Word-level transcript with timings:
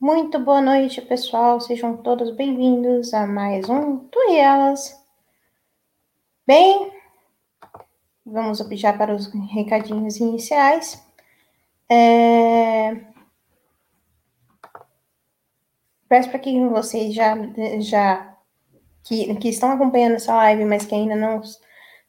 Muito 0.00 0.38
boa 0.38 0.62
noite, 0.62 1.02
pessoal. 1.02 1.60
Sejam 1.60 1.94
todos 1.94 2.30
bem-vindos 2.34 3.12
a 3.12 3.26
mais 3.26 3.68
um 3.68 3.98
Tu 3.98 4.18
e 4.30 4.38
Elas. 4.38 4.98
Bem, 6.46 6.90
vamos 8.24 8.66
já 8.72 8.94
para 8.94 9.14
os 9.14 9.30
recadinhos 9.52 10.16
iniciais. 10.16 11.06
É... 11.86 12.96
Peço 16.08 16.30
para 16.30 16.38
que 16.38 16.58
vocês 16.68 17.14
já, 17.14 17.36
já 17.80 18.38
que, 19.04 19.34
que 19.34 19.50
estão 19.50 19.70
acompanhando 19.70 20.14
essa 20.14 20.34
live, 20.34 20.64
mas 20.64 20.86
que 20.86 20.94
ainda 20.94 21.14
não, 21.14 21.42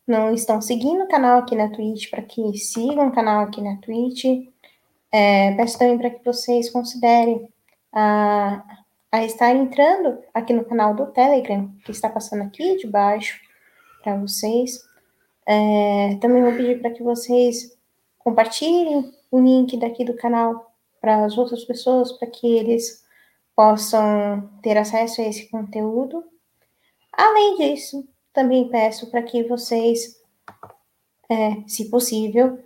não 0.08 0.34
estão 0.34 0.62
seguindo 0.62 1.04
o 1.04 1.10
canal 1.10 1.40
aqui 1.40 1.56
na 1.58 1.70
Twitch, 1.70 2.10
para 2.10 2.22
que 2.22 2.58
sigam 2.58 3.10
o 3.10 3.14
canal 3.14 3.44
aqui 3.44 3.62
na 3.62 3.76
Twitch. 3.82 4.24
É, 5.12 5.54
peço 5.56 5.78
também 5.78 5.98
para 5.98 6.10
que 6.10 6.24
vocês 6.24 6.70
considerem 6.70 7.51
a, 7.94 8.64
a 9.12 9.26
estar 9.26 9.54
entrando 9.54 10.20
aqui 10.34 10.54
no 10.54 10.66
canal 10.66 10.94
do 10.94 11.08
Telegram, 11.08 11.72
que 11.84 11.92
está 11.92 12.10
passando 12.10 12.44
aqui 12.44 12.78
de 12.78 12.88
baixo 12.88 13.40
para 14.04 14.16
vocês. 14.18 14.84
É, 15.46 16.18
também 16.22 16.42
vou 16.44 16.54
pedir 16.54 16.80
para 16.82 16.92
que 16.92 17.04
vocês 17.04 17.78
compartilhem 18.20 19.14
o 19.30 19.40
link 19.40 19.78
daqui 19.78 20.06
do 20.06 20.16
canal 20.16 20.74
para 21.00 21.26
as 21.26 21.38
outras 21.38 21.64
pessoas, 21.66 22.12
para 22.14 22.30
que 22.30 22.48
eles 22.48 23.04
possam 23.56 24.50
ter 24.62 24.78
acesso 24.78 25.22
a 25.22 25.26
esse 25.26 25.50
conteúdo. 25.50 26.24
Além 27.12 27.58
disso, 27.58 28.08
também 28.34 28.70
peço 28.70 29.10
para 29.10 29.22
que 29.22 29.44
vocês, 29.44 30.22
é, 31.30 31.68
se 31.68 31.90
possível, 31.90 32.60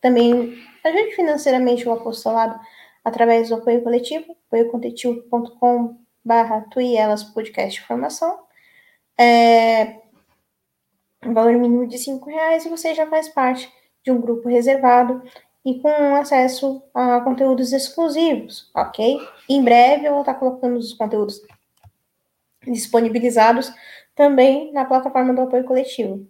também 0.00 0.56
ajude 0.84 1.16
financeiramente 1.16 1.88
o 1.88 1.92
apostolado 1.92 2.58
através 3.04 3.48
do 3.48 3.54
apoio 3.54 3.82
coletivo, 3.82 4.35
apoiocoletivo.com 4.46 5.98
barra 6.24 6.62
Tuielas 6.70 7.24
Podcast 7.24 7.80
Formação. 7.82 8.40
É, 9.18 10.00
valor 11.22 11.52
mínimo 11.52 11.86
de 11.86 11.98
cinco 11.98 12.28
reais 12.28 12.64
e 12.64 12.68
você 12.68 12.94
já 12.94 13.06
faz 13.06 13.28
parte 13.28 13.72
de 14.04 14.10
um 14.10 14.20
grupo 14.20 14.48
reservado 14.48 15.22
e 15.64 15.80
com 15.80 16.14
acesso 16.14 16.82
a 16.94 17.20
conteúdos 17.20 17.72
exclusivos, 17.72 18.70
ok? 18.74 19.18
Em 19.48 19.62
breve 19.62 20.06
eu 20.06 20.12
vou 20.12 20.20
estar 20.20 20.34
colocando 20.34 20.76
os 20.76 20.92
conteúdos 20.94 21.42
disponibilizados 22.64 23.72
também 24.14 24.72
na 24.72 24.84
plataforma 24.84 25.34
do 25.34 25.42
apoio 25.42 25.64
coletivo. 25.64 26.26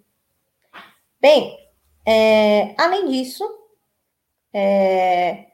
Bem, 1.21 1.57
é, 2.05 2.75
além 2.79 3.09
disso, 3.09 3.45
é, 4.53 5.47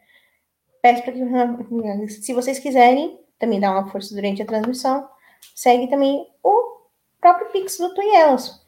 Peço 0.82 1.04
para 1.04 1.12
que, 1.12 2.08
se 2.08 2.34
vocês 2.34 2.58
quiserem, 2.58 3.20
também 3.38 3.60
dar 3.60 3.70
uma 3.70 3.88
força 3.88 4.12
durante 4.14 4.42
a 4.42 4.46
transmissão, 4.46 5.08
segue 5.54 5.86
também 5.86 6.26
o 6.42 6.80
próprio 7.20 7.50
Pix 7.50 7.78
do 7.78 7.94
Tuielas. 7.94 8.60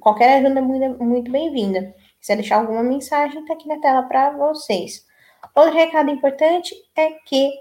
Qualquer 0.00 0.38
ajuda 0.38 0.58
é 0.58 0.62
muito, 0.62 1.04
muito 1.04 1.30
bem-vinda. 1.30 1.94
Se 2.20 2.20
quiser 2.20 2.36
deixar 2.36 2.56
alguma 2.56 2.82
mensagem, 2.82 3.40
está 3.40 3.54
aqui 3.54 3.68
na 3.68 3.78
tela 3.78 4.02
para 4.02 4.30
vocês. 4.30 5.06
Outro 5.54 5.72
recado 5.72 6.10
importante 6.10 6.74
é 6.96 7.12
que 7.24 7.52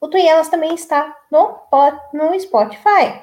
o 0.00 0.06
Tuielas 0.06 0.48
também 0.48 0.74
está 0.74 1.12
no, 1.30 1.58
no 2.12 2.38
Spotify. 2.38 3.22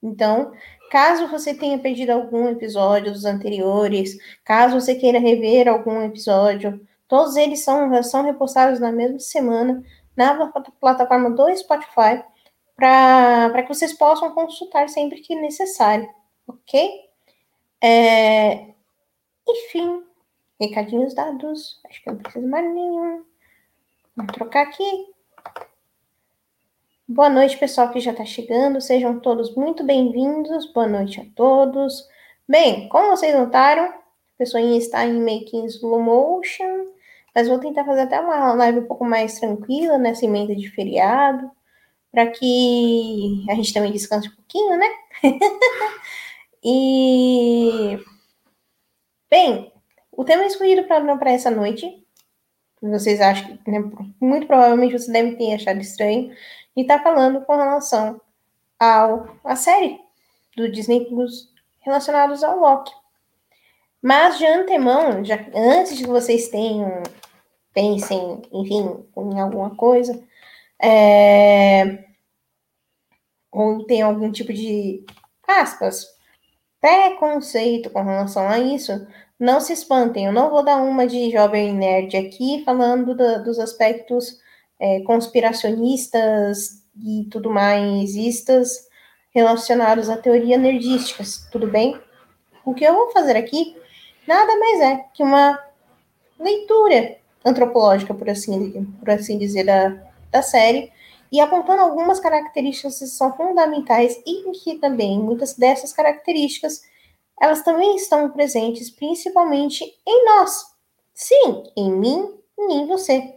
Então, 0.00 0.52
caso 0.90 1.26
você 1.26 1.52
tenha 1.52 1.78
perdido 1.78 2.10
algum 2.10 2.48
episódio 2.48 3.12
dos 3.12 3.24
anteriores, 3.24 4.16
caso 4.44 4.80
você 4.80 4.94
queira 4.94 5.18
rever 5.18 5.66
algum 5.66 6.02
episódio, 6.02 6.80
Todos 7.14 7.36
eles 7.36 7.62
são, 7.62 8.02
são 8.02 8.24
repostados 8.24 8.80
na 8.80 8.90
mesma 8.90 9.20
semana 9.20 9.84
na 10.16 10.50
plataforma 10.80 11.30
do 11.30 11.56
Spotify 11.56 12.24
para 12.74 13.62
que 13.62 13.68
vocês 13.68 13.92
possam 13.92 14.34
consultar 14.34 14.88
sempre 14.88 15.20
que 15.20 15.36
necessário, 15.36 16.12
ok? 16.44 16.90
É, 17.80 18.74
enfim, 19.48 20.02
recadinhos 20.60 21.14
dados. 21.14 21.80
Acho 21.88 22.02
que 22.02 22.10
não 22.10 22.18
preciso 22.18 22.48
mais 22.48 22.64
nenhum. 22.74 23.24
Vamos 24.16 24.32
trocar 24.32 24.62
aqui. 24.62 25.14
Boa 27.06 27.28
noite, 27.28 27.56
pessoal 27.56 27.92
que 27.92 28.00
já 28.00 28.10
está 28.10 28.24
chegando. 28.24 28.80
Sejam 28.80 29.20
todos 29.20 29.54
muito 29.54 29.84
bem-vindos. 29.84 30.66
Boa 30.72 30.88
noite 30.88 31.20
a 31.20 31.26
todos. 31.36 32.08
Bem, 32.48 32.88
como 32.88 33.16
vocês 33.16 33.32
notaram, 33.38 33.84
a 33.84 34.02
pessoinha 34.36 34.76
está 34.76 35.06
em 35.06 35.24
em 35.24 35.64
slow 35.66 36.02
motion. 36.02 36.83
Mas 37.34 37.48
vou 37.48 37.58
tentar 37.58 37.84
fazer 37.84 38.02
até 38.02 38.20
uma 38.20 38.52
live 38.54 38.80
um 38.80 38.86
pouco 38.86 39.04
mais 39.04 39.40
tranquila 39.40 39.98
nessa 39.98 40.24
emenda 40.24 40.54
de 40.54 40.70
feriado, 40.70 41.50
para 42.12 42.28
que 42.28 43.44
a 43.50 43.54
gente 43.54 43.74
também 43.74 43.92
descanse 43.92 44.28
um 44.28 44.34
pouquinho, 44.34 44.78
né? 44.78 44.86
e. 46.62 47.98
Bem, 49.28 49.72
o 50.12 50.24
tema 50.24 50.46
escolhido 50.46 50.84
para 50.84 51.32
essa 51.32 51.50
noite, 51.50 52.06
vocês 52.80 53.20
acham 53.20 53.56
que, 53.56 53.70
né, 53.70 53.82
muito 54.20 54.46
provavelmente 54.46 54.96
você 54.96 55.10
deve 55.10 55.34
ter 55.36 55.54
achado 55.54 55.80
estranho, 55.80 56.32
e 56.76 56.82
está 56.82 57.00
falando 57.00 57.40
com 57.40 57.56
relação 57.56 58.20
ao, 58.78 59.36
à 59.42 59.56
série 59.56 59.98
do 60.56 60.70
Disney 60.70 61.04
Plus 61.06 61.52
relacionados 61.80 62.44
ao 62.44 62.58
Loki. 62.58 62.92
Mas 64.00 64.38
de 64.38 64.46
antemão, 64.46 65.24
já 65.24 65.36
antes 65.54 65.96
de 65.96 66.06
vocês 66.06 66.48
tenham 66.48 67.02
pensem, 67.74 68.40
enfim, 68.52 69.04
em 69.16 69.40
alguma 69.40 69.74
coisa, 69.74 70.22
é, 70.80 72.04
ou 73.52 73.84
tem 73.84 74.00
algum 74.02 74.30
tipo 74.32 74.52
de 74.52 75.04
aspas 75.46 76.06
preconceito 76.80 77.90
com 77.90 78.02
relação 78.02 78.48
a 78.48 78.58
isso, 78.58 79.06
não 79.38 79.60
se 79.60 79.72
espantem. 79.72 80.26
Eu 80.26 80.32
não 80.32 80.50
vou 80.50 80.62
dar 80.64 80.76
uma 80.82 81.06
de 81.06 81.30
jovem 81.30 81.72
nerd 81.72 82.16
aqui 82.16 82.62
falando 82.64 83.14
dos 83.42 83.58
aspectos 83.58 84.38
é, 84.78 85.00
conspiracionistas 85.00 86.84
e 87.02 87.26
tudo 87.30 87.50
mais 87.50 88.14
istas 88.14 88.86
relacionados 89.34 90.08
à 90.08 90.16
teoria 90.16 90.56
nerdísticas, 90.56 91.48
tudo 91.50 91.66
bem? 91.66 91.98
O 92.64 92.74
que 92.74 92.84
eu 92.84 92.94
vou 92.94 93.10
fazer 93.10 93.36
aqui 93.36 93.76
nada 94.26 94.56
mais 94.58 94.80
é 94.80 95.04
que 95.12 95.22
uma 95.22 95.58
leitura 96.38 97.16
antropológica, 97.44 98.14
por 98.14 98.28
assim, 98.28 98.84
por 98.98 99.10
assim 99.10 99.38
dizer, 99.38 99.64
da, 99.64 99.96
da 100.30 100.42
série, 100.42 100.92
e 101.30 101.40
apontando 101.40 101.82
algumas 101.82 102.20
características 102.20 102.98
que 102.98 103.06
são 103.06 103.36
fundamentais 103.36 104.16
e 104.26 104.52
que 104.52 104.78
também 104.78 105.18
muitas 105.18 105.54
dessas 105.54 105.92
características 105.92 106.82
elas 107.40 107.62
também 107.62 107.96
estão 107.96 108.30
presentes 108.30 108.90
principalmente 108.90 109.84
em 110.06 110.24
nós. 110.24 110.64
Sim, 111.12 111.64
em 111.76 111.92
mim 111.92 112.38
e 112.58 112.74
em 112.74 112.86
você. 112.86 113.34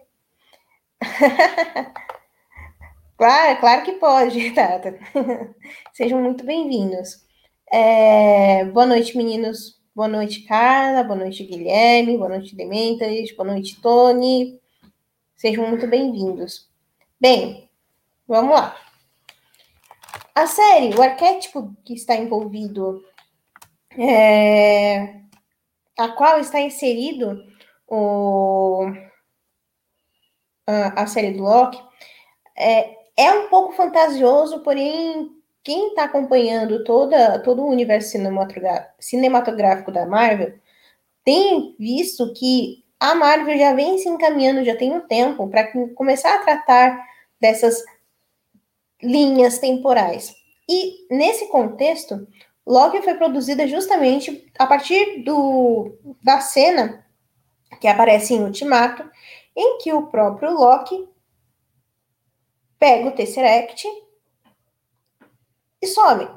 claro, 3.17 3.59
claro 3.59 3.83
que 3.83 3.93
pode, 3.93 4.51
Tata. 4.55 4.97
Sejam 5.93 6.21
muito 6.21 6.45
bem-vindos. 6.45 7.25
É, 7.71 8.65
boa 8.65 8.85
noite, 8.85 9.17
meninos. 9.17 9.76
Boa 9.97 10.07
noite, 10.07 10.41
Carla. 10.41 11.03
Boa 11.03 11.17
noite, 11.17 11.43
Guilherme. 11.43 12.19
Boa 12.19 12.29
noite, 12.29 12.55
Dementas. 12.55 13.31
Boa 13.31 13.51
noite, 13.51 13.81
Tony. 13.81 14.61
Sejam 15.35 15.67
muito 15.67 15.87
bem-vindos. 15.87 16.69
Bem, 17.19 17.67
vamos 18.27 18.51
lá. 18.51 18.79
A 20.35 20.45
série, 20.45 20.93
o 20.93 21.01
arquétipo 21.01 21.75
que 21.83 21.95
está 21.95 22.15
envolvido, 22.15 23.03
é, 23.97 25.15
a 25.97 26.09
qual 26.09 26.39
está 26.39 26.61
inserido 26.61 27.43
o, 27.87 28.91
a, 30.67 31.01
a 31.01 31.07
série 31.07 31.31
do 31.31 31.41
Loki, 31.41 31.83
é, 32.55 32.95
é 33.17 33.33
um 33.33 33.49
pouco 33.49 33.73
fantasioso, 33.73 34.59
porém 34.59 35.36
quem 35.67 35.89
está 35.89 36.05
acompanhando 36.05 36.81
toda, 36.85 37.39
todo 37.39 37.61
o 37.61 37.69
universo 37.69 38.17
cinematográfico 38.99 39.91
da 39.91 40.05
Marvel 40.05 40.57
tem 41.25 41.75
visto 41.77 42.31
que 42.31 42.85
a 42.97 43.13
Marvel 43.13 43.57
já 43.57 43.73
vem 43.73 43.97
se 43.97 44.07
encaminhando, 44.07 44.63
já 44.63 44.77
tem 44.77 44.93
um 44.93 45.05
tempo, 45.05 45.45
para 45.49 45.69
começar 45.93 46.35
a 46.35 46.37
tratar 46.37 47.05
dessas 47.37 47.83
linhas 49.03 49.59
temporais. 49.59 50.33
E 50.69 51.05
nesse 51.13 51.49
contexto, 51.49 52.25
Loki 52.65 53.01
foi 53.01 53.15
produzida 53.15 53.67
justamente 53.67 54.49
a 54.57 54.65
partir 54.65 55.21
do, 55.25 55.99
da 56.23 56.39
cena 56.39 57.05
que 57.81 57.89
aparece 57.89 58.33
em 58.33 58.41
Ultimato, 58.41 59.03
em 59.53 59.79
que 59.79 59.91
o 59.91 60.07
próprio 60.07 60.53
Loki 60.53 61.09
pega 62.79 63.09
o 63.09 63.11
Tesseract 63.11 63.85
e 65.81 65.87
some. 65.87 66.27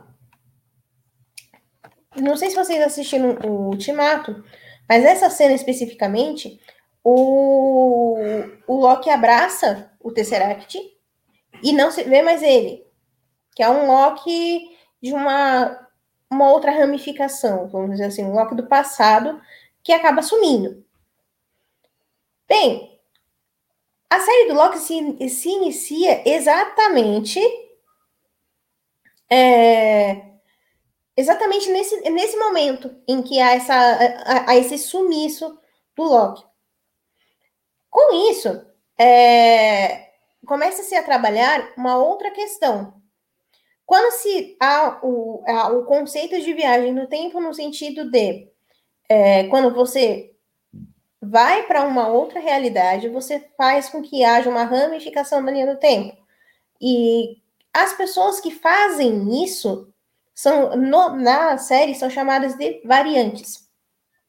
Não 2.16 2.36
sei 2.36 2.50
se 2.50 2.56
vocês 2.56 2.82
assistiram 2.82 3.38
o 3.44 3.68
Ultimato, 3.68 4.44
mas 4.88 5.04
essa 5.04 5.30
cena 5.30 5.54
especificamente, 5.54 6.60
o, 7.04 8.16
o 8.66 8.76
Loki 8.76 9.08
abraça 9.08 9.90
o 10.00 10.10
Tesseract 10.10 10.78
e 11.62 11.72
não 11.72 11.90
se 11.90 12.02
vê 12.04 12.22
mais 12.22 12.42
ele, 12.42 12.84
que 13.54 13.62
é 13.62 13.68
um 13.68 13.86
Loki 13.86 14.76
de 15.00 15.12
uma, 15.12 15.88
uma 16.28 16.50
outra 16.50 16.72
ramificação, 16.72 17.68
vamos 17.68 17.92
dizer 17.92 18.06
assim, 18.06 18.24
um 18.24 18.34
Loki 18.34 18.54
do 18.54 18.66
passado 18.66 19.40
que 19.82 19.92
acaba 19.92 20.22
sumindo. 20.22 20.84
Bem, 22.48 22.98
a 24.10 24.18
série 24.18 24.48
do 24.48 24.54
Loki 24.54 24.78
se, 24.78 25.28
se 25.28 25.48
inicia 25.48 26.28
exatamente 26.28 27.40
é, 29.30 30.22
exatamente 31.16 31.70
nesse, 31.70 32.10
nesse 32.10 32.36
momento 32.36 32.94
em 33.06 33.22
que 33.22 33.40
há, 33.40 33.54
essa, 33.54 33.74
há, 33.74 34.50
há 34.50 34.56
esse 34.56 34.76
sumiço 34.78 35.58
do 35.96 36.02
Loki. 36.02 36.44
Com 37.88 38.30
isso, 38.30 38.66
é, 38.98 40.10
começa-se 40.46 40.94
a 40.94 41.02
trabalhar 41.02 41.72
uma 41.76 41.96
outra 41.96 42.30
questão. 42.30 43.00
Quando 43.84 44.12
se 44.12 44.56
há 44.60 45.00
o, 45.02 45.42
há 45.46 45.68
o 45.70 45.84
conceito 45.84 46.40
de 46.40 46.52
viagem 46.52 46.92
no 46.92 47.08
tempo 47.08 47.40
no 47.40 47.52
sentido 47.52 48.08
de 48.08 48.48
é, 49.08 49.48
quando 49.48 49.74
você 49.74 50.32
vai 51.20 51.66
para 51.66 51.82
uma 51.82 52.08
outra 52.08 52.40
realidade, 52.40 53.08
você 53.08 53.40
faz 53.56 53.88
com 53.88 54.00
que 54.00 54.24
haja 54.24 54.48
uma 54.48 54.64
ramificação 54.64 55.44
da 55.44 55.50
linha 55.50 55.66
do 55.66 55.78
tempo. 55.78 56.16
E 56.80 57.42
as 57.72 57.92
pessoas 57.94 58.40
que 58.40 58.50
fazem 58.50 59.44
isso 59.44 59.92
são 60.34 60.76
no, 60.76 61.16
na 61.16 61.58
série 61.58 61.94
são 61.94 62.10
chamadas 62.10 62.54
de 62.56 62.80
variantes. 62.84 63.68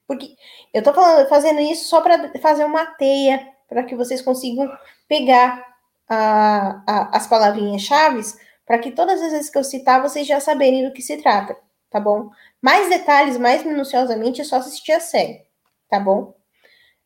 Porque 0.07 0.35
eu 0.73 0.79
estou 0.79 0.93
fazendo 1.29 1.59
isso 1.61 1.87
só 1.87 2.01
para 2.01 2.31
fazer 2.39 2.65
uma 2.65 2.85
teia 2.85 3.47
para 3.71 3.83
que 3.83 3.95
vocês 3.95 4.21
consigam 4.21 4.69
pegar 5.07 5.65
a, 6.09 6.83
a, 6.85 7.17
as 7.17 7.25
palavrinhas-chave, 7.25 8.21
para 8.65 8.77
que 8.79 8.91
todas 8.91 9.21
as 9.21 9.31
vezes 9.31 9.49
que 9.49 9.57
eu 9.57 9.63
citar, 9.63 10.01
vocês 10.01 10.27
já 10.27 10.41
saberem 10.41 10.85
do 10.85 10.91
que 10.91 11.01
se 11.01 11.15
trata, 11.21 11.55
tá 11.89 11.97
bom? 11.97 12.29
Mais 12.61 12.89
detalhes, 12.89 13.37
mais 13.37 13.63
minuciosamente, 13.63 14.41
é 14.41 14.43
só 14.43 14.57
assistir 14.57 14.91
a 14.91 14.99
série, 14.99 15.45
tá 15.89 15.97
bom? 15.97 16.35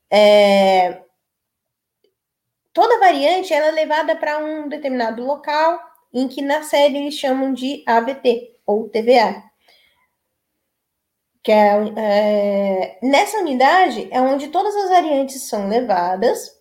É... 0.10 1.04
Toda 2.74 3.00
variante 3.00 3.54
ela 3.54 3.68
é 3.68 3.72
levada 3.72 4.16
para 4.16 4.40
um 4.40 4.68
determinado 4.68 5.24
local, 5.24 5.80
em 6.16 6.30
que 6.30 6.42
na 6.42 6.64
série 6.64 6.98
eles 6.98 7.16
chamam 7.16 7.54
de 7.54 7.84
AVT, 7.86 8.56
ou 8.66 8.88
TVA. 8.88 9.44
Que 11.44 11.52
é, 11.52 11.94
é, 11.98 13.00
nessa 13.04 13.38
unidade 13.38 14.08
é 14.10 14.20
onde 14.22 14.48
todas 14.48 14.76
as 14.76 14.90
variantes 14.90 15.44
são 15.44 15.68
levadas 15.68 16.56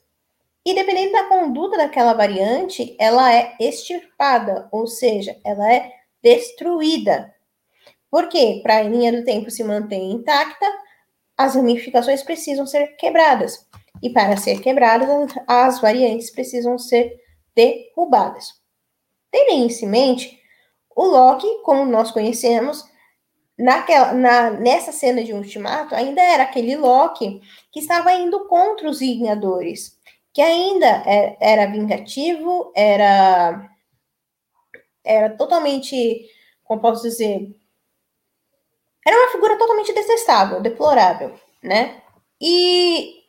e 0.66 0.74
dependendo 0.74 1.12
da 1.12 1.24
conduta 1.24 1.76
daquela 1.76 2.14
variante, 2.14 2.96
ela 2.98 3.32
é 3.32 3.54
extirpada, 3.60 4.66
ou 4.72 4.86
seja, 4.86 5.38
ela 5.44 5.72
é 5.72 5.92
destruída. 6.22 7.32
Por 8.10 8.28
quê? 8.28 8.60
Para 8.62 8.78
a 8.78 8.82
linha 8.82 9.12
do 9.12 9.24
tempo 9.24 9.50
se 9.50 9.62
manter 9.62 9.96
intacta, 9.96 10.66
as 11.36 11.54
ramificações 11.54 12.22
precisam 12.22 12.66
ser 12.66 12.96
quebradas. 12.96 13.68
E 14.02 14.10
para 14.10 14.36
ser 14.36 14.60
quebradas, 14.60 15.08
as 15.46 15.80
variantes 15.80 16.30
precisam 16.30 16.78
ser 16.78 17.14
derrubadas. 17.54 18.63
Tendo 19.34 19.66
isso 19.66 19.84
em 19.84 19.88
mente, 19.88 20.40
o 20.94 21.04
Loki, 21.06 21.60
como 21.64 21.84
nós 21.84 22.12
conhecemos, 22.12 22.88
naquela, 23.58 24.12
na, 24.12 24.50
nessa 24.50 24.92
cena 24.92 25.24
de 25.24 25.32
Ultimato, 25.32 25.92
ainda 25.92 26.22
era 26.22 26.44
aquele 26.44 26.76
Loki 26.76 27.40
que 27.72 27.80
estava 27.80 28.12
indo 28.12 28.46
contra 28.46 28.88
os 28.88 29.00
Vingadores, 29.00 29.98
que 30.32 30.40
ainda 30.40 30.86
é, 31.04 31.36
era 31.40 31.66
vingativo, 31.66 32.72
era, 32.76 33.68
era 35.02 35.36
totalmente, 35.36 36.30
como 36.62 36.80
posso 36.80 37.02
dizer, 37.02 37.56
era 39.04 39.18
uma 39.18 39.32
figura 39.32 39.58
totalmente 39.58 39.92
detestável, 39.92 40.60
deplorável, 40.60 41.34
né? 41.60 42.00
E 42.40 43.24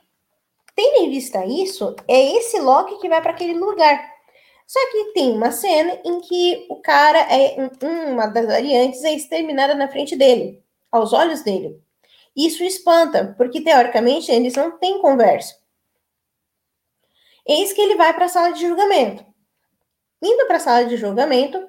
tendo 0.75 0.97
em 0.97 1.09
vista 1.09 1.43
isso, 1.47 1.95
é 2.07 2.37
esse 2.37 2.59
Loki 2.59 2.99
que 2.99 3.09
vai 3.09 3.23
para 3.23 3.31
aquele 3.31 3.55
lugar. 3.55 4.14
Só 4.67 4.79
que 4.91 5.13
tem 5.13 5.31
uma 5.31 5.51
cena 5.51 5.99
em 6.03 6.19
que 6.21 6.65
o 6.69 6.81
cara 6.81 7.19
é 7.19 7.55
uma 7.81 8.27
das 8.27 8.47
variantes 8.47 9.03
é 9.03 9.13
exterminada 9.13 9.75
na 9.75 9.87
frente 9.87 10.15
dele, 10.15 10.63
aos 10.91 11.13
olhos 11.13 11.43
dele. 11.43 11.79
Isso 12.35 12.63
espanta, 12.63 13.33
porque 13.37 13.61
teoricamente 13.61 14.31
eles 14.31 14.55
não 14.55 14.77
têm 14.77 14.99
conversa. 14.99 15.55
Eis 17.47 17.71
que 17.73 17.81
ele 17.81 17.95
vai 17.95 18.13
para 18.13 18.25
a 18.25 18.29
sala 18.29 18.51
de 18.51 18.67
julgamento. 18.67 19.25
Indo 20.21 20.47
para 20.47 20.57
a 20.57 20.59
sala 20.59 20.85
de 20.85 20.97
julgamento, 20.97 21.63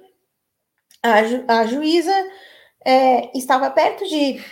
a, 1.03 1.23
ju 1.23 1.45
a 1.47 1.67
juíza 1.67 2.15
é, 2.85 3.37
estava 3.37 3.71
perto 3.71 4.09
de 4.09 4.43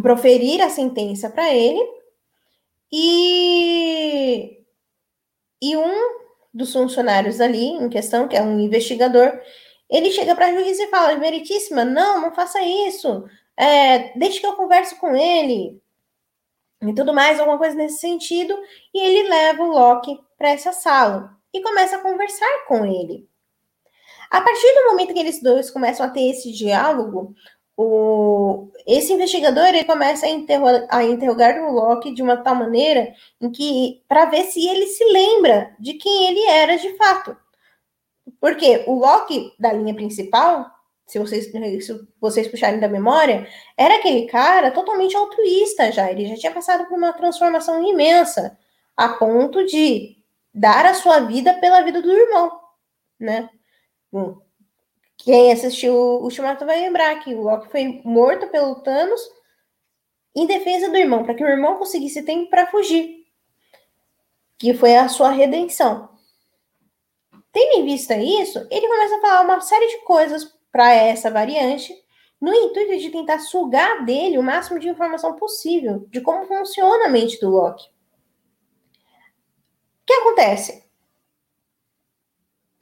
proferir 0.00 0.62
a 0.62 0.70
sentença 0.70 1.28
para 1.28 1.52
ele 1.52 1.80
e, 2.90 4.64
e 5.60 5.76
um 5.76 6.21
dos 6.52 6.72
funcionários 6.72 7.40
ali 7.40 7.64
em 7.64 7.88
questão, 7.88 8.28
que 8.28 8.36
é 8.36 8.42
um 8.42 8.60
investigador, 8.60 9.40
ele 9.88 10.10
chega 10.10 10.34
para 10.34 10.46
a 10.46 10.52
juiz 10.52 10.78
e 10.78 10.88
fala: 10.88 11.16
Meritíssima, 11.16 11.84
não, 11.84 12.20
não 12.20 12.34
faça 12.34 12.60
isso, 12.62 13.24
é, 13.56 14.16
deixe 14.18 14.40
que 14.40 14.46
eu 14.46 14.54
converse 14.54 14.94
com 14.96 15.14
ele 15.14 15.80
e 16.82 16.94
tudo 16.94 17.14
mais, 17.14 17.38
alguma 17.38 17.58
coisa 17.58 17.76
nesse 17.76 17.98
sentido. 17.98 18.56
E 18.92 19.00
ele 19.00 19.28
leva 19.28 19.62
o 19.62 19.70
Loki 19.70 20.18
para 20.36 20.50
essa 20.50 20.72
sala 20.72 21.36
e 21.52 21.60
começa 21.60 21.96
a 21.96 22.00
conversar 22.00 22.64
com 22.66 22.84
ele. 22.84 23.28
A 24.30 24.40
partir 24.40 24.74
do 24.74 24.90
momento 24.90 25.12
que 25.12 25.20
eles 25.20 25.42
dois 25.42 25.70
começam 25.70 26.04
a 26.04 26.08
ter 26.08 26.30
esse 26.30 26.50
diálogo, 26.52 27.34
o, 27.76 28.70
esse 28.86 29.12
investigador 29.12 29.66
ele 29.68 29.84
começa 29.84 30.26
a, 30.26 30.28
interrogar, 30.28 30.86
a 30.90 31.04
interrogar 31.04 31.58
o 31.62 31.72
Loki 31.72 32.12
de 32.12 32.22
uma 32.22 32.36
tal 32.36 32.54
maneira 32.54 33.14
em 33.40 33.50
que 33.50 34.02
para 34.06 34.26
ver 34.26 34.44
se 34.44 34.68
ele 34.68 34.86
se 34.86 35.04
lembra 35.04 35.74
de 35.78 35.94
quem 35.94 36.28
ele 36.28 36.44
era 36.46 36.76
de 36.76 36.94
fato. 36.96 37.36
Porque 38.40 38.84
o 38.86 38.94
Loki 38.94 39.52
da 39.58 39.72
linha 39.72 39.94
principal, 39.94 40.66
se 41.06 41.18
vocês, 41.18 41.50
se 41.50 42.08
vocês 42.20 42.48
puxarem 42.48 42.80
da 42.80 42.88
memória, 42.88 43.46
era 43.76 43.96
aquele 43.96 44.26
cara 44.26 44.70
totalmente 44.70 45.16
altruísta 45.16 45.90
já. 45.90 46.10
Ele 46.10 46.26
já 46.26 46.36
tinha 46.36 46.52
passado 46.52 46.86
por 46.86 46.96
uma 46.96 47.12
transformação 47.12 47.82
imensa, 47.82 48.58
a 48.96 49.08
ponto 49.08 49.64
de 49.64 50.16
dar 50.54 50.84
a 50.86 50.94
sua 50.94 51.20
vida 51.20 51.54
pela 51.54 51.82
vida 51.82 52.02
do 52.02 52.12
irmão, 52.12 52.60
né? 53.18 53.48
Quem 55.24 55.52
assistiu 55.52 55.94
o 55.94 56.24
Ultimato 56.24 56.66
vai 56.66 56.80
lembrar 56.80 57.22
que 57.22 57.32
o 57.32 57.42
Loki 57.42 57.70
foi 57.70 58.02
morto 58.04 58.48
pelo 58.48 58.82
Thanos 58.82 59.20
em 60.34 60.46
defesa 60.46 60.90
do 60.90 60.96
irmão, 60.96 61.22
para 61.22 61.34
que 61.34 61.44
o 61.44 61.48
irmão 61.48 61.76
conseguisse 61.76 62.24
tempo 62.24 62.50
para 62.50 62.66
fugir. 62.66 63.22
Que 64.58 64.74
foi 64.74 64.96
a 64.96 65.08
sua 65.08 65.30
redenção. 65.30 66.08
Tendo 67.52 67.78
em 67.78 67.84
vista 67.84 68.16
isso, 68.16 68.66
ele 68.68 68.88
começa 68.88 69.16
a 69.16 69.20
falar 69.20 69.40
uma 69.42 69.60
série 69.60 69.86
de 69.88 69.98
coisas 69.98 70.52
para 70.72 70.92
essa 70.92 71.30
variante, 71.30 71.94
no 72.40 72.52
intuito 72.52 72.98
de 72.98 73.10
tentar 73.10 73.38
sugar 73.38 74.04
dele 74.04 74.38
o 74.38 74.42
máximo 74.42 74.80
de 74.80 74.88
informação 74.88 75.36
possível 75.36 76.04
de 76.08 76.20
como 76.20 76.46
funciona 76.46 77.06
a 77.06 77.08
mente 77.08 77.38
do 77.38 77.50
Loki. 77.50 77.84
O 77.84 77.88
que 80.04 80.14
acontece? 80.14 80.82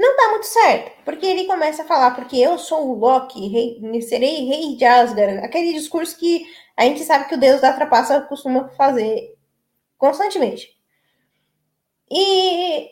Não 0.01 0.17
dá 0.17 0.31
muito 0.31 0.47
certo, 0.47 1.05
porque 1.05 1.27
ele 1.27 1.45
começa 1.45 1.83
a 1.83 1.87
falar, 1.87 2.13
porque 2.13 2.37
eu 2.39 2.57
sou 2.59 2.89
o 2.89 2.99
Loki, 2.99 3.49
rei, 3.49 4.01
serei 4.01 4.47
rei 4.47 4.75
de 4.75 4.85
Asgard, 4.85 5.45
aquele 5.45 5.75
discurso 5.75 6.17
que 6.19 6.47
a 6.75 6.85
gente 6.85 7.05
sabe 7.05 7.27
que 7.29 7.35
o 7.35 7.39
deus 7.39 7.61
da 7.61 7.75
trapaça 7.75 8.19
costuma 8.23 8.71
fazer 8.71 9.37
constantemente. 9.99 10.75
E 12.11 12.89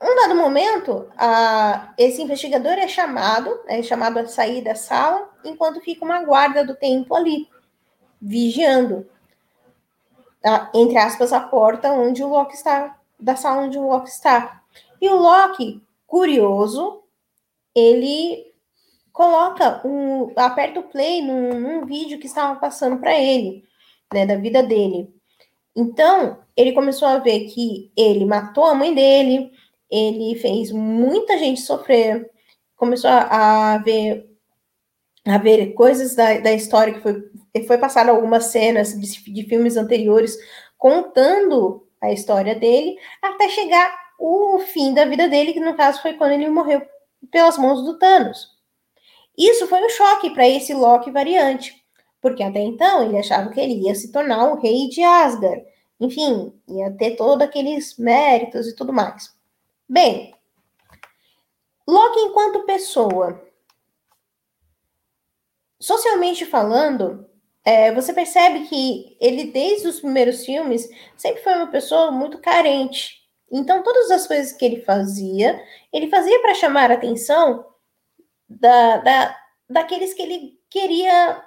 um 0.00 0.14
dado 0.14 0.34
momento, 0.34 1.10
a, 1.16 1.94
esse 1.96 2.20
investigador 2.20 2.72
é 2.72 2.86
chamado, 2.86 3.58
é 3.66 3.82
chamado 3.82 4.18
a 4.18 4.26
sair 4.26 4.62
da 4.62 4.74
sala, 4.74 5.30
enquanto 5.42 5.80
fica 5.80 6.04
uma 6.04 6.22
guarda 6.22 6.66
do 6.66 6.76
tempo 6.76 7.14
ali, 7.14 7.48
vigiando, 8.20 9.08
a, 10.44 10.70
entre 10.74 10.98
aspas, 10.98 11.32
a 11.32 11.40
porta 11.40 11.92
onde 11.92 12.22
o 12.22 12.28
Loki 12.28 12.52
está, 12.52 12.98
da 13.18 13.36
sala 13.36 13.62
onde 13.62 13.78
o 13.78 13.88
Loki 13.88 14.10
está. 14.10 14.60
E 15.00 15.08
o 15.08 15.16
Loki 15.16 15.85
curioso, 16.06 17.02
ele 17.74 18.52
coloca 19.12 19.86
um, 19.86 20.32
aperta 20.36 20.80
o 20.80 20.84
play 20.84 21.22
num, 21.22 21.58
num 21.58 21.86
vídeo 21.86 22.18
que 22.18 22.26
estava 22.26 22.58
passando 22.60 22.98
para 22.98 23.18
ele, 23.18 23.64
né, 24.12 24.26
da 24.26 24.36
vida 24.36 24.62
dele. 24.62 25.08
Então, 25.74 26.38
ele 26.56 26.72
começou 26.72 27.08
a 27.08 27.18
ver 27.18 27.46
que 27.46 27.90
ele 27.96 28.24
matou 28.24 28.64
a 28.64 28.74
mãe 28.74 28.94
dele, 28.94 29.50
ele 29.90 30.38
fez 30.38 30.70
muita 30.72 31.38
gente 31.38 31.60
sofrer, 31.60 32.30
começou 32.76 33.10
a, 33.10 33.74
a 33.74 33.78
ver 33.78 34.30
a 35.26 35.38
ver 35.38 35.72
coisas 35.74 36.14
da, 36.14 36.38
da 36.38 36.52
história 36.52 36.94
que 36.94 37.00
foi 37.00 37.30
foi 37.66 37.78
passado 37.78 38.10
algumas 38.10 38.46
cenas 38.46 38.92
de, 38.92 39.32
de 39.32 39.42
filmes 39.44 39.76
anteriores 39.76 40.36
contando 40.76 41.86
a 42.00 42.12
história 42.12 42.54
dele, 42.54 42.96
até 43.22 43.48
chegar 43.48 44.05
o 44.18 44.58
fim 44.58 44.94
da 44.94 45.04
vida 45.04 45.28
dele, 45.28 45.52
que 45.52 45.60
no 45.60 45.76
caso 45.76 46.00
foi 46.00 46.14
quando 46.14 46.32
ele 46.32 46.48
morreu 46.48 46.82
pelas 47.30 47.58
mãos 47.58 47.82
do 47.82 47.98
Thanos. 47.98 48.56
Isso 49.36 49.66
foi 49.66 49.84
um 49.84 49.90
choque 49.90 50.30
para 50.30 50.48
esse 50.48 50.72
Loki 50.72 51.10
variante, 51.10 51.84
porque 52.20 52.42
até 52.42 52.60
então 52.60 53.02
ele 53.02 53.18
achava 53.18 53.50
que 53.50 53.60
ele 53.60 53.86
ia 53.86 53.94
se 53.94 54.10
tornar 54.10 54.50
o 54.50 54.60
rei 54.60 54.88
de 54.88 55.02
Asgard. 55.02 55.64
Enfim, 56.00 56.52
ia 56.68 56.90
ter 56.92 57.16
todos 57.16 57.46
aqueles 57.46 57.96
méritos 57.98 58.66
e 58.66 58.74
tudo 58.74 58.92
mais. 58.92 59.34
Bem, 59.88 60.34
Loki 61.86 62.18
enquanto 62.20 62.66
pessoa, 62.66 63.42
socialmente 65.78 66.44
falando, 66.44 67.28
é, 67.64 67.92
você 67.92 68.12
percebe 68.12 68.66
que 68.66 69.16
ele, 69.20 69.50
desde 69.50 69.88
os 69.88 70.00
primeiros 70.00 70.44
filmes, 70.44 70.88
sempre 71.16 71.42
foi 71.42 71.54
uma 71.54 71.66
pessoa 71.66 72.10
muito 72.10 72.38
carente. 72.38 73.25
Então, 73.50 73.82
todas 73.82 74.10
as 74.10 74.26
coisas 74.26 74.52
que 74.52 74.64
ele 74.64 74.82
fazia, 74.82 75.62
ele 75.92 76.08
fazia 76.08 76.40
para 76.40 76.54
chamar 76.54 76.90
a 76.90 76.94
atenção 76.94 77.64
da, 78.48 78.98
da, 78.98 79.36
daqueles 79.68 80.12
que 80.14 80.22
ele 80.22 80.58
queria 80.68 81.42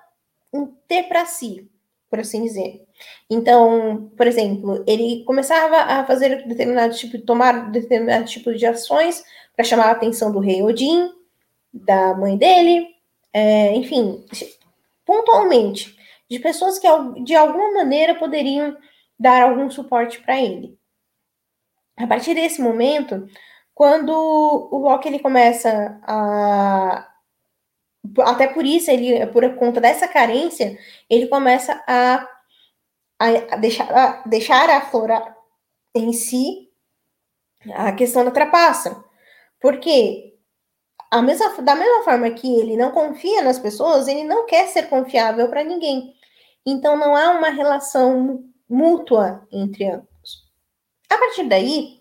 ter 0.88 1.04
para 1.04 1.26
si, 1.26 1.70
por 2.10 2.20
assim 2.20 2.44
dizer. 2.44 2.86
Então, 3.30 4.12
por 4.18 4.28
exemplo, 4.28 4.84
ele 4.88 5.24
começava 5.26 5.78
a 5.78 6.06
fazer 6.06 6.48
determinado 6.48 6.96
tipo, 6.96 7.20
tomar 7.20 7.70
determinado 7.72 8.26
tipo 8.26 8.54
de 8.54 8.66
ações 8.66 9.24
para 9.56 9.66
chamar 9.66 9.88
a 9.88 9.92
atenção 9.92 10.32
do 10.32 10.40
rei 10.40 10.64
Odin, 10.64 11.12
da 11.72 12.16
mãe 12.16 12.38
dele, 12.38 12.88
é, 13.34 13.76
enfim, 13.76 14.26
pontualmente, 15.06 15.96
de 16.30 16.40
pessoas 16.40 16.80
que 16.80 16.88
de 17.24 17.36
alguma 17.36 17.74
maneira 17.74 18.16
poderiam 18.16 18.76
dar 19.20 19.44
algum 19.44 19.70
suporte 19.70 20.22
para 20.22 20.42
ele. 20.42 20.79
A 22.00 22.08
partir 22.08 22.34
desse 22.34 22.62
momento, 22.62 23.28
quando 23.76 24.10
o 24.12 24.78
Loki 24.78 25.08
ele 25.10 25.20
começa 25.20 26.00
a 26.04 27.06
até 28.22 28.48
por 28.48 28.66
isso 28.66 28.90
ele 28.90 29.26
por 29.28 29.56
conta 29.56 29.82
dessa 29.82 30.08
carência, 30.08 30.78
ele 31.10 31.28
começa 31.28 31.84
a, 31.88 32.28
a 33.20 33.56
deixar 33.58 33.92
a 33.94 34.24
deixar 34.28 34.70
aflorar 34.70 35.36
em 35.96 36.14
si 36.14 36.70
a 37.74 37.92
questão 37.92 38.24
da 38.26 38.32
trapaça. 38.32 39.04
Porque 39.62 40.38
a 41.12 41.22
mesma, 41.22 41.62
da 41.62 41.76
mesma 41.76 42.04
forma 42.04 42.30
que 42.32 42.48
ele 42.60 42.78
não 42.78 42.92
confia 42.92 43.42
nas 43.42 43.60
pessoas, 43.60 44.08
ele 44.08 44.24
não 44.24 44.46
quer 44.46 44.68
ser 44.68 44.84
confiável 44.90 45.50
para 45.50 45.64
ninguém. 45.64 46.14
Então 46.66 46.98
não 46.98 47.16
há 47.16 47.32
uma 47.32 47.50
relação 47.50 48.46
mútua 48.70 49.48
entre 49.52 49.86
ambos. 49.86 50.09
A 51.10 51.18
partir 51.18 51.48
daí, 51.48 52.00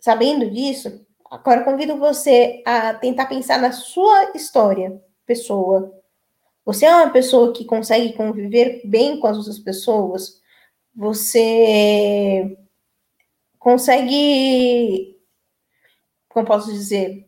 sabendo 0.00 0.50
disso, 0.50 1.06
agora 1.30 1.64
convido 1.64 1.96
você 1.96 2.62
a 2.66 2.94
tentar 2.94 3.26
pensar 3.26 3.58
na 3.58 3.72
sua 3.72 4.32
história, 4.34 5.00
pessoa. 5.24 5.92
Você 6.64 6.84
é 6.86 6.94
uma 6.94 7.10
pessoa 7.10 7.52
que 7.52 7.64
consegue 7.64 8.12
conviver 8.12 8.82
bem 8.84 9.18
com 9.18 9.26
as 9.26 9.36
outras 9.36 9.58
pessoas? 9.58 10.40
Você 10.94 12.56
consegue, 13.58 15.16
como 16.28 16.46
posso 16.46 16.72
dizer, 16.72 17.26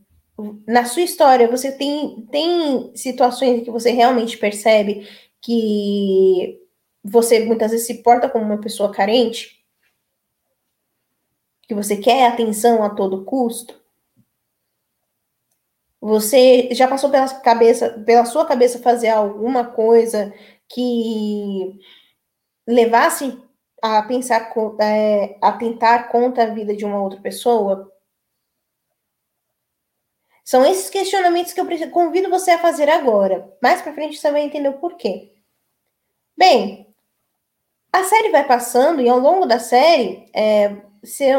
na 0.66 0.85
sua 0.85 1.02
história, 1.02 1.49
você 1.49 1.71
tem, 1.73 2.26
tem 2.31 2.95
situações 2.97 3.62
que 3.62 3.71
você 3.71 3.90
realmente 3.93 4.37
percebe 4.37 5.09
que 5.40 6.61
você 7.02 7.45
muitas 7.45 7.71
vezes 7.71 7.87
se 7.87 8.02
porta 8.02 8.28
como 8.28 8.45
uma 8.45 8.61
pessoa 8.61 8.90
carente? 8.90 9.63
Que 11.66 11.75
você 11.75 11.97
quer 11.97 12.26
atenção 12.26 12.83
a 12.83 12.90
todo 12.90 13.25
custo? 13.25 13.83
Você 16.00 16.68
já 16.73 16.87
passou 16.87 17.11
pela 17.11 17.28
cabeça, 17.40 17.90
pela 18.04 18.26
sua 18.26 18.44
cabeça 18.44 18.78
fazer 18.78 19.09
alguma 19.09 19.64
coisa 19.64 20.35
que 20.68 21.80
levasse 22.66 23.40
a 23.83 24.02
pensar, 24.02 24.52
é, 24.80 25.38
a 25.40 25.52
tentar 25.52 26.09
contra 26.09 26.44
a 26.44 26.54
vida 26.54 26.76
de 26.76 26.85
uma 26.85 27.02
outra 27.02 27.21
pessoa? 27.21 27.90
São 30.44 30.64
esses 30.66 30.90
questionamentos 30.90 31.54
que 31.54 31.61
eu 31.61 31.90
convido 31.90 32.28
você 32.28 32.50
a 32.50 32.59
fazer 32.59 32.90
agora. 32.90 33.50
Mais 33.62 33.80
para 33.80 33.94
frente 33.94 34.18
você 34.18 34.30
vai 34.30 34.42
entender 34.42 34.68
o 34.68 34.78
porquê. 34.78 35.33
Bem, 36.37 36.94
a 37.90 38.04
série 38.04 38.28
vai 38.30 38.47
passando 38.47 39.00
e 39.00 39.09
ao 39.09 39.18
longo 39.18 39.47
da 39.47 39.59
série 39.59 40.28
é, 40.35 40.83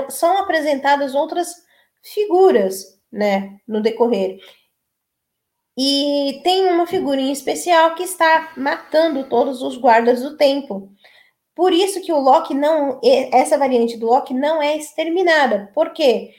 são 0.09 0.37
apresentadas 0.37 1.15
outras 1.15 1.53
figuras, 2.01 2.99
né, 3.11 3.59
no 3.67 3.81
decorrer. 3.81 4.39
E 5.77 6.39
tem 6.43 6.67
uma 6.67 6.87
figura 6.87 7.19
em 7.19 7.31
especial 7.31 7.95
que 7.95 8.03
está 8.03 8.53
matando 8.55 9.27
todos 9.27 9.61
os 9.61 9.77
guardas 9.77 10.21
do 10.21 10.37
templo. 10.37 10.89
Por 11.53 11.73
isso 11.73 12.01
que 12.01 12.11
o 12.13 12.19
Loki 12.19 12.53
não, 12.53 12.99
essa 13.31 13.57
variante 13.57 13.97
do 13.97 14.07
Loki 14.07 14.33
não 14.33 14.61
é 14.61 14.77
exterminada, 14.77 15.71
porque 15.73 16.33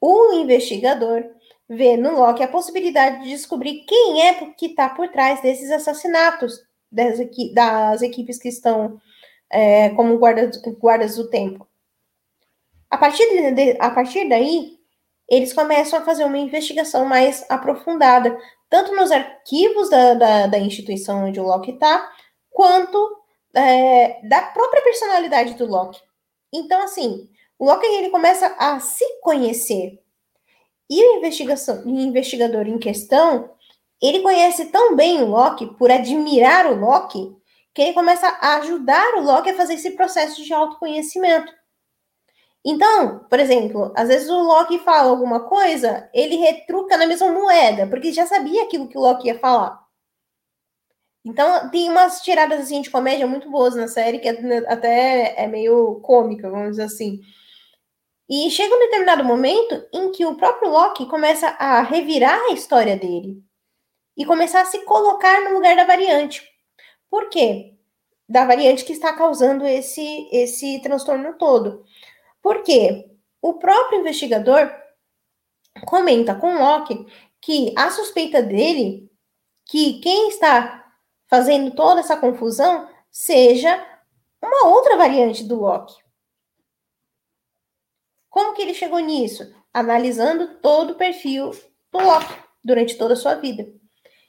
o 0.00 0.34
investigador 0.34 1.24
vê 1.68 1.96
no 1.96 2.16
Loki 2.16 2.42
a 2.42 2.48
possibilidade 2.48 3.24
de 3.24 3.30
descobrir 3.30 3.84
quem 3.86 4.22
é 4.22 4.34
que 4.52 4.66
está 4.66 4.88
por 4.90 5.08
trás 5.08 5.40
desses 5.40 5.70
assassinatos 5.70 6.62
das, 6.90 7.18
das 7.54 8.02
equipes 8.02 8.38
que 8.38 8.48
estão 8.48 9.00
é, 9.50 9.90
como 9.90 10.18
guardas, 10.18 11.16
do 11.16 11.30
templo. 11.30 11.66
A 12.94 12.96
partir, 12.96 13.26
de, 13.52 13.76
a 13.80 13.90
partir 13.90 14.28
daí, 14.28 14.78
eles 15.28 15.52
começam 15.52 15.98
a 15.98 16.04
fazer 16.04 16.24
uma 16.24 16.38
investigação 16.38 17.04
mais 17.04 17.44
aprofundada, 17.48 18.38
tanto 18.70 18.94
nos 18.94 19.10
arquivos 19.10 19.90
da, 19.90 20.14
da, 20.14 20.46
da 20.46 20.58
instituição 20.60 21.24
onde 21.24 21.40
o 21.40 21.42
Loki 21.42 21.72
está, 21.72 22.08
quanto 22.52 23.20
é, 23.52 24.20
da 24.28 24.42
própria 24.42 24.80
personalidade 24.80 25.54
do 25.54 25.66
Loki. 25.66 26.00
Então, 26.52 26.84
assim, 26.84 27.28
o 27.58 27.64
Loki 27.64 27.84
ele 27.84 28.10
começa 28.10 28.54
a 28.60 28.78
se 28.78 29.04
conhecer. 29.22 30.00
E 30.88 31.04
o 31.04 31.20
o 31.20 31.88
investigador 31.88 32.68
em 32.68 32.78
questão, 32.78 33.50
ele 34.00 34.20
conhece 34.20 34.66
tão 34.66 34.94
bem 34.94 35.20
o 35.20 35.26
Loki, 35.26 35.66
por 35.76 35.90
admirar 35.90 36.70
o 36.70 36.78
Loki, 36.78 37.36
que 37.74 37.82
ele 37.82 37.92
começa 37.92 38.28
a 38.40 38.58
ajudar 38.58 39.14
o 39.16 39.20
Loki 39.20 39.50
a 39.50 39.56
fazer 39.56 39.74
esse 39.74 39.90
processo 39.96 40.44
de 40.44 40.54
autoconhecimento. 40.54 41.52
Então, 42.64 43.20
por 43.28 43.38
exemplo, 43.38 43.92
às 43.94 44.08
vezes 44.08 44.28
o 44.30 44.42
Loki 44.42 44.78
fala 44.78 45.10
alguma 45.10 45.40
coisa, 45.48 46.08
ele 46.14 46.36
retruca 46.36 46.96
na 46.96 47.06
mesma 47.06 47.30
moeda, 47.30 47.86
porque 47.86 48.12
já 48.12 48.26
sabia 48.26 48.62
aquilo 48.64 48.88
que 48.88 48.96
o 48.96 49.00
Loki 49.02 49.28
ia 49.28 49.38
falar. 49.38 49.84
Então, 51.24 51.70
tem 51.70 51.90
umas 51.90 52.20
tiradas 52.22 52.60
assim 52.60 52.82
de 52.82 52.90
comédia 52.90 53.26
muito 53.26 53.50
boas 53.50 53.74
na 53.74 53.88
série, 53.88 54.18
que 54.18 54.28
até 54.28 55.34
é 55.42 55.46
meio 55.46 56.00
cômica, 56.00 56.50
vamos 56.50 56.70
dizer 56.72 56.84
assim. 56.84 57.20
E 58.28 58.50
chega 58.50 58.74
um 58.74 58.78
determinado 58.78 59.24
momento 59.24 59.86
em 59.92 60.10
que 60.12 60.24
o 60.24 60.36
próprio 60.36 60.70
Loki 60.70 61.06
começa 61.06 61.48
a 61.58 61.82
revirar 61.82 62.38
a 62.50 62.52
história 62.52 62.96
dele 62.96 63.42
e 64.16 64.24
começar 64.24 64.62
a 64.62 64.66
se 64.66 64.84
colocar 64.84 65.42
no 65.44 65.54
lugar 65.54 65.76
da 65.76 65.84
variante. 65.84 66.42
Por 67.10 67.28
quê? 67.28 67.74
Da 68.28 68.46
variante 68.46 68.84
que 68.84 68.92
está 68.92 69.12
causando 69.12 69.66
esse, 69.66 70.28
esse 70.32 70.80
transtorno 70.82 71.34
todo. 71.38 71.84
Porque 72.44 73.10
o 73.40 73.54
próprio 73.54 74.00
investigador 74.00 74.70
comenta 75.86 76.34
com 76.34 76.58
Locke 76.58 77.06
que 77.40 77.72
a 77.74 77.90
suspeita 77.90 78.42
dele 78.42 79.10
que 79.64 79.98
quem 80.00 80.28
está 80.28 80.84
fazendo 81.26 81.74
toda 81.74 82.00
essa 82.00 82.18
confusão 82.18 82.86
seja 83.10 83.74
uma 84.42 84.66
outra 84.68 84.94
variante 84.94 85.42
do 85.42 85.58
Locke. 85.58 85.94
Como 88.28 88.52
que 88.52 88.60
ele 88.60 88.74
chegou 88.74 88.98
nisso? 88.98 89.50
Analisando 89.72 90.60
todo 90.60 90.90
o 90.90 90.96
perfil 90.96 91.50
do 91.90 91.98
Locke 91.98 92.34
durante 92.62 92.98
toda 92.98 93.14
a 93.14 93.16
sua 93.16 93.36
vida. 93.36 93.66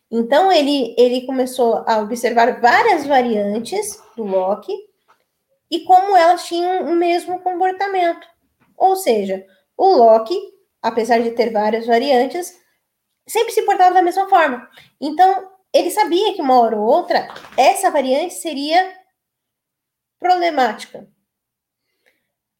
Então 0.09 0.49
ele, 0.49 0.95
ele 0.97 1.25
começou 1.25 1.83
a 1.85 1.99
observar 1.99 2.61
várias 2.61 3.05
variantes 3.05 4.01
do 4.15 4.23
Locke 4.23 4.71
e 5.75 5.83
como 5.83 6.15
elas 6.15 6.45
tinham 6.45 6.85
o 6.85 6.95
mesmo 6.95 7.41
comportamento. 7.41 8.25
Ou 8.77 8.95
seja, 8.95 9.45
o 9.77 9.89
Loki, 9.89 10.39
apesar 10.81 11.21
de 11.21 11.31
ter 11.31 11.51
várias 11.51 11.85
variantes, 11.85 12.57
sempre 13.27 13.51
se 13.51 13.63
portava 13.63 13.93
da 13.93 14.01
mesma 14.01 14.29
forma. 14.29 14.69
Então, 15.01 15.51
ele 15.73 15.91
sabia 15.91 16.33
que 16.33 16.41
uma 16.41 16.59
hora 16.61 16.77
ou 16.77 16.85
outra 16.85 17.27
essa 17.57 17.91
variante 17.91 18.35
seria 18.35 18.97
problemática. 20.17 21.09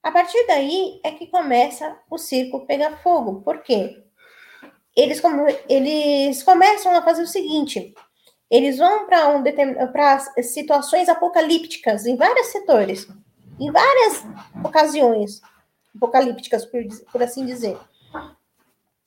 A 0.04 0.12
partir 0.12 0.46
daí 0.46 1.00
é 1.02 1.12
que 1.12 1.28
começa 1.28 1.98
o 2.12 2.18
circo 2.18 2.66
pegar 2.68 2.98
fogo. 2.98 3.42
Por 3.42 3.64
quê? 3.64 4.04
Eles, 4.94 5.22
eles 5.70 6.44
começam 6.44 6.94
a 6.94 7.02
fazer 7.02 7.24
o 7.24 7.28
seguinte: 7.28 7.94
eles 8.50 8.78
vão 8.78 9.06
para 9.06 9.30
um 9.30 9.44
para 9.92 10.20
situações 10.44 11.10
apocalípticas 11.10 12.06
em 12.06 12.16
vários 12.16 12.48
setores, 12.48 13.08
em 13.60 13.72
várias 13.72 14.24
ocasiões. 14.64 15.42
apocalípticas, 15.96 16.66
por, 16.66 16.82
por 17.12 17.24
assim 17.24 17.46
dizer. 17.46 17.78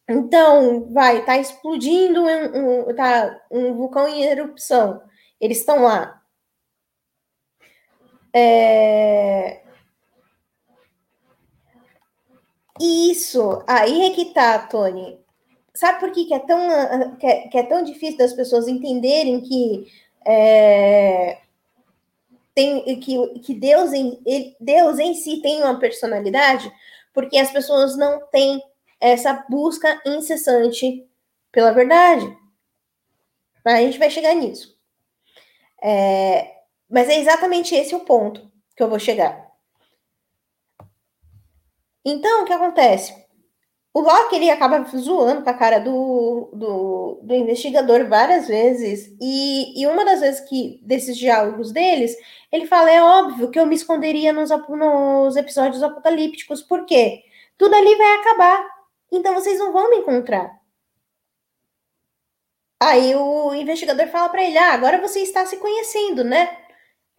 Então, 0.09 0.91
vai, 0.91 1.23
tá 1.25 1.37
explodindo 1.37 2.23
um, 2.23 2.89
um, 2.89 2.97
tá, 2.97 3.41
um 3.51 3.75
vulcão 3.75 4.09
em 4.09 4.23
erupção. 4.23 5.03
Eles 5.39 5.59
estão 5.59 5.83
lá. 5.83 6.23
É... 8.35 9.63
Isso, 12.81 13.63
aí 13.67 14.07
é 14.07 14.11
que 14.11 14.33
tá, 14.33 14.59
Tony. 14.61 15.21
Sabe 15.79 16.01
por 16.01 16.11
que, 16.11 16.25
que 16.25 16.35
é, 16.35 16.41
tão, 16.41 17.17
que 17.19 17.25
é, 17.25 17.47
que, 17.47 17.57
é, 17.57 17.63
tão 17.63 17.85
difícil 17.85 18.19
das 18.19 18.33
pessoas 18.33 18.67
entenderem 18.67 19.41
que 19.41 19.87
é, 20.27 21.41
tem 22.53 22.99
que, 22.99 23.39
que 23.39 23.55
Deus, 23.55 23.93
em, 23.93 24.21
Deus 24.59 24.99
em 24.99 25.15
si 25.15 25.41
tem 25.41 25.63
uma 25.63 25.79
personalidade? 25.79 26.69
Porque 27.15 27.39
as 27.39 27.53
pessoas 27.53 27.97
não 27.97 28.27
têm 28.27 28.61
essa 29.01 29.47
busca 29.49 30.03
incessante 30.05 31.09
pela 31.53 31.71
verdade. 31.71 32.37
A 33.65 33.77
gente 33.77 34.01
vai 34.01 34.11
chegar 34.11 34.35
nisso. 34.35 34.77
É, 35.81 36.57
mas 36.91 37.09
é 37.09 37.21
exatamente 37.21 37.77
esse 37.77 37.95
o 37.95 38.01
ponto 38.01 38.51
que 38.75 38.83
eu 38.83 38.89
vou 38.89 38.99
chegar. 38.99 39.49
Então, 42.05 42.43
o 42.43 42.47
que 42.47 42.53
acontece? 42.53 43.28
O 43.99 44.01
Loki 44.01 44.37
ele 44.37 44.49
acaba 44.49 44.85
zoando 44.97 45.43
com 45.43 45.51
a 45.51 45.55
cara 45.55 45.81
do, 45.81 46.51
do, 46.53 47.21
do 47.21 47.35
investigador 47.35 48.09
várias 48.09 48.47
vezes, 48.47 49.13
e, 49.21 49.83
e 49.83 49.89
uma 49.89 50.05
das 50.05 50.21
vezes 50.21 50.49
que 50.49 50.81
desses 50.85 51.17
diálogos 51.17 51.73
deles, 51.73 52.17
ele 52.53 52.65
fala: 52.65 52.93
é 52.93 53.03
óbvio 53.03 53.51
que 53.51 53.59
eu 53.59 53.67
me 53.67 53.75
esconderia 53.75 54.33
nos, 54.33 54.51
nos 54.51 55.35
episódios 55.35 55.83
apocalípticos, 55.83 56.63
por 56.63 56.87
quê? 56.87 57.25
Tudo 57.59 57.75
ali 57.75 57.93
vai 57.97 58.15
acabar. 58.19 58.65
Então 59.11 59.35
vocês 59.35 59.59
não 59.59 59.73
vão 59.73 59.91
me 59.91 59.97
encontrar. 59.97 60.49
Aí 62.81 63.17
o 63.17 63.53
investigador 63.53 64.07
fala 64.07 64.29
para 64.29 64.45
ele: 64.45 64.59
Ah, 64.59 64.75
agora 64.75 65.01
você 65.01 65.23
está 65.23 65.45
se 65.45 65.57
conhecendo, 65.57 66.23
né? 66.23 66.57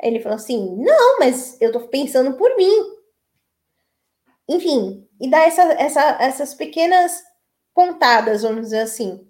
Ele 0.02 0.22
falou 0.22 0.38
assim: 0.38 0.78
Não, 0.78 1.20
mas 1.20 1.60
eu 1.60 1.74
tô 1.74 1.82
pensando 1.90 2.38
por 2.38 2.56
mim. 2.56 2.72
Enfim, 4.48 5.09
e 5.20 5.30
dá 5.30 5.40
essa, 5.40 5.64
essa, 5.74 6.02
essas 6.22 6.54
pequenas 6.54 7.24
pontadas, 7.74 8.44
vamos 8.44 8.62
dizer 8.62 8.82
assim. 8.82 9.28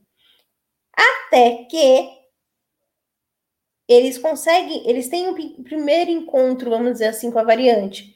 Até 0.94 1.66
que 1.66 2.10
eles 3.88 4.18
conseguem, 4.18 4.88
eles 4.88 5.10
têm 5.10 5.28
um 5.30 5.64
primeiro 5.64 6.12
encontro, 6.12 6.70
vamos 6.70 6.94
dizer 6.94 7.08
assim, 7.08 7.32
com 7.32 7.40
a 7.40 7.44
variante. 7.44 8.16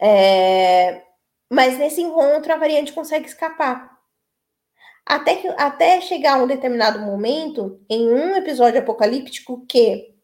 É, 0.00 1.02
mas 1.50 1.78
nesse 1.78 2.02
encontro 2.02 2.52
a 2.52 2.56
variante 2.56 2.92
consegue 2.92 3.26
escapar. 3.26 3.98
Até, 5.06 5.36
que, 5.36 5.48
até 5.48 6.00
chegar 6.00 6.38
a 6.38 6.42
um 6.42 6.46
determinado 6.46 7.00
momento, 7.00 7.84
em 7.88 8.08
um 8.12 8.36
episódio 8.36 8.80
apocalíptico, 8.80 9.66
que 9.66 10.14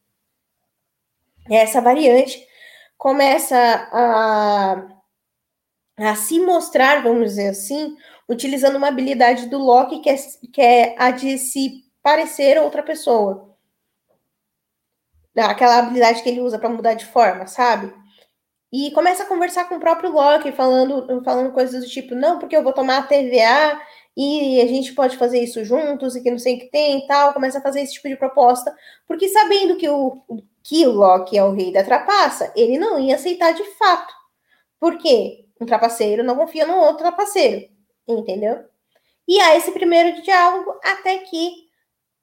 essa 1.50 1.80
variante 1.80 2.46
começa 2.98 3.56
a, 3.92 4.95
a 5.96 6.14
se 6.14 6.38
mostrar, 6.40 7.02
vamos 7.02 7.30
dizer 7.30 7.48
assim, 7.48 7.96
utilizando 8.28 8.76
uma 8.76 8.88
habilidade 8.88 9.46
do 9.48 9.58
Loki, 9.58 10.00
que 10.00 10.10
é, 10.10 10.16
que 10.52 10.60
é 10.60 10.94
a 10.98 11.10
de 11.10 11.38
se 11.38 11.84
parecer 12.02 12.60
outra 12.60 12.82
pessoa. 12.82 13.56
Aquela 15.36 15.78
habilidade 15.78 16.22
que 16.22 16.28
ele 16.28 16.40
usa 16.40 16.58
para 16.58 16.68
mudar 16.68 16.94
de 16.94 17.06
forma, 17.06 17.46
sabe? 17.46 17.92
E 18.72 18.90
começa 18.90 19.22
a 19.22 19.26
conversar 19.26 19.66
com 19.68 19.76
o 19.76 19.80
próprio 19.80 20.10
Loki, 20.10 20.52
falando, 20.52 21.22
falando 21.24 21.52
coisas 21.52 21.84
do 21.84 21.90
tipo, 21.90 22.14
não, 22.14 22.38
porque 22.38 22.56
eu 22.56 22.62
vou 22.62 22.72
tomar 22.72 22.98
a 22.98 23.02
TVA 23.02 23.80
e 24.16 24.60
a 24.60 24.66
gente 24.66 24.92
pode 24.94 25.16
fazer 25.16 25.40
isso 25.42 25.64
juntos 25.64 26.16
e 26.16 26.22
que 26.22 26.30
não 26.30 26.38
sei 26.38 26.56
o 26.56 26.58
que 26.60 26.66
tem 26.66 26.98
e 26.98 27.06
tal. 27.06 27.32
Começa 27.32 27.58
a 27.58 27.62
fazer 27.62 27.82
esse 27.82 27.94
tipo 27.94 28.08
de 28.08 28.16
proposta, 28.16 28.74
porque 29.06 29.28
sabendo 29.28 29.76
que 29.76 29.88
o, 29.88 30.22
que 30.62 30.86
o 30.86 30.92
Loki 30.92 31.38
é 31.38 31.44
o 31.44 31.52
rei 31.52 31.72
da 31.72 31.84
trapaça, 31.84 32.52
ele 32.56 32.78
não 32.78 32.98
ia 32.98 33.14
aceitar 33.14 33.52
de 33.52 33.64
fato. 33.76 34.12
Por 34.80 34.98
quê? 34.98 35.45
Um 35.60 35.66
trapaceiro 35.66 36.22
não 36.22 36.36
confia 36.36 36.66
no 36.66 36.76
outro 36.76 36.98
trapaceiro, 36.98 37.68
entendeu? 38.06 38.64
E 39.26 39.40
há 39.40 39.56
esse 39.56 39.72
primeiro 39.72 40.22
diálogo 40.22 40.78
até 40.84 41.18
que 41.18 41.66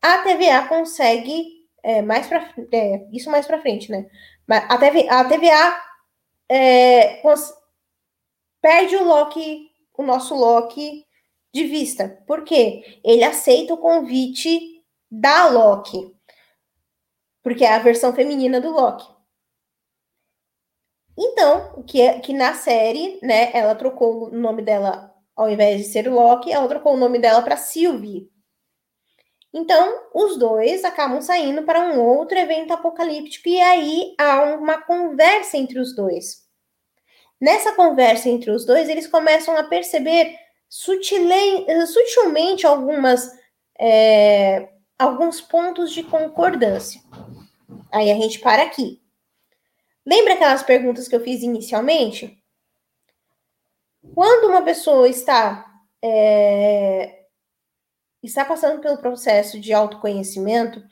a 0.02 0.20
TVA 0.20 0.68
consegue 0.68 1.64
é, 1.82 2.02
mais 2.02 2.28
para 2.28 2.54
é, 2.72 3.08
isso 3.12 3.30
mais 3.30 3.46
para 3.46 3.62
frente, 3.62 3.92
né? 3.92 4.10
A 4.48 4.78
TVA, 4.78 5.20
a 5.20 5.26
TVA 5.26 5.84
é, 6.50 7.22
perde 8.62 8.96
o 8.96 9.04
Loki, 9.04 9.70
o 9.98 10.04
nosso 10.04 10.36
Loki 10.36 11.06
de 11.54 11.66
vista. 11.66 12.22
Por 12.26 12.44
quê? 12.44 13.00
Ele 13.04 13.24
aceita 13.24 13.74
o 13.74 13.78
convite 13.78 14.84
da 15.10 15.48
Loki. 15.48 16.14
Porque 17.42 17.64
é 17.64 17.74
a 17.74 17.80
versão 17.80 18.14
feminina 18.14 18.60
do 18.60 18.72
Loki. 18.72 19.13
Então, 21.18 21.84
que, 21.84 22.02
é, 22.02 22.20
que 22.20 22.34
na 22.34 22.54
série, 22.54 23.20
né, 23.22 23.52
ela 23.54 23.76
trocou 23.76 24.30
o 24.30 24.32
nome 24.32 24.62
dela, 24.62 25.14
ao 25.36 25.50
invés 25.50 25.78
de 25.78 25.86
ser 25.86 26.12
Loki, 26.12 26.52
ela 26.52 26.68
trocou 26.68 26.94
o 26.94 26.98
nome 26.98 27.20
dela 27.20 27.42
para 27.42 27.58
Sylvie. 27.58 28.32
Então, 29.54 30.08
os 30.16 30.38
dois 30.38 30.84
acabam 30.84 31.22
saindo 31.22 31.62
para 31.64 31.80
um 31.80 32.02
outro 32.02 32.38
evento 32.38 32.74
apocalíptico 32.74 33.48
e 33.48 33.62
aí 33.62 34.16
há 34.20 34.42
uma 34.42 34.82
conversa 34.82 35.58
entre 35.58 35.80
os 35.80 35.96
dois. 35.96 36.42
Nessa 37.40 37.74
conversa 37.74 38.30
entre 38.30 38.50
os 38.50 38.66
dois, 38.66 38.90
eles 38.90 39.06
começam 39.06 39.56
a 39.56 39.64
perceber 39.64 40.36
sutilmente 40.68 42.66
algumas, 42.66 43.30
é, 43.80 44.70
alguns 44.98 45.40
pontos 45.40 45.92
de 45.92 46.02
concordância. 46.02 47.00
Aí 47.92 48.12
a 48.12 48.16
gente 48.16 48.40
para 48.40 48.64
aqui. 48.64 49.03
Lembra 50.06 50.34
aquelas 50.34 50.64
perguntas 50.64 51.08
que 51.08 51.16
eu 51.16 51.22
fiz 51.22 51.42
inicialmente? 51.42 52.38
Quando 54.14 54.50
uma 54.50 54.62
pessoa 54.62 55.08
está 55.08 55.66
é, 56.04 57.24
está 58.22 58.44
passando 58.46 58.82
pelo 58.82 58.98
processo 58.98 59.60
de 59.60 59.74
autoconhecimento, 59.74 60.84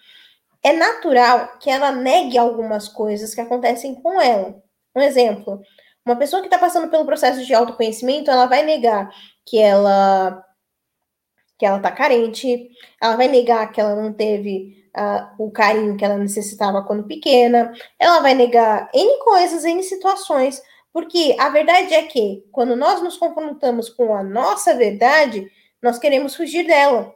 é 0.63 0.73
natural 0.73 1.57
que 1.59 1.69
ela 1.69 1.91
negue 1.91 2.37
algumas 2.37 2.87
coisas 2.87 3.33
que 3.35 3.41
acontecem 3.41 3.95
com 3.95 4.21
ela. 4.21 4.61
Um 4.95 5.01
exemplo, 5.01 5.61
uma 6.05 6.15
pessoa 6.15 6.41
que 6.41 6.47
está 6.47 6.57
passando 6.57 6.89
pelo 6.89 7.05
processo 7.05 7.45
de 7.45 7.53
autoconhecimento, 7.53 8.31
ela 8.31 8.45
vai 8.45 8.63
negar 8.63 9.09
que 9.45 9.59
ela 9.59 10.43
que 11.57 11.65
ela 11.65 11.77
está 11.77 11.91
carente, 11.91 12.69
ela 12.99 13.15
vai 13.15 13.27
negar 13.27 13.71
que 13.71 13.79
ela 13.79 13.95
não 13.95 14.11
teve 14.11 14.80
uh, 14.97 15.43
o 15.43 15.51
carinho 15.51 15.97
que 15.97 16.05
ela 16.05 16.17
necessitava 16.17 16.83
quando 16.83 17.07
pequena, 17.07 17.73
ela 17.99 18.19
vai 18.19 18.33
negar 18.33 18.89
N 18.93 19.19
coisas, 19.19 19.63
N 19.63 19.81
situações, 19.83 20.61
porque 20.93 21.35
a 21.39 21.49
verdade 21.49 21.93
é 21.93 22.03
que 22.03 22.45
quando 22.51 22.75
nós 22.75 23.01
nos 23.01 23.17
confrontamos 23.17 23.89
com 23.89 24.13
a 24.15 24.23
nossa 24.23 24.75
verdade, 24.75 25.49
nós 25.81 25.97
queremos 25.97 26.35
fugir 26.35 26.65
dela. 26.65 27.15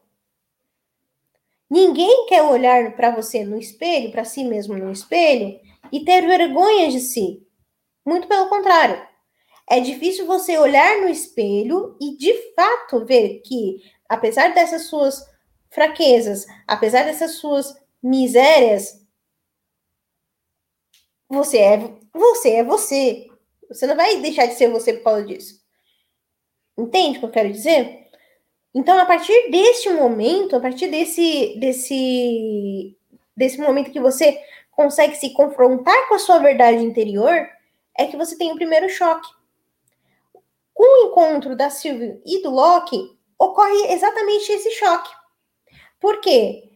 Ninguém 1.69 2.25
quer 2.27 2.43
olhar 2.43 2.95
para 2.95 3.11
você 3.11 3.43
no 3.43 3.57
espelho, 3.57 4.11
para 4.11 4.23
si 4.23 4.43
mesmo 4.43 4.77
no 4.77 4.91
espelho, 4.91 5.59
e 5.91 6.05
ter 6.05 6.25
vergonha 6.25 6.89
de 6.89 6.99
si. 6.99 7.45
Muito 8.05 8.27
pelo 8.27 8.49
contrário. 8.49 9.01
É 9.67 9.79
difícil 9.79 10.27
você 10.27 10.57
olhar 10.57 11.01
no 11.01 11.09
espelho 11.09 11.97
e 11.99 12.15
de 12.17 12.33
fato 12.53 13.03
ver 13.03 13.41
que, 13.43 13.81
apesar 14.07 14.53
dessas 14.53 14.83
suas 14.83 15.25
fraquezas, 15.69 16.45
apesar 16.67 17.03
dessas 17.03 17.35
suas 17.35 17.75
misérias, 18.01 19.05
você 21.27 21.57
é 21.57 21.77
você 22.13 22.55
é 22.55 22.63
você. 22.63 23.27
Você 23.67 23.87
não 23.87 23.95
vai 23.95 24.17
deixar 24.21 24.45
de 24.45 24.53
ser 24.53 24.69
você 24.69 24.93
por 24.93 25.03
causa 25.03 25.25
disso. 25.25 25.59
Entende 26.77 27.17
o 27.17 27.19
que 27.21 27.25
eu 27.25 27.31
quero 27.31 27.51
dizer? 27.51 28.05
Então, 28.73 28.97
a 28.99 29.05
partir 29.05 29.49
deste 29.49 29.89
momento, 29.89 30.55
a 30.55 30.59
partir 30.59 30.87
desse 30.87 31.57
desse 31.59 32.97
desse 33.35 33.59
momento 33.59 33.91
que 33.91 33.99
você 33.99 34.41
consegue 34.71 35.15
se 35.15 35.33
confrontar 35.33 36.07
com 36.07 36.15
a 36.15 36.19
sua 36.19 36.39
verdade 36.39 36.83
interior, 36.83 37.47
é 37.97 38.05
que 38.05 38.17
você 38.17 38.37
tem 38.37 38.51
o 38.51 38.55
primeiro 38.55 38.89
choque. 38.89 39.29
Com 40.73 40.83
o 40.83 41.07
encontro 41.07 41.55
da 41.55 41.69
Sylvie 41.69 42.21
e 42.25 42.41
do 42.41 42.49
Loki, 42.49 43.17
ocorre 43.39 43.93
exatamente 43.93 44.51
esse 44.51 44.71
choque. 44.71 45.09
Por 46.05 46.21
quê? 46.21 46.69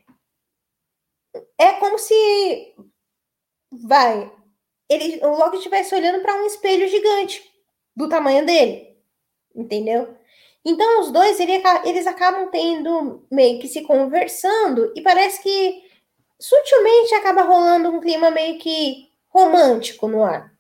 É 1.56 1.74
como 1.74 2.00
se 2.00 2.74
vai, 3.72 4.36
ele, 4.90 5.24
o 5.24 5.38
Loki 5.38 5.58
estivesse 5.58 5.94
olhando 5.94 6.20
para 6.24 6.34
um 6.34 6.48
espelho 6.48 6.88
gigante 6.88 7.48
do 7.96 8.10
tamanho 8.10 8.44
dele, 8.44 8.98
entendeu? 9.54 10.18
Então 10.66 11.02
os 11.02 11.12
dois 11.12 11.40
ele, 11.40 11.62
eles 11.86 12.08
acabam 12.08 12.50
tendo 12.50 13.24
meio 13.32 13.62
que 13.62 13.68
se 13.68 13.84
conversando 13.84 14.92
e 14.96 15.04
parece 15.04 15.44
que 15.44 15.88
sutilmente 16.40 17.14
acaba 17.14 17.44
rolando 17.44 17.90
um 17.90 18.02
clima 18.02 18.32
meio 18.32 18.58
que 18.58 19.12
romântico 19.28 20.08
no 20.08 20.24
ar. 20.24 20.52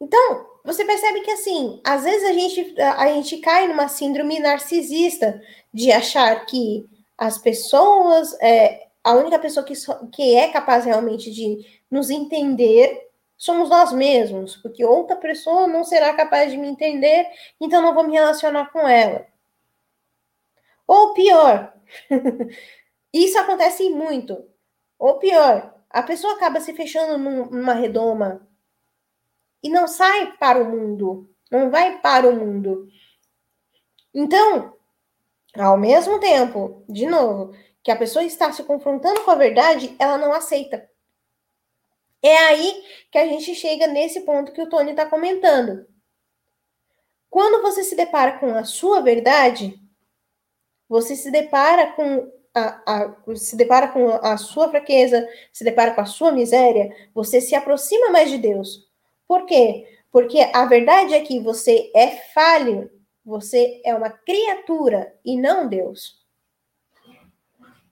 Então, 0.00 0.50
você 0.64 0.84
percebe 0.84 1.20
que 1.20 1.30
assim, 1.30 1.80
às 1.84 2.02
vezes 2.02 2.28
a 2.28 2.32
gente, 2.32 2.80
a 2.80 3.06
gente 3.06 3.38
cai 3.38 3.68
numa 3.68 3.86
síndrome 3.86 4.40
narcisista 4.40 5.40
de 5.72 5.90
achar 5.90 6.44
que 6.46 6.88
as 7.16 7.38
pessoas, 7.38 8.34
é, 8.40 8.88
a 9.02 9.14
única 9.14 9.38
pessoa 9.38 9.64
que, 9.64 9.74
que 10.12 10.34
é 10.34 10.48
capaz 10.48 10.84
realmente 10.84 11.30
de 11.30 11.64
nos 11.90 12.10
entender 12.10 13.10
somos 13.36 13.68
nós 13.68 13.92
mesmos, 13.92 14.56
porque 14.56 14.84
outra 14.84 15.16
pessoa 15.16 15.66
não 15.66 15.82
será 15.82 16.14
capaz 16.14 16.52
de 16.52 16.56
me 16.56 16.68
entender, 16.68 17.26
então 17.60 17.82
não 17.82 17.94
vou 17.94 18.04
me 18.04 18.12
relacionar 18.12 18.70
com 18.70 18.86
ela. 18.86 19.26
Ou 20.86 21.12
pior, 21.12 21.74
isso 23.12 23.38
acontece 23.38 23.90
muito. 23.90 24.44
Ou 24.98 25.18
pior, 25.18 25.74
a 25.90 26.02
pessoa 26.02 26.34
acaba 26.34 26.60
se 26.60 26.72
fechando 26.72 27.18
numa 27.18 27.74
redoma 27.74 28.46
e 29.62 29.68
não 29.68 29.88
sai 29.88 30.36
para 30.36 30.62
o 30.62 30.70
mundo, 30.70 31.28
não 31.50 31.70
vai 31.70 32.00
para 32.00 32.28
o 32.28 32.36
mundo. 32.36 32.88
Então, 34.14 34.76
ao 35.56 35.76
mesmo 35.76 36.18
tempo, 36.18 36.84
de 36.88 37.06
novo, 37.06 37.54
que 37.82 37.90
a 37.90 37.96
pessoa 37.96 38.24
está 38.24 38.52
se 38.52 38.62
confrontando 38.64 39.22
com 39.22 39.30
a 39.30 39.36
verdade, 39.36 39.94
ela 39.98 40.16
não 40.16 40.32
aceita. 40.32 40.88
É 42.22 42.36
aí 42.36 42.84
que 43.10 43.18
a 43.18 43.26
gente 43.26 43.54
chega 43.54 43.86
nesse 43.86 44.20
ponto 44.20 44.52
que 44.52 44.62
o 44.62 44.68
Tony 44.68 44.92
está 44.92 45.04
comentando. 45.06 45.86
Quando 47.28 47.62
você 47.62 47.82
se 47.82 47.96
depara 47.96 48.38
com 48.38 48.54
a 48.54 48.64
sua 48.64 49.00
verdade, 49.00 49.74
você 50.88 51.16
se 51.16 51.30
depara 51.30 51.92
com 51.92 52.30
a, 52.54 52.82
a, 52.86 53.16
se 53.34 53.56
depara 53.56 53.88
com 53.88 54.08
a 54.08 54.36
sua 54.36 54.68
fraqueza, 54.68 55.26
se 55.50 55.64
depara 55.64 55.92
com 55.94 56.02
a 56.02 56.06
sua 56.06 56.30
miséria, 56.30 56.94
você 57.14 57.40
se 57.40 57.54
aproxima 57.54 58.10
mais 58.10 58.30
de 58.30 58.38
Deus. 58.38 58.86
Por 59.26 59.46
quê? 59.46 59.88
Porque 60.10 60.38
a 60.52 60.66
verdade 60.66 61.14
é 61.14 61.20
que 61.20 61.40
você 61.40 61.90
é 61.96 62.08
falho, 62.34 62.90
você 63.24 63.80
é 63.84 63.94
uma 63.94 64.10
criatura 64.10 65.14
e 65.24 65.36
não 65.36 65.68
Deus. 65.68 66.20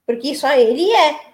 Porque 0.07 0.35
só 0.35 0.53
Ele 0.53 0.91
é. 0.91 1.31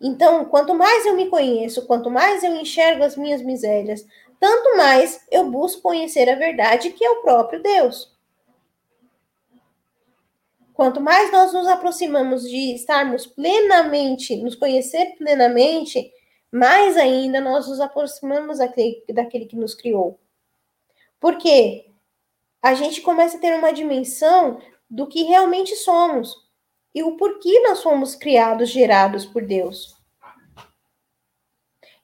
Então, 0.00 0.44
quanto 0.44 0.74
mais 0.74 1.04
eu 1.04 1.16
me 1.16 1.28
conheço, 1.28 1.86
quanto 1.86 2.10
mais 2.10 2.42
eu 2.42 2.54
enxergo 2.54 3.02
as 3.02 3.16
minhas 3.16 3.42
misérias, 3.42 4.06
tanto 4.38 4.76
mais 4.76 5.26
eu 5.30 5.50
busco 5.50 5.82
conhecer 5.82 6.28
a 6.28 6.36
verdade 6.36 6.90
que 6.90 7.04
é 7.04 7.10
o 7.10 7.22
próprio 7.22 7.60
Deus. 7.60 8.16
Quanto 10.72 11.00
mais 11.00 11.32
nós 11.32 11.52
nos 11.52 11.66
aproximamos 11.66 12.48
de 12.48 12.74
estarmos 12.74 13.26
plenamente, 13.26 14.36
nos 14.36 14.54
conhecer 14.54 15.16
plenamente, 15.16 16.12
mais 16.52 16.96
ainda 16.96 17.40
nós 17.40 17.66
nos 17.66 17.80
aproximamos 17.80 18.58
daquele, 18.58 19.02
daquele 19.12 19.46
que 19.46 19.56
nos 19.56 19.74
criou. 19.74 20.20
Porque 21.18 21.87
a 22.62 22.74
gente 22.74 23.00
começa 23.00 23.36
a 23.36 23.40
ter 23.40 23.54
uma 23.54 23.72
dimensão 23.72 24.60
do 24.90 25.06
que 25.06 25.22
realmente 25.22 25.76
somos 25.76 26.34
e 26.94 27.02
o 27.02 27.16
porquê 27.16 27.60
nós 27.60 27.82
fomos 27.82 28.14
criados, 28.14 28.70
gerados 28.70 29.24
por 29.24 29.44
Deus. 29.44 29.96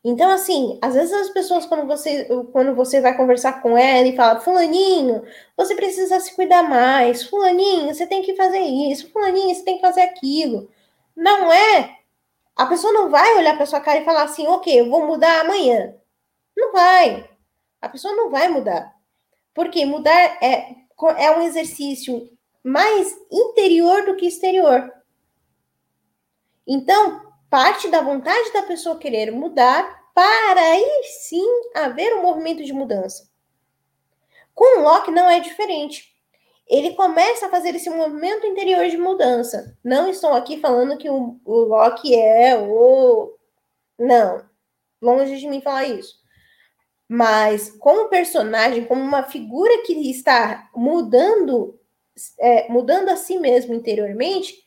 Então, 0.07 0.31
assim, 0.31 0.79
às 0.83 0.95
vezes 0.95 1.12
as 1.14 1.31
pessoas, 1.31 1.64
quando 1.64 1.87
você, 1.87 2.27
quando 2.53 2.75
você 2.75 3.01
vai 3.01 3.17
conversar 3.17 3.62
com 3.62 3.77
ela 3.77 4.07
e 4.07 4.14
fala, 4.14 4.38
Fulaninho, 4.38 5.25
você 5.57 5.75
precisa 5.75 6.21
se 6.21 6.35
cuidar 6.37 6.62
mais, 6.62 7.25
Fulaninho, 7.25 7.93
você 7.95 8.07
tem 8.07 8.23
que 8.23 8.37
fazer 8.37 8.61
isso, 8.61 9.11
Fulaninho, 9.11 9.55
você 9.55 9.64
tem 9.64 9.77
que 9.77 9.81
fazer 9.81 10.03
aquilo. 10.03 10.71
Não 11.17 11.51
é. 11.51 11.99
A 12.55 12.67
pessoa 12.67 12.93
não 12.93 13.11
vai 13.11 13.37
olhar 13.38 13.57
para 13.57 13.67
sua 13.67 13.81
cara 13.81 14.01
e 14.01 14.05
falar 14.05 14.25
assim, 14.25 14.47
ok, 14.47 14.81
eu 14.81 14.90
vou 14.90 15.07
mudar 15.07 15.40
amanhã. 15.40 15.95
Não 16.57 16.73
vai. 16.73 17.29
A 17.81 17.88
pessoa 17.88 18.14
não 18.14 18.31
vai 18.31 18.49
mudar. 18.49 18.93
Porque 19.55 19.87
mudar 19.87 20.38
é, 20.43 20.75
é 21.19 21.31
um 21.31 21.43
exercício 21.43 22.29
mais 22.62 23.17
interior 23.31 24.05
do 24.05 24.17
que 24.17 24.27
exterior. 24.27 24.93
Então, 26.67 27.33
parte 27.49 27.88
da 27.88 28.01
vontade 28.01 28.53
da 28.53 28.62
pessoa 28.62 28.99
querer 28.99 29.31
mudar 29.31 30.03
para 30.14 30.61
aí 30.61 31.03
sim 31.21 31.47
haver 31.75 32.14
um 32.14 32.23
movimento 32.23 32.64
de 32.64 32.73
mudança. 32.73 33.29
Com 34.55 34.81
Locke 34.81 35.11
não 35.11 35.29
é 35.29 35.40
diferente. 35.40 36.14
Ele 36.67 36.95
começa 36.95 37.47
a 37.47 37.51
fazer 37.51 37.75
esse 37.75 37.90
movimento 37.90 38.47
interior 38.47 38.88
de 38.88 38.97
mudança. 38.97 39.77
Não 39.85 40.09
estou 40.09 40.33
aqui 40.33 40.59
falando 40.61 40.97
que 40.97 41.11
o, 41.11 41.38
o 41.45 41.61
Locke 41.64 42.14
é 42.14 42.57
o. 42.57 43.37
Não. 43.99 44.45
Longe 45.03 45.37
de 45.37 45.47
mim 45.47 45.61
falar 45.61 45.85
isso. 45.85 46.24
Mas, 47.09 47.71
como 47.71 48.09
personagem, 48.09 48.87
como 48.87 49.03
uma 49.03 49.25
figura 49.25 49.83
que 49.83 50.11
está 50.11 50.71
mudando, 50.75 51.79
é, 52.38 52.69
mudando 52.69 53.11
a 53.11 53.17
si 53.17 53.38
mesmo 53.38 53.75
interiormente, 53.75 54.64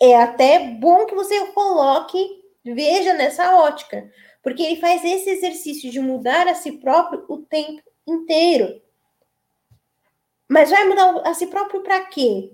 é 0.00 0.16
até 0.16 0.58
bom 0.58 1.06
que 1.06 1.14
você 1.14 1.46
coloque, 1.52 2.42
veja 2.64 3.14
nessa 3.14 3.56
ótica, 3.56 4.10
porque 4.42 4.62
ele 4.62 4.80
faz 4.80 5.04
esse 5.04 5.30
exercício 5.30 5.90
de 5.90 6.00
mudar 6.00 6.46
a 6.48 6.54
si 6.54 6.72
próprio 6.72 7.24
o 7.28 7.38
tempo 7.38 7.82
inteiro. 8.06 8.82
Mas 10.48 10.70
vai 10.70 10.86
mudar 10.86 11.22
a 11.24 11.32
si 11.32 11.46
próprio 11.46 11.82
para 11.82 12.04
quê? 12.06 12.52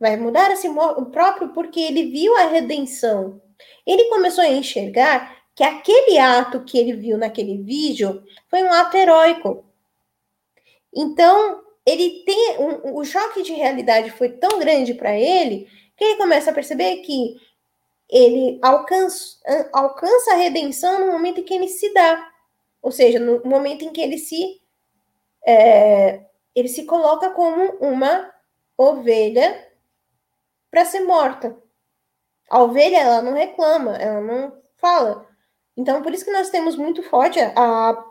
Vai 0.00 0.16
mudar 0.16 0.50
a 0.50 0.56
si 0.56 0.68
próprio 1.12 1.52
porque 1.52 1.80
ele 1.80 2.10
viu 2.10 2.36
a 2.36 2.46
redenção. 2.46 3.40
Ele 3.86 4.04
começou 4.04 4.42
a 4.42 4.48
enxergar 4.48 5.37
que 5.58 5.64
aquele 5.64 6.16
ato 6.20 6.62
que 6.62 6.78
ele 6.78 6.92
viu 6.92 7.18
naquele 7.18 7.60
vídeo 7.60 8.22
foi 8.48 8.62
um 8.62 8.72
ato 8.72 8.96
heróico. 8.96 9.64
Então, 10.94 11.64
ele 11.84 12.22
tem 12.24 12.60
um, 12.60 12.96
o 12.96 13.04
choque 13.04 13.42
de 13.42 13.52
realidade 13.54 14.12
foi 14.12 14.28
tão 14.28 14.60
grande 14.60 14.94
para 14.94 15.18
ele 15.18 15.68
que 15.96 16.04
ele 16.04 16.16
começa 16.16 16.52
a 16.52 16.54
perceber 16.54 16.98
que 16.98 17.40
ele 18.08 18.60
alcança, 18.62 19.36
alcança 19.72 20.30
a 20.30 20.36
redenção 20.36 21.04
no 21.04 21.10
momento 21.10 21.40
em 21.40 21.42
que 21.42 21.54
ele 21.54 21.66
se 21.66 21.92
dá. 21.92 22.30
Ou 22.80 22.92
seja, 22.92 23.18
no 23.18 23.42
momento 23.44 23.84
em 23.84 23.92
que 23.92 24.00
ele 24.00 24.16
se 24.16 24.62
é, 25.44 26.24
ele 26.54 26.68
se 26.68 26.84
coloca 26.84 27.30
como 27.30 27.72
uma 27.80 28.32
ovelha 28.76 29.72
para 30.70 30.84
ser 30.84 31.00
morta. 31.00 31.58
A 32.48 32.62
ovelha 32.62 32.98
ela 32.98 33.22
não 33.22 33.32
reclama, 33.32 33.96
ela 33.96 34.20
não 34.20 34.56
fala. 34.76 35.27
Então, 35.78 36.02
por 36.02 36.12
isso 36.12 36.24
que 36.24 36.32
nós 36.32 36.50
temos 36.50 36.74
muito 36.74 37.04
forte 37.04 37.38
a, 37.38 38.04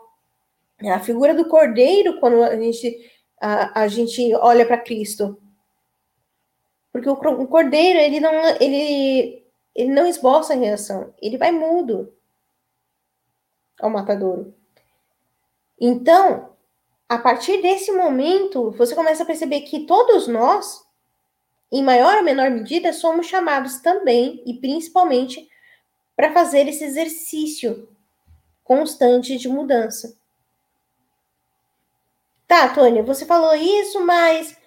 a 0.90 1.00
figura 1.00 1.34
do 1.34 1.46
cordeiro 1.46 2.18
quando 2.18 2.42
a 2.42 2.56
gente, 2.56 3.12
a, 3.38 3.82
a 3.82 3.88
gente 3.88 4.34
olha 4.36 4.64
para 4.64 4.80
Cristo. 4.80 5.38
Porque 6.90 7.10
o, 7.10 7.12
o 7.12 7.46
cordeiro, 7.46 7.98
ele 7.98 8.20
não, 8.20 8.32
ele, 8.58 9.44
ele 9.74 9.90
não 9.90 10.06
esboça 10.06 10.54
a 10.54 10.56
reação, 10.56 11.12
ele 11.20 11.36
vai 11.36 11.52
mudo 11.52 12.10
ao 13.78 13.90
matadouro. 13.90 14.54
Então, 15.78 16.56
a 17.06 17.18
partir 17.18 17.60
desse 17.60 17.92
momento, 17.92 18.70
você 18.70 18.94
começa 18.94 19.24
a 19.24 19.26
perceber 19.26 19.60
que 19.60 19.80
todos 19.80 20.26
nós, 20.26 20.82
em 21.70 21.82
maior 21.82 22.16
ou 22.16 22.24
menor 22.24 22.50
medida, 22.50 22.94
somos 22.94 23.26
chamados 23.26 23.82
também 23.82 24.42
e 24.46 24.54
principalmente 24.54 25.46
para 26.18 26.32
fazer 26.32 26.66
esse 26.66 26.82
exercício 26.82 27.88
constante 28.64 29.38
de 29.38 29.48
mudança. 29.48 30.18
Tá, 32.44 32.70
Tônia, 32.70 33.04
você 33.04 33.24
falou 33.24 33.54
isso, 33.54 34.04
mas 34.04 34.58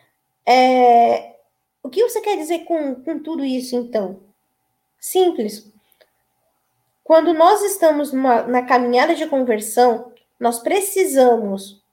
é, 0.45 1.35
o 1.83 1.89
que 1.89 2.01
você 2.03 2.21
quer 2.21 2.37
dizer 2.37 2.59
com, 2.59 2.95
com 2.95 3.19
tudo 3.19 3.43
isso, 3.43 3.75
então? 3.75 4.21
Simples. 4.97 5.69
Quando 7.03 7.33
nós 7.33 7.61
estamos 7.63 8.13
numa, 8.13 8.43
na 8.43 8.61
caminhada 8.61 9.13
de 9.13 9.27
conversão, 9.27 10.13
nós 10.39 10.59
precisamos, 10.59 11.83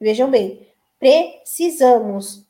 vejam 0.00 0.28
bem, 0.28 0.66
precisamos 0.98 2.44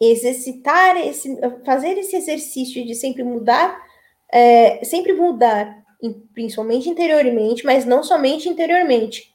exercitar 0.00 0.96
esse, 0.96 1.38
fazer 1.66 1.98
esse 1.98 2.16
exercício 2.16 2.82
de 2.86 2.94
sempre 2.94 3.22
mudar, 3.22 3.89
é, 4.32 4.84
sempre 4.84 5.12
mudar, 5.12 5.84
principalmente 6.32 6.88
interiormente, 6.88 7.64
mas 7.64 7.84
não 7.84 8.02
somente 8.02 8.48
interiormente. 8.48 9.34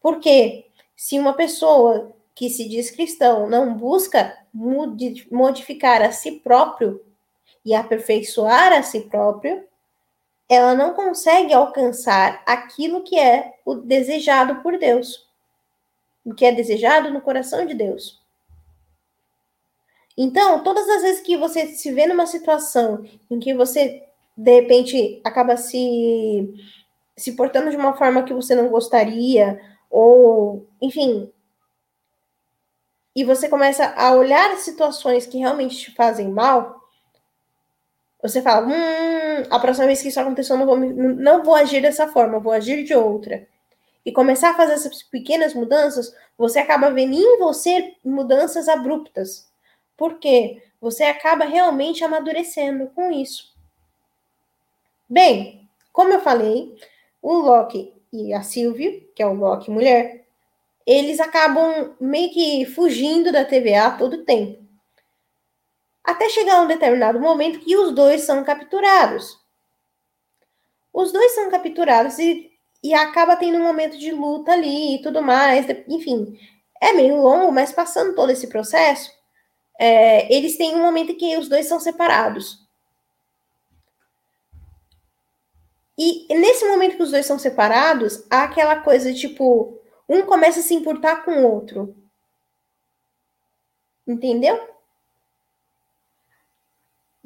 Porque 0.00 0.66
se 0.96 1.18
uma 1.18 1.34
pessoa 1.34 2.14
que 2.34 2.48
se 2.48 2.68
diz 2.68 2.90
cristão 2.90 3.48
não 3.48 3.74
busca 3.74 4.36
modificar 5.30 6.02
a 6.02 6.12
si 6.12 6.32
próprio 6.32 7.04
e 7.64 7.74
aperfeiçoar 7.74 8.72
a 8.72 8.82
si 8.82 9.00
próprio, 9.02 9.64
ela 10.48 10.74
não 10.74 10.94
consegue 10.94 11.52
alcançar 11.52 12.42
aquilo 12.46 13.02
que 13.02 13.18
é 13.18 13.54
o 13.64 13.74
desejado 13.74 14.62
por 14.62 14.78
Deus, 14.78 15.28
o 16.24 16.32
que 16.32 16.44
é 16.44 16.52
desejado 16.52 17.10
no 17.10 17.20
coração 17.20 17.66
de 17.66 17.74
Deus. 17.74 18.22
Então, 20.20 20.64
todas 20.64 20.88
as 20.88 21.02
vezes 21.02 21.20
que 21.20 21.36
você 21.36 21.68
se 21.68 21.92
vê 21.92 22.04
numa 22.08 22.26
situação 22.26 23.04
em 23.30 23.38
que 23.38 23.54
você 23.54 24.04
de 24.36 24.52
repente 24.60 25.20
acaba 25.24 25.56
se 25.56 26.52
se 27.16 27.32
portando 27.32 27.70
de 27.70 27.76
uma 27.76 27.96
forma 27.96 28.22
que 28.24 28.34
você 28.34 28.54
não 28.54 28.68
gostaria, 28.68 29.60
ou, 29.90 30.66
enfim. 30.80 31.32
E 33.14 33.24
você 33.24 33.48
começa 33.48 33.92
a 33.96 34.12
olhar 34.12 34.56
situações 34.58 35.26
que 35.26 35.38
realmente 35.38 35.76
te 35.76 35.94
fazem 35.94 36.28
mal, 36.30 36.80
você 38.22 38.42
fala, 38.42 38.66
hum, 38.66 39.42
a 39.50 39.58
próxima 39.58 39.86
vez 39.86 40.02
que 40.02 40.08
isso 40.08 40.20
acontecer, 40.20 40.52
eu 40.52 40.58
não 40.58 40.66
vou, 40.66 40.76
não 40.76 41.42
vou 41.44 41.54
agir 41.54 41.80
dessa 41.80 42.08
forma, 42.08 42.40
vou 42.40 42.52
agir 42.52 42.84
de 42.84 42.94
outra. 42.94 43.46
E 44.04 44.12
começar 44.12 44.50
a 44.50 44.54
fazer 44.54 44.74
essas 44.74 45.02
pequenas 45.02 45.54
mudanças, 45.54 46.12
você 46.36 46.58
acaba 46.60 46.90
vendo 46.90 47.14
em 47.14 47.38
você 47.38 47.94
mudanças 48.04 48.68
abruptas. 48.68 49.47
Por 49.98 50.20
quê? 50.20 50.62
Você 50.80 51.02
acaba 51.02 51.44
realmente 51.44 52.04
amadurecendo 52.04 52.86
com 52.94 53.10
isso. 53.10 53.52
Bem, 55.10 55.68
como 55.92 56.12
eu 56.12 56.20
falei, 56.20 56.78
o 57.20 57.34
Loki 57.34 57.92
e 58.12 58.32
a 58.32 58.42
Sylvie, 58.42 59.10
que 59.14 59.20
é 59.20 59.26
o 59.26 59.34
Loki 59.34 59.72
mulher, 59.72 60.24
eles 60.86 61.18
acabam 61.18 61.96
meio 62.00 62.30
que 62.30 62.64
fugindo 62.64 63.32
da 63.32 63.44
TVA 63.44 63.90
todo 63.98 64.24
tempo. 64.24 64.64
Até 66.04 66.28
chegar 66.28 66.62
um 66.62 66.68
determinado 66.68 67.18
momento 67.18 67.58
que 67.58 67.76
os 67.76 67.92
dois 67.92 68.22
são 68.22 68.44
capturados. 68.44 69.36
Os 70.92 71.10
dois 71.10 71.34
são 71.34 71.50
capturados 71.50 72.18
e, 72.20 72.52
e 72.82 72.94
acaba 72.94 73.36
tendo 73.36 73.58
um 73.58 73.64
momento 73.64 73.98
de 73.98 74.12
luta 74.12 74.52
ali 74.52 74.94
e 74.94 75.02
tudo 75.02 75.20
mais. 75.20 75.66
Enfim, 75.88 76.38
é 76.80 76.92
meio 76.92 77.16
longo, 77.16 77.50
mas 77.50 77.72
passando 77.72 78.14
todo 78.14 78.30
esse 78.30 78.46
processo, 78.46 79.17
é, 79.78 80.32
eles 80.34 80.56
têm 80.56 80.74
um 80.74 80.82
momento 80.82 81.12
em 81.12 81.16
que 81.16 81.36
os 81.36 81.48
dois 81.48 81.66
são 81.66 81.78
separados. 81.78 82.66
E 85.96 86.26
nesse 86.32 86.66
momento 86.66 86.96
que 86.96 87.02
os 87.02 87.10
dois 87.10 87.26
são 87.26 87.38
separados, 87.38 88.24
há 88.30 88.44
aquela 88.44 88.80
coisa 88.82 89.12
tipo, 89.12 89.80
um 90.08 90.22
começa 90.22 90.60
a 90.60 90.62
se 90.62 90.74
importar 90.74 91.24
com 91.24 91.42
o 91.42 91.52
outro. 91.52 91.96
Entendeu? 94.06 94.58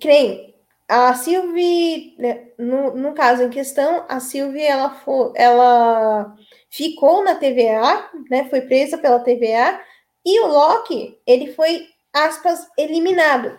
Creio, 0.00 0.52
a 0.88 1.14
Sylvie, 1.14 2.14
né, 2.18 2.48
no, 2.58 2.94
no 2.94 3.14
caso 3.14 3.42
em 3.42 3.50
questão, 3.50 4.04
a 4.08 4.20
Sylvie, 4.20 4.62
ela, 4.62 4.90
foi, 4.90 5.32
ela 5.36 6.36
ficou 6.68 7.24
na 7.24 7.34
TVA, 7.34 8.10
né, 8.28 8.48
foi 8.50 8.62
presa 8.62 8.98
pela 8.98 9.20
TVA, 9.20 9.80
e 10.24 10.40
o 10.40 10.48
Loki, 10.48 11.18
ele 11.26 11.52
foi, 11.54 11.88
aspas, 12.12 12.68
eliminado. 12.76 13.58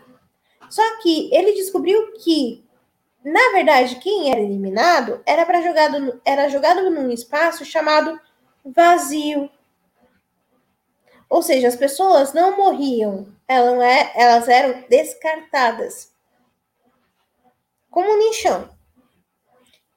Só 0.70 1.02
que 1.02 1.34
ele 1.34 1.54
descobriu 1.54 2.14
que 2.14 2.64
na 3.24 3.54
verdade, 3.54 3.96
quem 3.98 4.30
era 4.30 4.42
eliminado 4.42 5.24
era 5.26 5.46
para 5.46 5.62
jogado 5.62 6.22
era 6.26 6.50
jogado 6.50 6.90
num 6.90 7.10
espaço 7.10 7.64
chamado 7.64 8.20
vazio. 8.66 9.50
Ou 11.30 11.42
seja, 11.42 11.70
as 11.70 11.76
pessoas 11.76 12.34
não 12.34 12.58
morriam, 12.58 13.28
elas, 13.48 14.50
eram 14.50 14.84
descartadas. 14.90 16.12
Como 17.90 18.12
um 18.12 18.18
nichão. 18.18 18.70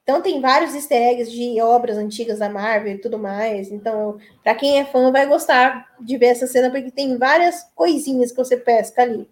Então 0.07 0.21
tem 0.21 0.39
vários 0.39 0.73
easter 0.73 1.01
eggs 1.01 1.29
de 1.29 1.59
obras 1.59 1.97
antigas 1.97 2.39
da 2.39 2.47
Marvel 2.47 2.93
e 2.93 2.97
tudo 2.97 3.19
mais. 3.19 3.69
Então, 3.69 4.17
para 4.41 4.55
quem 4.55 4.79
é 4.79 4.85
fã 4.85 5.11
vai 5.11 5.27
gostar 5.27 5.93
de 5.99 6.17
ver 6.17 6.27
essa 6.27 6.47
cena 6.47 6.71
porque 6.71 6.89
tem 6.89 7.17
várias 7.17 7.69
coisinhas 7.75 8.31
que 8.31 8.37
você 8.37 8.55
pesca 8.55 9.01
ali. 9.01 9.29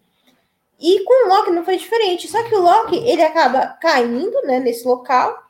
E 0.77 1.01
com 1.05 1.27
o 1.27 1.29
Loki 1.29 1.51
não 1.51 1.63
foi 1.63 1.77
diferente. 1.77 2.27
Só 2.27 2.43
que 2.43 2.53
o 2.53 2.61
Loki, 2.61 2.97
ele 2.97 3.21
acaba 3.21 3.67
caindo, 3.81 4.41
né, 4.41 4.59
nesse 4.59 4.85
local. 4.85 5.45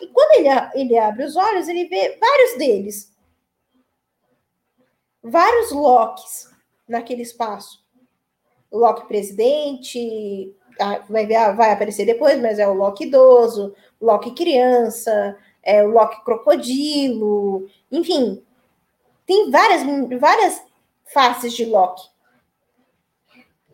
E 0.00 0.06
quando 0.06 0.38
ele, 0.38 0.48
ele 0.74 0.96
abre 0.96 1.24
os 1.24 1.34
olhos, 1.34 1.66
ele 1.66 1.86
vê 1.86 2.16
vários 2.20 2.56
deles. 2.56 3.12
Vários 5.20 5.72
Locks 5.72 6.48
naquele 6.86 7.22
espaço. 7.22 7.84
O 8.70 8.78
Loki 8.78 9.08
presidente, 9.08 10.54
vai, 11.08 11.26
vai 11.26 11.72
aparecer 11.72 12.06
depois, 12.06 12.40
mas 12.40 12.60
é 12.60 12.68
o 12.68 12.74
Loki 12.74 13.06
idoso, 13.06 13.74
Loki 14.00 14.32
criança, 14.32 15.36
é 15.62 15.82
o 15.82 15.90
Loki 15.90 16.24
crocodilo, 16.24 17.68
enfim. 17.90 18.42
Tem 19.26 19.50
várias, 19.50 19.82
várias 20.18 20.62
faces 21.04 21.52
de 21.52 21.64
Loki 21.64 22.10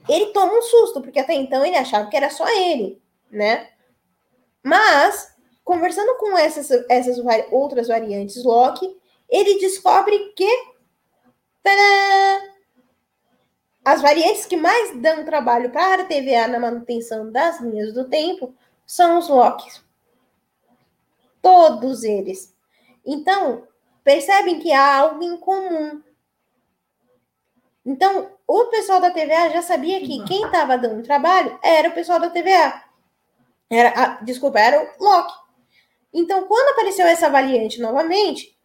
ele 0.09 0.27
toma 0.27 0.53
um 0.53 0.62
susto, 0.62 1.01
porque 1.01 1.19
até 1.19 1.35
então 1.35 1.65
ele 1.65 1.77
achava 1.77 2.09
que 2.09 2.17
era 2.17 2.31
só 2.31 2.49
ele, 2.49 3.01
né? 3.31 3.71
Mas, 4.62 5.35
conversando 5.65 6.17
com 6.19 6.37
essas, 6.37 6.71
essas 6.89 7.19
outras 7.51 7.89
variantes 7.89 8.45
Loki, 8.45 8.97
ele 9.29 9.59
descobre 9.59 10.33
que 10.37 10.77
as 13.85 14.01
variantes 14.01 14.47
que 14.47 14.57
mais 14.57 14.97
dão 15.01 15.25
trabalho 15.25 15.71
para 15.71 16.03
a 16.03 16.07
TVA 16.07 16.47
na 16.49 16.61
manutenção 16.61 17.31
das 17.31 17.61
linhas 17.61 17.93
do 17.93 18.09
tempo 18.09 18.55
são 18.85 19.19
os 19.19 19.29
Locks. 19.29 19.85
Todos 21.46 22.02
eles. 22.02 22.54
Então, 23.04 23.66
percebem 24.02 24.59
que 24.59 24.72
há 24.72 24.96
algo 24.96 25.22
em 25.22 25.37
comum 25.37 26.02
então, 27.87 28.32
o 28.48 28.64
pessoal 28.64 29.00
da 29.00 29.12
TVA 29.12 29.48
já 29.50 29.62
sabia 29.62 30.00
que 30.00 30.24
quem 30.24 30.44
estava 30.44 30.76
dando 30.76 31.04
trabalho 31.04 31.56
era 31.62 31.88
o 31.88 31.94
pessoal 31.94 32.18
da 32.18 32.28
TVA. 32.28 32.82
Era, 33.70 33.88
a, 33.90 34.06
desculpa, 34.24 34.59
era 34.59 34.82
o 34.82 35.04
Loki. 35.04 35.35
Então, 36.12 36.48
quando 36.48 36.70
apareceu 36.70 37.06
essa 37.06 37.30
variante 37.30 37.80
novamente, 37.80 38.59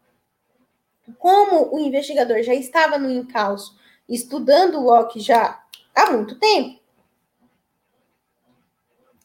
como 1.19 1.71
o 1.71 1.79
investigador 1.79 2.41
já 2.41 2.55
estava 2.55 2.97
no 2.97 3.11
encalço, 3.11 3.77
estudando 4.09 4.79
o 4.79 4.85
Loki 4.85 5.19
já 5.19 5.63
há 5.93 6.09
muito 6.09 6.39
tempo, 6.39 6.81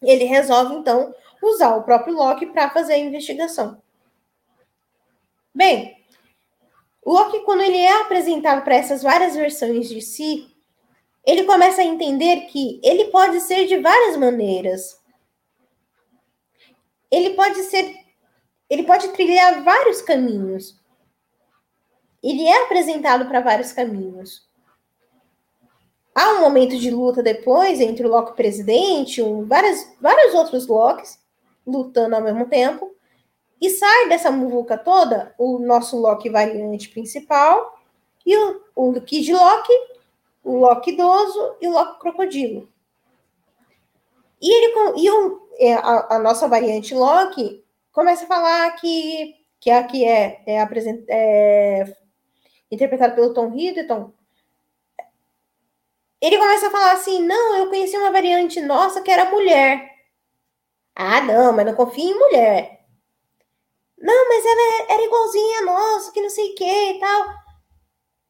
ele 0.03 0.25
resolve 0.25 0.75
então 0.75 1.15
usar 1.43 1.77
o 1.77 1.83
próprio 1.83 2.15
Loki 2.15 2.47
para 2.47 2.71
fazer 2.71 2.95
a 2.95 2.99
investigação. 2.99 3.81
Bem, 5.55 5.97
Loki, 7.05 7.41
quando 7.41 7.63
ele 7.63 7.79
é 7.79 8.01
apresentado 8.01 8.63
para 8.63 8.75
essas 8.75 9.03
várias 9.03 9.35
versões 9.35 9.89
de 9.89 10.03
si, 10.03 10.53
ele 11.25 11.45
começa 11.45 11.81
a 11.81 11.85
entender 11.85 12.43
que 12.43 12.81
ele 12.83 13.07
pode 13.07 13.41
ser 13.41 13.67
de 13.67 13.79
várias 13.79 14.17
maneiras. 14.17 15.01
Ele 17.11 17.31
pode 17.31 17.63
ser, 17.63 17.95
ele 18.69 18.83
pode 18.83 19.09
trilhar 19.09 19.65
vários 19.65 20.03
caminhos. 20.03 20.81
Ele 22.23 22.45
é 22.45 22.65
apresentado 22.65 23.27
para 23.27 23.41
vários 23.41 23.73
caminhos. 23.73 24.47
Há 26.15 26.31
um 26.33 26.41
momento 26.41 26.77
de 26.79 26.91
luta 26.91 27.23
depois 27.23 27.81
entre 27.81 28.07
o 28.07 28.11
Loki 28.11 28.35
presidente, 28.35 29.23
um, 29.23 29.47
várias, 29.47 29.97
vários 30.01 30.35
outros 30.35 30.67
Locks 30.67 31.19
lutando 31.67 32.17
ao 32.17 32.23
mesmo 32.23 32.47
tempo. 32.47 32.95
E 33.61 33.71
sai 33.71 34.09
dessa 34.09 34.31
muvuca 34.31 34.77
toda 34.77 35.35
o 35.39 35.59
nosso 35.59 35.99
Loki 35.99 36.29
variante 36.29 36.89
principal 36.91 37.79
e 38.25 38.37
o, 38.37 38.63
o 38.75 39.01
Kid 39.01 39.33
Loki, 39.33 39.73
o 40.45 40.59
Loki 40.59 40.91
idoso 40.91 41.57
e 41.61 41.67
o 41.67 41.73
Loki 41.73 42.01
crocodilo. 42.01 42.69
E, 44.41 44.53
ele, 44.53 45.01
e 45.01 45.11
o, 45.11 45.49
é, 45.59 45.75
a, 45.75 46.17
a, 46.17 46.19
nossa 46.19 46.47
variante 46.47 46.95
Loki 46.95 47.65
começa 47.91 48.25
a 48.25 48.29
falar 48.29 48.71
que, 48.73 49.35
que 49.59 49.71
aqui 49.71 50.05
é, 50.05 50.43
é, 50.47 50.61
apresent, 50.61 51.05
é 51.09 51.97
interpretado 52.71 53.15
pelo 53.15 53.33
Tom 53.33 53.55
Hiddleston. 53.55 54.13
Ele 56.21 56.39
começa 56.39 56.69
a 56.69 56.71
falar 56.71 56.93
assim: 56.93 57.23
não, 57.23 57.57
eu 57.57 57.69
conheci 57.69 57.97
uma 57.97 58.13
variante 58.13 58.61
nossa 58.61 59.01
que 59.01 59.11
era 59.11 59.31
mulher. 59.31 59.96
Ah, 60.97 61.21
não, 61.21 61.53
mas 61.53 61.67
não 61.67 61.75
confio 61.77 62.11
em 62.11 62.19
mulher. 62.19 62.85
Não, 63.99 64.29
mas 64.29 64.45
ela 64.45 64.63
é, 64.91 64.95
era 64.95 65.05
igualzinha 65.05 65.59
a 65.61 65.63
nossa, 65.63 66.13
que 66.13 66.21
não 66.21 66.31
sei 66.31 66.53
o 66.53 66.55
que 66.55 66.65
e 66.65 67.01
tal. 67.01 67.27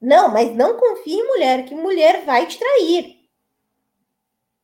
Não, 0.00 0.29
mas 0.29 0.55
não 0.55 0.76
confie 0.76 1.14
em 1.14 1.26
mulher, 1.26 1.64
que 1.64 1.74
mulher 1.74 2.24
vai 2.24 2.46
te 2.46 2.59
trair. 2.59 3.16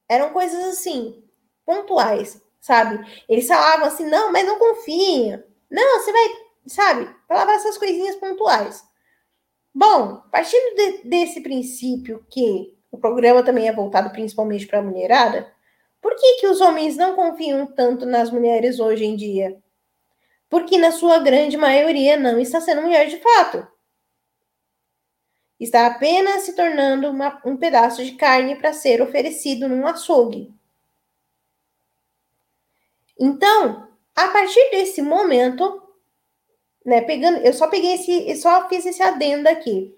Eram 0.08 0.32
coisas 0.32 0.62
assim, 0.64 1.24
pontuais, 1.64 2.40
sabe? 2.60 3.04
Eles 3.28 3.46
falavam 3.46 3.86
assim, 3.86 4.04
não, 4.06 4.30
mas 4.32 4.46
não 4.46 4.58
confia. 4.58 5.46
Não, 5.70 5.98
você 6.00 6.12
vai, 6.12 6.28
sabe? 6.66 7.16
Falavam 7.26 7.54
essas 7.54 7.78
coisinhas 7.78 8.16
pontuais. 8.16 8.84
Bom, 9.74 10.22
partindo 10.30 10.76
de, 10.76 11.08
desse 11.08 11.40
princípio 11.40 12.24
que 12.30 12.76
o 12.90 12.98
programa 12.98 13.42
também 13.42 13.68
é 13.68 13.72
voltado 13.72 14.10
principalmente 14.10 14.66
para 14.66 14.80
a 14.80 14.82
mulherada, 14.82 15.51
por 16.02 16.14
que, 16.16 16.34
que 16.40 16.46
os 16.46 16.60
homens 16.60 16.98
não 16.98 17.16
confiam 17.16 17.64
tanto 17.64 18.04
nas 18.04 18.30
mulheres 18.30 18.78
hoje 18.78 19.06
em 19.06 19.16
dia? 19.16 19.62
porque 20.52 20.76
na 20.76 20.92
sua 20.92 21.18
grande 21.18 21.56
maioria 21.56 22.14
não 22.18 22.38
está 22.38 22.60
sendo 22.60 22.82
mulher 22.82 23.08
de 23.08 23.16
fato. 23.16 23.66
Está 25.58 25.86
apenas 25.86 26.42
se 26.42 26.54
tornando 26.54 27.08
uma, 27.08 27.40
um 27.42 27.56
pedaço 27.56 28.04
de 28.04 28.16
carne 28.16 28.56
para 28.56 28.74
ser 28.74 29.00
oferecido 29.00 29.66
num 29.66 29.86
açougue. 29.86 30.54
Então, 33.18 33.88
a 34.14 34.28
partir 34.28 34.70
desse 34.70 35.00
momento, 35.00 35.82
né, 36.84 37.00
pegando, 37.00 37.38
eu 37.38 37.54
só 37.54 37.66
peguei 37.68 37.94
esse, 37.94 38.36
só 38.36 38.68
fiz 38.68 38.84
esse 38.84 39.02
adendo 39.02 39.48
aqui. 39.48 39.96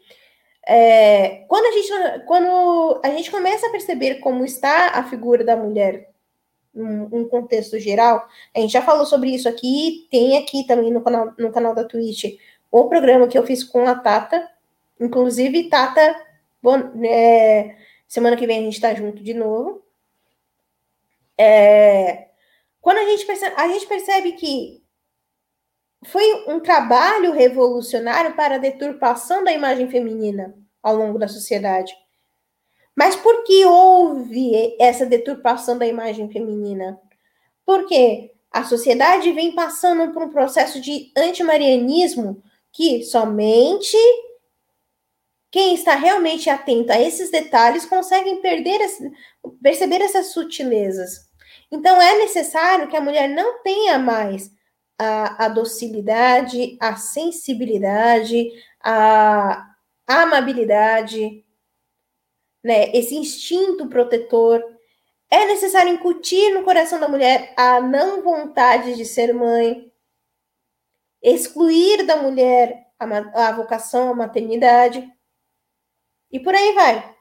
É, 0.66 1.44
quando, 1.46 1.66
a 1.66 1.72
gente, 1.72 2.24
quando 2.26 3.00
a 3.04 3.10
gente 3.10 3.30
começa 3.30 3.66
a 3.66 3.70
perceber 3.70 4.16
como 4.16 4.44
está 4.44 4.88
a 4.88 5.04
figura 5.04 5.44
da 5.44 5.56
mulher 5.56 6.10
num, 6.72 7.28
contexto 7.28 7.78
geral, 7.78 8.26
a 8.54 8.60
gente 8.60 8.72
já 8.72 8.82
falou 8.82 9.06
sobre 9.06 9.30
isso 9.30 9.48
aqui, 9.48 10.08
tem 10.10 10.38
aqui 10.38 10.66
também 10.66 10.90
no 10.90 11.02
canal, 11.02 11.32
no 11.38 11.52
canal 11.52 11.74
da 11.74 11.84
Twitch 11.84 12.36
o 12.70 12.88
programa 12.88 13.28
que 13.28 13.38
eu 13.38 13.46
fiz 13.46 13.62
com 13.62 13.86
a 13.86 13.94
Tata, 13.94 14.50
inclusive 15.00 15.68
Tata, 15.68 16.20
bom, 16.60 16.76
é, 17.04 17.76
semana 18.08 18.36
que 18.36 18.48
vem 18.48 18.58
a 18.58 18.62
gente 18.62 18.74
está 18.74 18.92
junto 18.94 19.22
de 19.22 19.32
novo. 19.32 19.84
É, 21.38 22.28
quando 22.80 22.98
a 22.98 23.04
gente, 23.04 23.24
percebe, 23.26 23.54
a 23.56 23.68
gente 23.68 23.86
percebe 23.86 24.32
que 24.32 24.83
foi 26.04 26.44
um 26.48 26.60
trabalho 26.60 27.32
revolucionário 27.32 28.34
para 28.34 28.56
a 28.56 28.58
deturpação 28.58 29.42
da 29.42 29.52
imagem 29.52 29.88
feminina 29.88 30.54
ao 30.82 30.96
longo 30.96 31.18
da 31.18 31.28
sociedade. 31.28 31.94
Mas 32.94 33.16
por 33.16 33.42
que 33.44 33.64
houve 33.64 34.76
essa 34.78 35.04
deturpação 35.04 35.76
da 35.76 35.86
imagem 35.86 36.30
feminina? 36.30 36.98
Porque 37.66 38.32
a 38.50 38.62
sociedade 38.62 39.32
vem 39.32 39.54
passando 39.54 40.12
por 40.12 40.22
um 40.22 40.30
processo 40.30 40.80
de 40.80 41.12
antimarianismo 41.16 42.42
que 42.72 43.02
somente 43.02 43.96
quem 45.50 45.74
está 45.74 45.94
realmente 45.94 46.50
atento 46.50 46.92
a 46.92 47.00
esses 47.00 47.30
detalhes 47.30 47.86
consegue 47.86 48.36
perder, 48.36 48.80
perceber 49.62 50.00
essas 50.00 50.32
sutilezas. 50.32 51.28
Então 51.70 52.00
é 52.00 52.18
necessário 52.18 52.88
que 52.88 52.96
a 52.96 53.00
mulher 53.00 53.28
não 53.28 53.62
tenha 53.62 53.98
mais 53.98 54.50
a, 54.98 55.46
a 55.46 55.48
docilidade, 55.48 56.76
a 56.80 56.96
sensibilidade, 56.96 58.50
a, 58.80 59.74
amabilidade, 60.06 61.44
né, 62.62 62.90
esse 62.96 63.14
instinto 63.14 63.88
protetor. 63.88 64.62
É 65.30 65.46
necessário 65.46 65.92
incutir 65.92 66.54
no 66.54 66.62
coração 66.62 67.00
da 67.00 67.08
mulher 67.08 67.52
a 67.56 67.80
não 67.80 68.22
vontade 68.22 68.94
de 68.94 69.04
ser 69.04 69.32
mãe, 69.32 69.90
excluir 71.22 72.06
da 72.06 72.16
mulher 72.16 72.86
a, 72.98 73.48
a 73.48 73.52
vocação 73.52 74.10
à 74.10 74.14
maternidade, 74.14 75.10
e 76.30 76.40
por 76.40 76.54
aí 76.54 76.72
vai. 76.74 77.13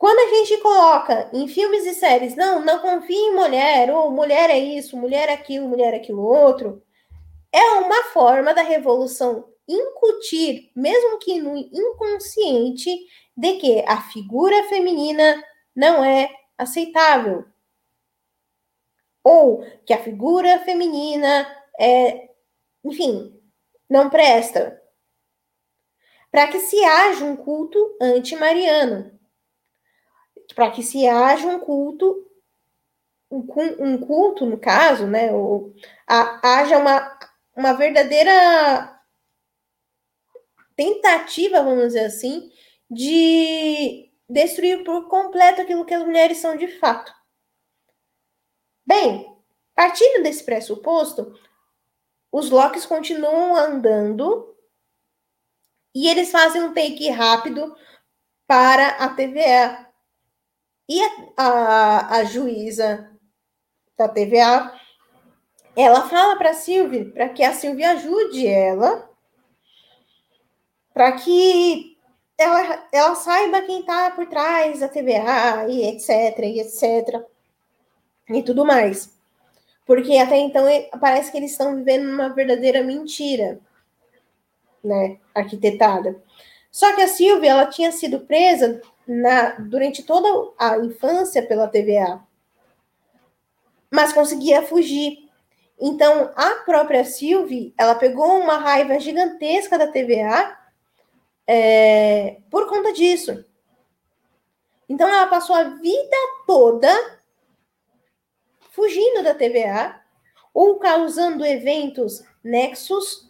Quando 0.00 0.18
a 0.18 0.34
gente 0.34 0.56
coloca 0.62 1.28
em 1.30 1.46
filmes 1.46 1.84
e 1.84 1.92
séries, 1.92 2.34
não, 2.34 2.64
não 2.64 2.78
confie 2.78 3.12
em 3.12 3.34
mulher, 3.34 3.90
ou 3.94 4.10
mulher 4.10 4.48
é 4.48 4.58
isso, 4.58 4.96
mulher 4.96 5.28
é 5.28 5.34
aquilo, 5.34 5.68
mulher 5.68 5.92
é 5.92 5.98
aquilo 5.98 6.22
outro, 6.24 6.82
é 7.52 7.62
uma 7.72 8.04
forma 8.04 8.54
da 8.54 8.62
revolução 8.62 9.46
incutir, 9.68 10.72
mesmo 10.74 11.18
que 11.18 11.38
no 11.38 11.54
inconsciente, 11.54 12.90
de 13.36 13.52
que 13.58 13.84
a 13.86 14.00
figura 14.00 14.66
feminina 14.70 15.44
não 15.76 16.02
é 16.02 16.30
aceitável. 16.56 17.44
Ou 19.22 19.62
que 19.84 19.92
a 19.92 20.02
figura 20.02 20.60
feminina 20.60 21.46
é, 21.78 22.30
enfim, 22.82 23.38
não 23.86 24.08
presta. 24.08 24.80
Para 26.30 26.46
que 26.46 26.58
se 26.58 26.82
haja 26.82 27.22
um 27.22 27.36
culto 27.36 27.98
anti-mariano 28.00 29.19
para 30.54 30.70
que 30.70 30.82
se 30.82 31.06
haja 31.06 31.46
um 31.46 31.60
culto, 31.60 32.26
um, 33.30 33.98
culto, 33.98 34.44
no 34.44 34.58
caso, 34.58 35.06
né, 35.06 35.32
ou 35.32 35.72
a, 36.06 36.58
haja 36.58 36.78
uma, 36.78 37.18
uma 37.56 37.72
verdadeira 37.74 39.00
tentativa, 40.74 41.62
vamos 41.62 41.88
dizer 41.88 42.06
assim, 42.06 42.50
de 42.90 44.10
destruir 44.28 44.82
por 44.84 45.08
completo 45.08 45.60
aquilo 45.60 45.84
que 45.84 45.94
as 45.94 46.04
mulheres 46.04 46.38
são 46.38 46.56
de 46.56 46.68
fato. 46.78 47.14
Bem, 48.84 49.36
partindo 49.74 50.22
desse 50.22 50.42
pressuposto, 50.42 51.38
os 52.32 52.50
Locks 52.50 52.86
continuam 52.86 53.54
andando 53.56 54.56
e 55.94 56.08
eles 56.08 56.30
fazem 56.30 56.62
um 56.62 56.72
take 56.72 57.08
rápido 57.10 57.76
para 58.46 58.88
a 58.88 59.14
TVA, 59.14 59.89
e 60.90 61.00
a, 61.00 61.10
a, 61.36 62.16
a 62.16 62.24
juíza 62.24 63.08
da 63.96 64.08
TVA, 64.08 64.74
ela 65.76 66.08
fala 66.08 66.36
para 66.36 66.50
a 66.50 66.54
Silvia, 66.54 67.08
para 67.12 67.28
que 67.28 67.44
a 67.44 67.52
Silvia 67.52 67.92
ajude 67.92 68.44
ela, 68.48 69.08
para 70.92 71.12
que 71.12 71.96
ela, 72.36 72.88
ela 72.90 73.14
saiba 73.14 73.62
quem 73.62 73.80
está 73.80 74.10
por 74.10 74.26
trás 74.26 74.80
da 74.80 74.88
TVA, 74.88 75.68
e 75.68 75.84
etc, 75.84 76.40
e 76.40 76.60
etc, 76.60 77.24
e 78.28 78.42
tudo 78.42 78.66
mais. 78.66 79.16
Porque 79.86 80.18
até 80.18 80.38
então 80.38 80.64
parece 81.00 81.30
que 81.30 81.36
eles 81.36 81.52
estão 81.52 81.76
vivendo 81.76 82.10
uma 82.10 82.30
verdadeira 82.30 82.82
mentira, 82.82 83.60
né, 84.82 85.18
arquitetada. 85.32 86.20
Só 86.70 86.94
que 86.94 87.02
a 87.02 87.08
Silvia, 87.08 87.50
ela 87.50 87.66
tinha 87.66 87.90
sido 87.90 88.20
presa 88.20 88.80
na, 89.06 89.50
durante 89.58 90.02
toda 90.02 90.28
a 90.58 90.78
infância 90.78 91.42
pela 91.42 91.68
TVA, 91.68 92.20
mas 93.90 94.12
conseguia 94.12 94.62
fugir. 94.62 95.28
Então, 95.80 96.30
a 96.36 96.56
própria 96.64 97.04
Sylvie, 97.04 97.74
ela 97.76 97.94
pegou 97.94 98.38
uma 98.38 98.58
raiva 98.58 99.00
gigantesca 99.00 99.78
da 99.78 99.88
TVA 99.88 100.56
é, 101.46 102.36
por 102.50 102.68
conta 102.68 102.92
disso. 102.92 103.44
Então, 104.88 105.08
ela 105.08 105.26
passou 105.26 105.56
a 105.56 105.64
vida 105.64 106.16
toda 106.46 107.20
fugindo 108.70 109.22
da 109.22 109.34
TVA 109.34 110.00
ou 110.52 110.78
causando 110.78 111.44
eventos 111.44 112.22
nexos, 112.42 113.29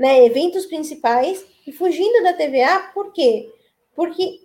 né, 0.00 0.24
eventos 0.24 0.64
principais 0.64 1.44
e 1.66 1.72
fugindo 1.72 2.22
da 2.22 2.32
TVA, 2.32 2.90
por 2.94 3.12
quê? 3.12 3.52
Porque 3.94 4.40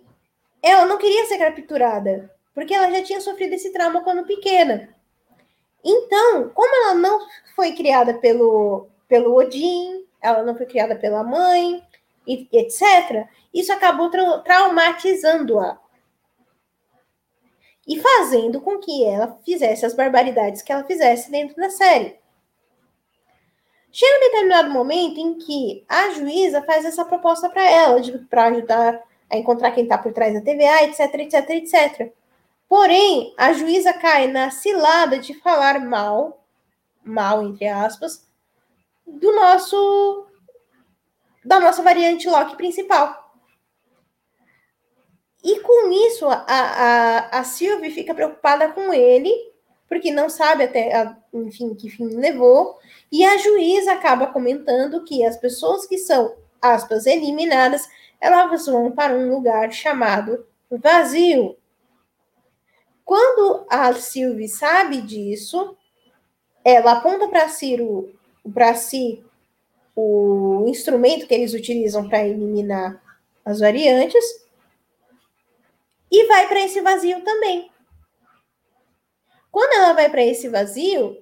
ela 0.62 0.84
não 0.84 0.98
queria 0.98 1.24
ser 1.24 1.38
capturada, 1.38 2.30
porque 2.54 2.74
ela 2.74 2.90
já 2.90 3.02
tinha 3.02 3.22
sofrido 3.22 3.54
esse 3.54 3.72
trauma 3.72 4.02
quando 4.02 4.26
pequena. 4.26 4.94
Então, 5.82 6.50
como 6.50 6.76
ela 6.84 6.94
não 6.94 7.26
foi 7.54 7.72
criada 7.72 8.12
pelo, 8.12 8.86
pelo 9.08 9.34
Odin, 9.34 10.04
ela 10.20 10.42
não 10.42 10.54
foi 10.54 10.66
criada 10.66 10.94
pela 10.94 11.24
mãe, 11.24 11.82
e, 12.28 12.46
etc., 12.52 13.26
isso 13.54 13.72
acabou 13.72 14.10
tra 14.10 14.40
traumatizando-a. 14.40 15.78
E 17.88 17.98
fazendo 17.98 18.60
com 18.60 18.78
que 18.78 19.06
ela 19.06 19.38
fizesse 19.42 19.86
as 19.86 19.94
barbaridades 19.94 20.60
que 20.60 20.70
ela 20.70 20.84
fizesse 20.84 21.30
dentro 21.30 21.56
da 21.56 21.70
série. 21.70 22.18
Chega 23.98 24.14
um 24.14 24.20
determinado 24.20 24.68
momento 24.68 25.18
em 25.18 25.38
que 25.38 25.82
a 25.88 26.10
juíza 26.10 26.60
faz 26.60 26.84
essa 26.84 27.02
proposta 27.02 27.48
para 27.48 27.64
ela, 27.64 27.98
para 28.28 28.48
ajudar 28.48 29.02
a 29.30 29.38
encontrar 29.38 29.70
quem 29.70 29.84
está 29.84 29.96
por 29.96 30.12
trás 30.12 30.34
da 30.34 30.42
TVA, 30.42 30.82
etc, 30.82 31.14
etc, 31.14 31.48
etc. 31.48 32.12
Porém, 32.68 33.32
a 33.38 33.54
juíza 33.54 33.94
cai 33.94 34.26
na 34.26 34.50
cilada 34.50 35.18
de 35.18 35.32
falar 35.32 35.80
mal, 35.80 36.44
mal 37.02 37.42
entre 37.42 37.68
aspas, 37.68 38.28
do 39.06 39.34
nosso 39.34 40.26
da 41.42 41.58
nossa 41.58 41.82
variante 41.82 42.28
Loki 42.28 42.54
principal. 42.54 43.34
E 45.42 45.58
com 45.60 45.90
isso, 45.90 46.28
a, 46.28 46.44
a, 46.46 47.38
a 47.38 47.44
Sylvie 47.44 47.90
fica 47.90 48.14
preocupada 48.14 48.68
com 48.72 48.92
ele, 48.92 49.32
porque 49.88 50.10
não 50.10 50.28
sabe 50.28 50.64
até, 50.64 50.90
enfim, 51.32 51.74
que 51.74 51.88
fim 51.88 52.08
levou, 52.08 52.78
e 53.10 53.24
a 53.24 53.38
juíza 53.38 53.92
acaba 53.92 54.26
comentando 54.26 55.04
que 55.04 55.24
as 55.24 55.36
pessoas 55.36 55.86
que 55.86 55.98
são, 55.98 56.34
aspas, 56.60 57.06
eliminadas 57.06 57.88
elas 58.20 58.66
vão 58.66 58.90
para 58.90 59.14
um 59.14 59.30
lugar 59.30 59.72
chamado 59.72 60.46
vazio. 60.70 61.56
Quando 63.04 63.64
a 63.70 63.92
Sylvie 63.92 64.48
sabe 64.48 65.00
disso, 65.00 65.76
ela 66.64 66.92
aponta 66.92 67.28
para 67.28 67.48
Ciro, 67.48 68.12
para 68.52 68.74
si 68.74 69.24
o 69.94 70.64
instrumento 70.66 71.26
que 71.26 71.34
eles 71.34 71.54
utilizam 71.54 72.08
para 72.08 72.26
eliminar 72.26 73.00
as 73.44 73.60
variantes 73.60 74.24
e 76.10 76.26
vai 76.26 76.48
para 76.48 76.60
esse 76.60 76.80
vazio 76.80 77.22
também. 77.22 77.70
Quando 79.56 79.72
ela 79.72 79.94
vai 79.94 80.10
para 80.10 80.22
esse 80.22 80.50
vazio, 80.50 81.16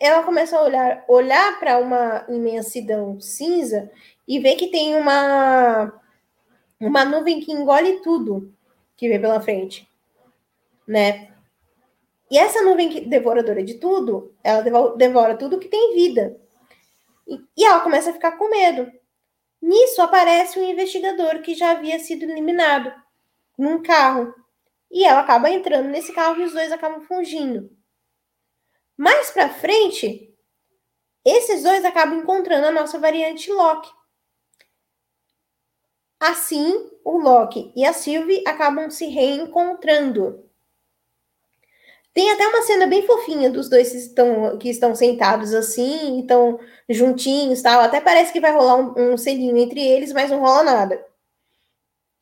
ela 0.00 0.24
começa 0.24 0.58
a 0.58 0.62
olhar, 0.64 1.04
olhar 1.06 1.60
para 1.60 1.78
uma 1.78 2.26
imensidão 2.28 3.20
cinza 3.20 3.88
e 4.26 4.40
vê 4.40 4.56
que 4.56 4.66
tem 4.66 4.96
uma 4.96 6.02
uma 6.80 7.04
nuvem 7.04 7.38
que 7.38 7.52
engole 7.52 8.00
tudo 8.00 8.52
que 8.96 9.08
vem 9.08 9.20
pela 9.20 9.40
frente, 9.40 9.88
né? 10.84 11.32
E 12.28 12.36
essa 12.36 12.60
nuvem 12.62 13.08
devoradora 13.08 13.62
de 13.62 13.74
tudo, 13.74 14.34
ela 14.42 14.60
devora 14.96 15.36
tudo 15.36 15.60
que 15.60 15.68
tem 15.68 15.94
vida. 15.94 16.36
E, 17.24 17.40
e 17.56 17.64
ela 17.64 17.82
começa 17.82 18.10
a 18.10 18.14
ficar 18.14 18.32
com 18.32 18.50
medo. 18.50 18.90
Nisso 19.62 20.02
aparece 20.02 20.58
um 20.58 20.68
investigador 20.68 21.40
que 21.40 21.54
já 21.54 21.70
havia 21.70 22.00
sido 22.00 22.24
eliminado 22.24 22.92
num 23.56 23.80
carro. 23.80 24.34
E 24.94 25.04
ela 25.04 25.22
acaba 25.22 25.50
entrando 25.50 25.88
nesse 25.88 26.12
carro 26.12 26.40
e 26.40 26.44
os 26.44 26.52
dois 26.52 26.70
acabam 26.70 27.00
fugindo. 27.02 27.68
Mais 28.96 29.28
para 29.32 29.48
frente, 29.48 30.32
esses 31.24 31.64
dois 31.64 31.84
acabam 31.84 32.20
encontrando 32.20 32.68
a 32.68 32.70
nossa 32.70 32.96
variante 32.96 33.50
Loki. 33.50 33.90
Assim, 36.20 36.92
o 37.04 37.18
Loki 37.18 37.72
e 37.74 37.84
a 37.84 37.92
Sylvie 37.92 38.44
acabam 38.46 38.88
se 38.88 39.06
reencontrando. 39.06 40.48
Tem 42.12 42.30
até 42.30 42.46
uma 42.46 42.62
cena 42.62 42.86
bem 42.86 43.04
fofinha 43.04 43.50
dos 43.50 43.68
dois 43.68 43.90
que 43.90 43.98
estão, 43.98 44.56
que 44.58 44.70
estão 44.70 44.94
sentados 44.94 45.52
assim, 45.52 46.20
estão 46.20 46.60
juntinhos 46.88 47.60
tal. 47.60 47.80
Até 47.80 48.00
parece 48.00 48.32
que 48.32 48.40
vai 48.40 48.52
rolar 48.52 48.76
um, 48.76 49.14
um 49.14 49.16
selinho 49.18 49.56
entre 49.56 49.80
eles, 49.80 50.12
mas 50.12 50.30
não 50.30 50.38
rola 50.38 50.62
nada. 50.62 51.04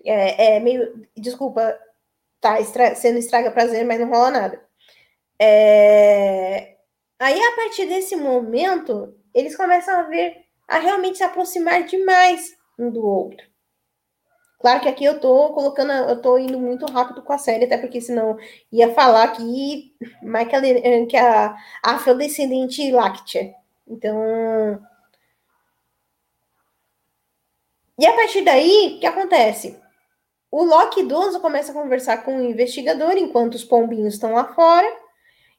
É, 0.03 0.57
é 0.57 0.61
meio. 0.61 1.07
Desculpa, 1.15 1.79
tá 2.43 2.61
estra, 2.61 2.95
sendo 2.97 3.19
estraga 3.19 3.51
prazer, 3.51 3.87
mas 3.87 4.01
não 4.01 4.11
rola 4.11 4.31
nada. 4.31 4.63
É, 5.41 6.77
aí, 7.19 7.41
a 7.41 7.57
partir 7.57 7.87
desse 7.87 8.17
momento, 8.17 9.15
eles 9.35 9.57
começam 9.57 9.99
a 10.01 10.03
ver, 10.05 10.45
a 10.69 10.79
realmente 10.79 11.19
se 11.19 11.25
aproximar 11.25 11.85
demais 11.85 12.57
um 12.79 12.91
do 12.91 13.05
outro. 13.07 13.47
Claro 14.61 14.81
que 14.81 14.89
aqui 14.89 15.05
eu 15.05 15.19
tô 15.19 15.53
colocando, 15.53 15.93
eu 15.93 16.23
tô 16.23 16.39
indo 16.39 16.59
muito 16.61 16.87
rápido 16.87 17.23
com 17.23 17.33
a 17.33 17.39
série, 17.39 17.65
até 17.65 17.77
porque 17.79 18.01
senão 18.01 18.39
ia 18.71 18.95
falar 18.95 19.29
que 19.33 19.93
Michael, 20.23 20.65
eh, 20.85 21.07
que 21.07 21.17
a 21.17 21.57
afrodescendente 21.83 22.91
láctea. 22.93 23.55
Então. 23.89 24.81
E 27.99 28.07
a 28.07 28.13
partir 28.15 28.43
daí, 28.45 28.95
o 28.97 29.01
que 29.01 29.07
acontece? 29.07 29.82
O 30.53 30.65
Loki 30.65 31.01
idoso 31.01 31.41
começa 31.41 31.73
a 31.73 31.75
conversar 31.75 32.19
com 32.19 32.37
o 32.37 32.45
investigador 32.45 33.17
enquanto 33.17 33.55
os 33.55 33.65
pombinhos 33.65 34.13
estão 34.13 34.35
lá 34.35 34.53
fora. 34.53 34.87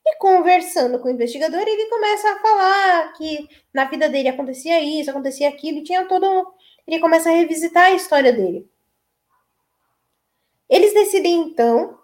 E 0.06 0.18
conversando 0.18 1.00
com 1.00 1.08
o 1.08 1.12
investigador, 1.12 1.62
ele 1.62 1.90
começa 1.90 2.32
a 2.32 2.40
falar 2.40 3.14
que 3.14 3.50
na 3.74 3.86
vida 3.86 4.08
dele 4.08 4.30
acontecia 4.30 4.80
isso, 4.82 5.10
acontecia 5.10 5.50
aquilo, 5.50 5.80
e 5.80 5.84
tinha 5.84 6.06
todo. 6.06 6.54
Ele 6.86 7.00
começa 7.00 7.30
a 7.30 7.34
revisitar 7.34 7.86
a 7.86 7.92
história 7.92 8.32
dele. 8.32 8.70
Eles 10.70 10.94
decidem 10.94 11.40
então, 11.40 11.98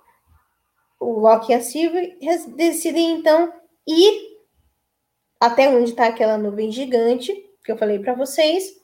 o 1.00 1.20
Loki 1.20 1.52
e 1.52 1.56
a 1.56 1.62
Sylvie 1.62 2.18
decidem 2.56 3.12
então 3.12 3.54
ir 3.88 4.30
até 5.40 5.70
onde 5.70 5.92
está 5.92 6.08
aquela 6.08 6.40
nuvem 6.40 6.72
gigante 6.72 7.34
que 7.64 7.72
eu 7.72 7.78
falei 7.78 8.00
para 8.00 8.16
vocês. 8.16 8.79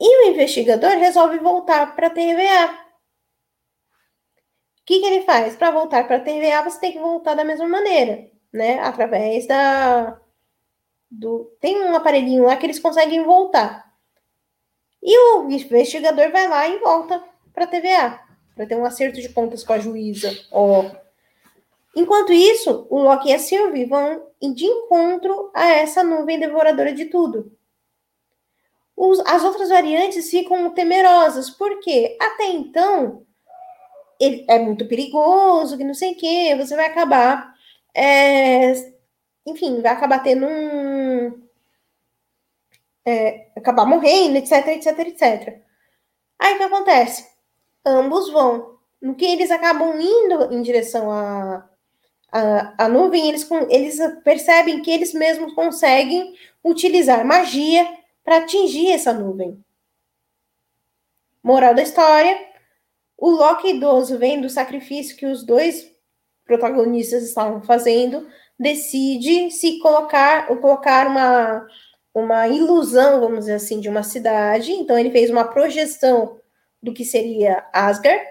E 0.00 0.24
o 0.24 0.30
investigador 0.30 0.92
resolve 0.92 1.38
voltar 1.38 1.94
para 1.94 2.06
a 2.06 2.10
TVA. 2.10 2.88
O 4.80 4.84
que, 4.86 5.00
que 5.00 5.06
ele 5.06 5.22
faz? 5.22 5.56
Para 5.56 5.70
voltar 5.70 6.06
para 6.06 6.16
a 6.16 6.20
TVA, 6.20 6.62
você 6.62 6.80
tem 6.80 6.92
que 6.92 6.98
voltar 6.98 7.34
da 7.34 7.44
mesma 7.44 7.68
maneira, 7.68 8.30
né? 8.52 8.80
Através 8.80 9.46
da. 9.46 10.20
Do, 11.10 11.56
tem 11.60 11.82
um 11.82 11.94
aparelhinho 11.94 12.44
lá 12.44 12.56
que 12.56 12.66
eles 12.66 12.78
conseguem 12.78 13.24
voltar. 13.24 13.92
E 15.02 15.18
o 15.18 15.50
investigador 15.50 16.30
vai 16.30 16.48
lá 16.48 16.68
e 16.68 16.78
volta 16.78 17.22
para 17.52 17.64
a 17.64 17.66
TVA 17.66 18.28
para 18.58 18.66
ter 18.66 18.74
um 18.74 18.84
acerto 18.84 19.20
de 19.20 19.28
contas 19.28 19.62
com 19.62 19.72
a 19.72 19.78
juíza. 19.78 20.36
Ó. 20.50 20.90
Enquanto 21.94 22.32
isso, 22.32 22.88
o 22.90 23.00
Loki 23.00 23.28
e 23.28 23.32
a 23.32 23.38
Sylvie 23.38 23.84
vão 23.84 24.26
de 24.42 24.64
encontro 24.66 25.52
a 25.54 25.68
essa 25.68 26.02
nuvem 26.02 26.40
devoradora 26.40 26.92
de 26.92 27.04
tudo. 27.04 27.56
Os, 28.98 29.20
as 29.20 29.44
outras 29.44 29.68
variantes 29.68 30.28
ficam 30.30 30.70
temerosas, 30.70 31.50
porque 31.50 32.16
até 32.20 32.46
então 32.48 33.24
ele 34.18 34.44
é 34.48 34.58
muito 34.58 34.88
perigoso, 34.88 35.76
que 35.78 35.84
não 35.84 35.94
sei 35.94 36.12
o 36.12 36.16
que, 36.16 36.54
você 36.56 36.74
vai 36.74 36.86
acabar. 36.86 37.54
É, 37.94 38.72
enfim, 39.46 39.80
vai 39.80 39.92
acabar 39.92 40.20
tendo 40.22 40.46
um. 40.46 41.48
É, 43.06 43.48
acabar 43.56 43.86
morrendo, 43.86 44.36
etc, 44.38 44.66
etc, 44.68 44.98
etc. 44.98 45.62
Aí 46.38 46.54
o 46.54 46.58
que 46.58 46.64
acontece? 46.64 47.38
ambos 47.88 48.30
vão. 48.30 48.78
No 49.00 49.14
que 49.14 49.24
eles 49.24 49.50
acabam 49.50 49.98
indo 50.00 50.52
em 50.52 50.62
direção 50.62 51.10
à 51.10 51.64
a, 52.30 52.88
nuvem, 52.88 53.28
eles, 53.28 53.48
eles 53.70 53.98
percebem 54.22 54.82
que 54.82 54.90
eles 54.90 55.14
mesmos 55.14 55.54
conseguem 55.54 56.34
utilizar 56.62 57.24
magia 57.24 57.88
para 58.28 58.40
atingir 58.40 58.90
essa 58.90 59.10
nuvem. 59.10 59.64
Moral 61.42 61.74
da 61.74 61.80
história: 61.80 62.38
o 63.16 63.30
Loki 63.30 63.70
idoso, 63.70 64.18
vendo 64.18 64.44
o 64.44 64.50
sacrifício 64.50 65.16
que 65.16 65.24
os 65.24 65.42
dois 65.42 65.90
protagonistas 66.44 67.22
estavam 67.22 67.62
fazendo, 67.62 68.28
decide 68.58 69.50
se 69.50 69.78
colocar, 69.78 70.46
colocar 70.46 71.06
uma, 71.06 71.66
uma 72.12 72.46
ilusão, 72.48 73.18
vamos 73.18 73.40
dizer 73.40 73.54
assim, 73.54 73.80
de 73.80 73.88
uma 73.88 74.02
cidade. 74.02 74.72
Então, 74.72 74.98
ele 74.98 75.10
fez 75.10 75.30
uma 75.30 75.44
projeção 75.44 76.38
do 76.82 76.92
que 76.92 77.06
seria 77.06 77.66
Asgard 77.72 78.22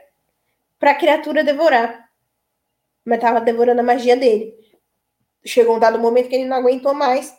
para 0.78 0.92
a 0.92 0.96
criatura 0.96 1.44
devorar. 1.44 2.08
Mas 3.04 3.18
estava 3.18 3.42
devorando 3.42 3.82
a 3.82 3.84
magia 3.84 4.16
dele. 4.16 4.54
Chegou 5.44 5.76
um 5.76 5.80
dado 5.80 5.98
momento 5.98 6.30
que 6.30 6.36
ele 6.36 6.46
não 6.46 6.58
aguentou 6.58 6.94
mais. 6.94 7.36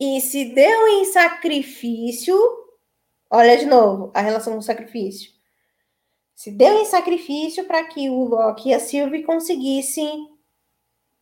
E 0.00 0.20
se 0.20 0.46
deu 0.54 0.88
em 0.88 1.04
sacrifício. 1.06 2.36
Olha 3.30 3.56
de 3.56 3.66
novo 3.66 4.10
a 4.14 4.20
relação 4.20 4.54
com 4.54 4.62
sacrifício. 4.62 5.32
Se 6.34 6.52
deu 6.52 6.80
em 6.80 6.84
sacrifício 6.84 7.64
para 7.64 7.84
que 7.84 8.08
o 8.08 8.24
Loki 8.24 8.68
e 8.68 8.74
a 8.74 8.78
Sylvie 8.78 9.24
conseguissem. 9.24 10.28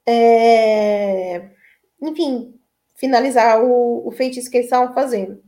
É, 0.07 1.51
enfim, 2.03 2.61
finalizar 2.95 3.63
o, 3.65 4.07
o 4.07 4.11
feitiço 4.13 4.51
que 4.51 4.59
eles 4.59 4.67
estavam 4.67 4.95
fazendo. 4.95 5.43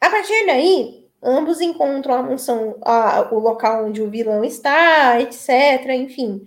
A 0.00 0.10
partir 0.10 0.46
daí, 0.46 1.10
ambos 1.22 1.60
encontram 1.60 2.14
a 2.14 2.22
mansão, 2.22 2.78
a, 2.82 3.34
o 3.34 3.38
local 3.38 3.86
onde 3.86 4.02
o 4.02 4.10
vilão 4.10 4.44
está, 4.44 5.20
etc. 5.20 5.90
Enfim, 5.90 6.46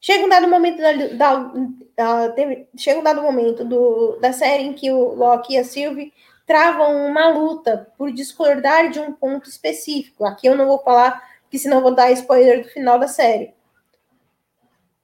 chega 0.00 0.24
um 0.24 0.28
dado 0.28 0.48
momento 0.48 0.78
da, 0.78 0.92
da, 0.92 1.52
da 1.98 2.32
chega 2.76 3.00
um 3.00 3.02
dado 3.02 3.20
momento 3.20 3.64
do, 3.64 4.16
da 4.20 4.32
série 4.32 4.62
em 4.62 4.72
que 4.72 4.88
o 4.88 5.14
Loki 5.14 5.54
e 5.54 5.58
a 5.58 5.64
Sylvie 5.64 6.14
travam 6.46 7.06
uma 7.06 7.28
luta 7.28 7.92
por 7.98 8.12
discordar 8.12 8.88
de 8.88 9.00
um 9.00 9.12
ponto 9.12 9.48
específico. 9.48 10.24
Aqui 10.24 10.46
eu 10.46 10.56
não 10.56 10.66
vou 10.66 10.78
falar, 10.78 11.20
porque 11.42 11.58
senão 11.58 11.82
vou 11.82 11.92
dar 11.92 12.12
spoiler 12.12 12.62
do 12.62 12.68
final 12.68 13.00
da 13.00 13.08
série. 13.08 13.52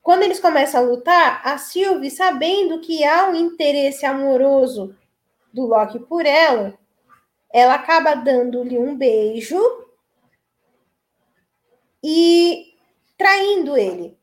Quando 0.01 0.23
eles 0.23 0.39
começam 0.39 0.81
a 0.81 0.85
lutar, 0.85 1.41
a 1.45 1.59
Sylvie, 1.59 2.11
sabendo 2.11 2.81
que 2.81 3.05
há 3.05 3.29
um 3.29 3.35
interesse 3.35 4.07
amoroso 4.07 4.95
do 5.53 5.67
Loki 5.67 5.99
por 5.99 6.25
ela, 6.25 6.79
ela 7.53 7.75
acaba 7.75 8.15
dando-lhe 8.15 8.79
um 8.79 8.97
beijo 8.97 9.59
e 12.03 12.75
traindo 13.19 13.77
ele. 13.77 14.17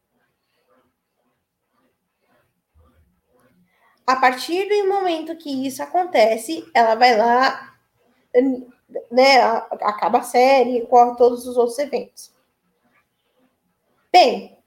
A 4.12 4.18
partir 4.18 4.68
do 4.68 4.90
momento 4.90 5.38
que 5.38 5.66
isso 5.66 5.82
acontece, 5.82 6.70
ela 6.74 6.96
vai 6.96 7.16
lá, 7.16 7.78
né, 9.10 9.42
acaba 9.42 10.20
a 10.20 10.22
série 10.22 10.86
corre 10.88 11.16
todos 11.16 11.48
os 11.48 11.56
outros 11.56 11.80
eventos. 11.80 12.30
Bem, 14.12 14.58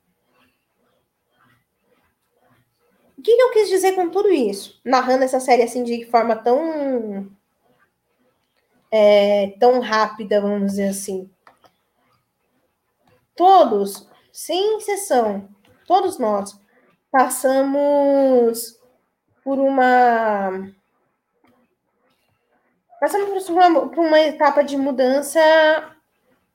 o 3.18 3.20
que 3.20 3.32
eu 3.32 3.50
quis 3.50 3.68
dizer 3.68 3.92
com 3.92 4.08
tudo 4.08 4.32
isso? 4.32 4.80
Narrando 4.82 5.24
essa 5.24 5.38
série 5.38 5.62
assim 5.62 5.84
de 5.84 6.06
forma 6.06 6.36
tão 6.36 7.30
é, 8.90 9.54
tão 9.60 9.78
rápida, 9.80 10.40
vamos 10.40 10.70
dizer 10.70 10.88
assim. 10.88 11.30
Todos, 13.36 14.08
sem 14.32 14.78
exceção, 14.78 15.50
todos 15.86 16.18
nós 16.18 16.58
passamos 17.10 18.82
por 19.44 19.58
uma 19.58 20.72
passamos 22.98 23.44
por 23.44 23.52
uma, 23.52 23.88
por 23.88 24.06
uma 24.06 24.20
etapa 24.20 24.64
de 24.64 24.78
mudança, 24.78 25.40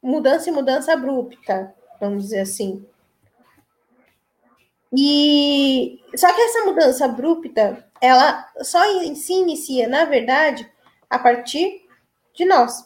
mudança 0.02 0.50
e 0.50 0.52
mudança 0.52 0.94
abrupta, 0.94 1.76
vamos 2.02 2.24
dizer 2.24 2.40
assim. 2.40 2.84
E 4.92 6.02
só 6.16 6.34
que 6.34 6.42
essa 6.42 6.66
mudança 6.66 7.06
abrupta, 7.06 7.86
ela 8.02 8.52
só 8.62 8.80
se 9.14 9.34
inicia, 9.34 9.88
na 9.88 10.06
verdade, 10.06 10.70
a 11.08 11.20
partir 11.20 11.88
de 12.34 12.46
nós. 12.46 12.84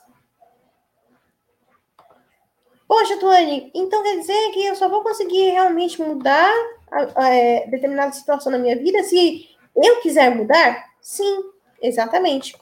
Poxa, 2.86 3.18
Tuane, 3.18 3.72
então 3.74 4.04
quer 4.04 4.20
dizer 4.20 4.52
que 4.52 4.66
eu 4.66 4.76
só 4.76 4.90
vou 4.90 5.02
conseguir 5.02 5.52
realmente 5.52 6.02
mudar 6.02 6.54
a, 6.92 7.24
a, 7.24 7.30
é, 7.30 7.68
determinada 7.68 8.12
situação 8.12 8.52
na 8.52 8.58
minha 8.58 8.76
vida 8.76 9.02
se 9.04 9.53
eu 9.76 10.02
quiser 10.02 10.36
mudar? 10.36 10.86
Sim, 11.02 11.52
exatamente. 11.82 12.56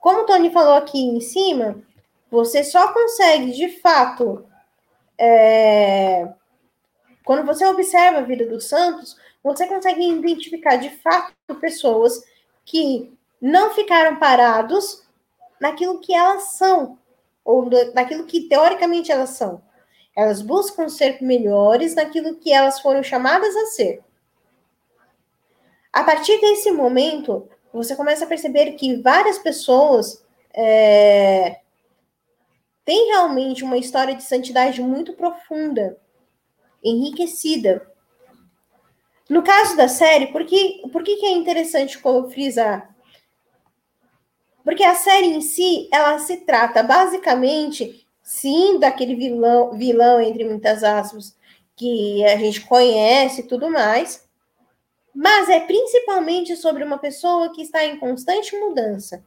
Como 0.00 0.20
o 0.20 0.26
Tony 0.26 0.50
falou 0.50 0.74
aqui 0.74 0.98
em 0.98 1.20
cima, 1.20 1.82
você 2.30 2.64
só 2.64 2.92
consegue, 2.92 3.52
de 3.52 3.80
fato, 3.80 4.46
é, 5.18 6.28
quando 7.24 7.46
você 7.46 7.64
observa 7.66 8.18
a 8.18 8.22
vida 8.22 8.46
dos 8.46 8.68
santos, 8.68 9.16
você 9.42 9.66
consegue 9.66 10.06
identificar 10.06 10.76
de 10.76 10.90
fato 10.90 11.32
pessoas 11.60 12.22
que 12.64 13.16
não 13.40 13.70
ficaram 13.70 14.16
parados 14.16 15.02
naquilo 15.60 16.00
que 16.00 16.14
elas 16.14 16.54
são, 16.54 16.98
ou 17.44 17.68
naquilo 17.94 18.24
que 18.24 18.48
teoricamente 18.48 19.12
elas 19.12 19.30
são. 19.30 19.62
Elas 20.16 20.40
buscam 20.40 20.88
ser 20.88 21.22
melhores 21.22 21.94
naquilo 21.94 22.36
que 22.36 22.52
elas 22.52 22.80
foram 22.80 23.02
chamadas 23.02 23.54
a 23.54 23.66
ser. 23.66 24.02
A 25.94 26.02
partir 26.02 26.40
desse 26.40 26.72
momento, 26.72 27.48
você 27.72 27.94
começa 27.94 28.24
a 28.24 28.26
perceber 28.28 28.72
que 28.72 28.96
várias 28.96 29.38
pessoas 29.38 30.26
é, 30.52 31.60
têm 32.84 33.10
realmente 33.10 33.62
uma 33.62 33.78
história 33.78 34.12
de 34.12 34.24
santidade 34.24 34.82
muito 34.82 35.12
profunda, 35.12 35.96
enriquecida. 36.82 37.88
No 39.30 39.44
caso 39.44 39.76
da 39.76 39.86
série, 39.86 40.32
por 40.32 40.44
que, 40.44 40.82
por 40.90 41.04
que, 41.04 41.14
que 41.14 41.26
é 41.26 41.30
interessante 41.30 41.96
frisar? 42.28 42.92
Porque 44.64 44.82
a 44.82 44.96
série 44.96 45.26
em 45.26 45.40
si, 45.40 45.88
ela 45.92 46.18
se 46.18 46.38
trata 46.38 46.82
basicamente, 46.82 48.04
sim, 48.20 48.80
daquele 48.80 49.14
vilão, 49.14 49.78
vilão 49.78 50.20
entre 50.20 50.44
muitas 50.44 50.82
aspas, 50.82 51.36
que 51.76 52.24
a 52.24 52.36
gente 52.36 52.62
conhece 52.62 53.42
e 53.42 53.46
tudo 53.46 53.70
mais, 53.70 54.23
mas 55.14 55.48
é 55.48 55.60
principalmente 55.60 56.56
sobre 56.56 56.82
uma 56.82 56.98
pessoa 56.98 57.52
que 57.52 57.62
está 57.62 57.84
em 57.84 57.98
constante 57.98 58.58
mudança. 58.58 59.24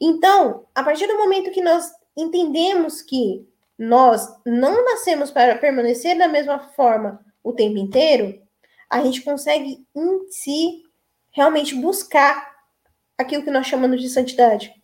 Então, 0.00 0.66
a 0.74 0.82
partir 0.82 1.06
do 1.06 1.18
momento 1.18 1.50
que 1.50 1.62
nós 1.62 1.92
entendemos 2.16 3.02
que 3.02 3.46
nós 3.78 4.26
não 4.46 4.84
nascemos 4.84 5.30
para 5.30 5.58
permanecer 5.58 6.16
da 6.16 6.28
mesma 6.28 6.58
forma 6.58 7.24
o 7.42 7.52
tempo 7.52 7.76
inteiro, 7.76 8.40
a 8.88 9.02
gente 9.02 9.22
consegue 9.22 9.86
em 9.94 10.30
si 10.30 10.82
realmente 11.30 11.74
buscar 11.74 12.50
aquilo 13.16 13.44
que 13.44 13.50
nós 13.50 13.66
chamamos 13.66 14.00
de 14.00 14.08
santidade. 14.08 14.74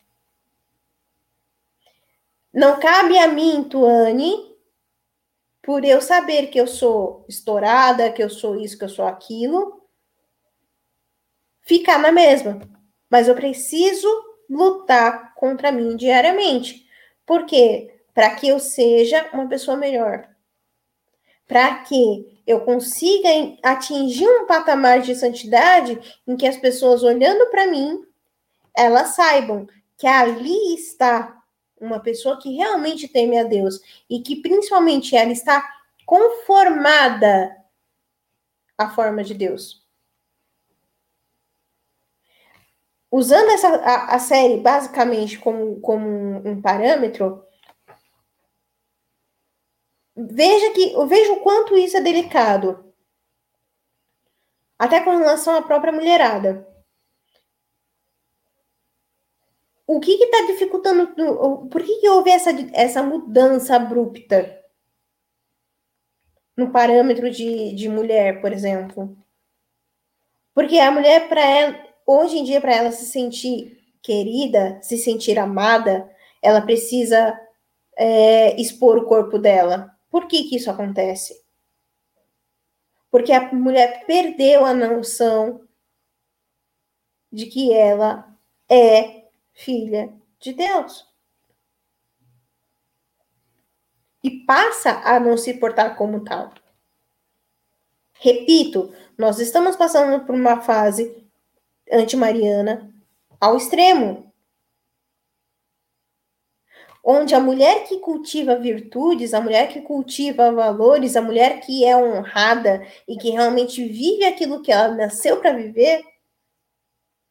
Não 2.53 2.79
cabe 2.79 3.19
a 3.19 3.29
mim, 3.29 3.65
Tuane, 3.65 4.56
por 5.67 5.85
eu 5.85 6.01
saber 6.01 6.47
que 6.47 6.61
eu 6.61 6.67
sou 6.69 7.25
estourada, 7.29 8.13
que 8.13 8.23
eu 8.23 8.31
sou 8.31 8.55
isso, 8.55 8.79
que 8.79 8.85
eu 8.85 8.89
sou 8.89 9.05
aquilo, 9.05 9.83
ficar 11.61 11.99
na 11.99 12.13
mesma. 12.13 12.61
Mas 13.11 13.27
eu 13.27 13.35
preciso 13.35 14.07
lutar 14.49 15.35
contra 15.35 15.73
mim 15.73 15.97
diariamente. 15.97 16.87
Por 17.27 17.47
quê? 17.47 17.93
Para 18.15 18.31
que 18.37 18.47
eu 18.47 18.61
seja 18.61 19.29
uma 19.33 19.49
pessoa 19.49 19.77
melhor. 19.77 20.29
Para 21.49 21.79
que 21.79 22.41
eu 22.47 22.61
consiga 22.61 23.29
atingir 23.61 24.29
um 24.29 24.47
patamar 24.47 25.01
de 25.01 25.17
santidade 25.17 25.99
em 26.29 26.37
que 26.37 26.47
as 26.47 26.57
pessoas 26.57 27.03
olhando 27.03 27.51
para 27.51 27.67
mim, 27.67 28.07
elas 28.73 29.17
saibam 29.17 29.67
que 29.99 30.07
ali 30.07 30.75
está 30.75 31.43
uma 31.81 32.01
pessoa 32.01 32.39
que 32.39 32.55
realmente 32.55 33.09
teme 33.09 33.39
a 33.39 33.45
Deus 33.45 33.81
e 34.09 34.21
que 34.21 34.37
principalmente 34.37 35.17
ela 35.17 35.33
está 35.33 35.63
conformada 36.05 37.57
à 38.79 38.91
forma 38.91 39.23
de 39.25 39.35
Deus. 39.35 39.85
Usando 43.11 43.51
essa, 43.51 43.69
a, 43.69 44.15
a 44.17 44.19
série 44.19 44.59
basicamente 44.59 45.39
como, 45.39 45.81
como 45.81 46.07
um, 46.49 46.61
parâmetro, 46.61 47.45
veja 50.15 50.73
que 50.73 50.93
eu 50.93 51.07
vejo 51.07 51.35
o 51.35 51.41
quanto 51.41 51.77
isso 51.77 51.97
é 51.97 52.01
delicado. 52.01 52.85
Até 54.79 55.03
com 55.03 55.17
relação 55.17 55.57
à 55.57 55.63
própria 55.63 55.93
mulherada. 55.93 56.67
O 59.87 60.01
que 60.01 60.13
está 60.13 60.47
dificultando? 60.47 61.15
Por 61.69 61.83
que, 61.83 62.01
que 62.01 62.09
houve 62.09 62.31
essa, 62.31 62.51
essa 62.73 63.03
mudança 63.03 63.77
abrupta 63.77 64.61
no 66.57 66.73
parâmetro 66.73 67.31
de, 67.31 67.73
de 67.75 67.89
mulher, 67.89 68.41
por 68.41 68.53
exemplo? 68.53 69.17
Porque 70.53 70.79
a 70.79 70.91
mulher, 70.91 71.29
para 71.29 71.41
ela, 71.41 71.87
hoje 72.07 72.39
em 72.39 72.45
dia, 72.45 72.61
para 72.61 72.75
ela 72.75 72.91
se 72.91 73.07
sentir 73.07 73.79
querida, 74.03 74.81
se 74.83 74.99
sentir 74.99 75.39
amada, 75.39 76.11
ela 76.43 76.61
precisa 76.61 77.39
é, 77.97 78.61
expor 78.61 78.99
o 78.99 79.07
corpo 79.07 79.39
dela. 79.39 79.91
Por 80.11 80.27
que, 80.27 80.45
que 80.45 80.57
isso 80.57 80.71
acontece? 80.71 81.45
Porque 83.11 83.33
a 83.33 83.53
mulher 83.53 84.05
perdeu 84.07 84.65
a 84.65 84.75
noção 84.75 85.61
de 87.31 87.47
que 87.47 87.73
ela 87.73 88.37
é 88.69 89.16
filha 89.57 90.13
de 90.39 90.53
Deus. 90.53 91.05
E 94.23 94.45
passa 94.45 95.01
a 95.05 95.19
não 95.19 95.37
se 95.37 95.55
portar 95.55 95.97
como 95.97 96.23
tal. 96.25 96.53
Repito, 98.13 98.95
nós 99.17 99.39
estamos 99.39 99.77
passando 99.77 100.25
por 100.25 100.35
uma 100.35 100.61
fase 100.61 101.27
antimariana 101.91 102.93
ao 103.41 103.57
extremo. 103.57 104.33
Onde 107.03 107.37
a 107.37 107.41
mulher 107.41 107.85
que 107.85 108.01
cultiva 108.01 108.57
virtudes, 108.57 109.33
a 109.33 109.41
mulher 109.41 109.69
que 109.69 109.81
cultiva 109.81 110.51
valores, 110.51 111.15
a 111.15 111.23
mulher 111.23 111.61
que 111.61 111.85
é 111.85 111.97
honrada 111.97 112.85
e 113.07 113.17
que 113.17 113.31
realmente 113.31 113.87
vive 113.87 114.25
aquilo 114.25 114.61
que 114.61 114.73
ela 114.73 114.89
nasceu 114.89 115.39
para 115.39 115.53
viver, 115.53 116.03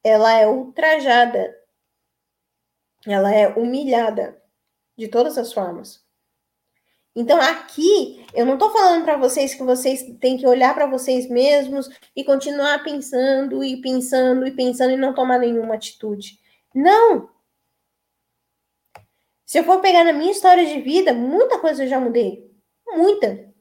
ela 0.01 0.31
é 0.33 0.47
ultrajada, 0.47 1.53
ela 3.05 3.33
é 3.33 3.47
humilhada 3.47 4.41
de 4.97 5.07
todas 5.07 5.37
as 5.37 5.53
formas. 5.53 6.03
Então 7.15 7.39
aqui 7.39 8.25
eu 8.33 8.45
não 8.45 8.55
estou 8.55 8.71
falando 8.71 9.05
para 9.05 9.15
vocês 9.15 9.53
que 9.53 9.63
vocês 9.63 10.03
têm 10.19 10.37
que 10.37 10.45
olhar 10.45 10.73
para 10.73 10.85
vocês 10.85 11.29
mesmos 11.29 11.87
e 12.13 12.23
continuar 12.23 12.83
pensando 12.83 13.63
e 13.63 13.79
pensando 13.81 14.45
e 14.45 14.51
pensando 14.51 14.91
e 14.91 14.97
não 14.97 15.13
tomar 15.13 15.39
nenhuma 15.39 15.75
atitude. 15.75 16.39
Não. 16.73 17.29
Se 19.45 19.59
eu 19.59 19.63
for 19.63 19.79
pegar 19.79 20.03
na 20.03 20.11
minha 20.11 20.31
história 20.31 20.65
de 20.65 20.81
vida, 20.81 21.13
muita 21.13 21.59
coisa 21.59 21.83
eu 21.83 21.87
já 21.87 21.99
mudei. 21.99 22.51
Muita. 22.87 23.53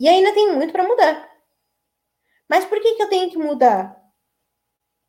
E 0.00 0.08
ainda 0.08 0.34
tem 0.34 0.52
muito 0.52 0.72
para 0.72 0.82
mudar. 0.82 1.30
Mas 2.48 2.64
por 2.64 2.80
que, 2.80 2.94
que 2.94 3.02
eu 3.02 3.08
tenho 3.08 3.30
que 3.30 3.38
mudar? 3.38 3.96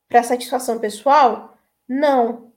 Para 0.07 0.21
satisfação 0.21 0.79
pessoal? 0.79 1.57
Não. 1.87 2.53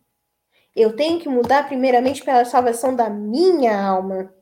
Eu 0.75 0.95
tenho 0.95 1.19
que 1.19 1.29
mudar 1.29 1.67
primeiramente 1.67 2.25
pela 2.25 2.45
salvação 2.45 2.95
da 2.95 3.11
minha 3.11 3.81
alma. 3.81 4.33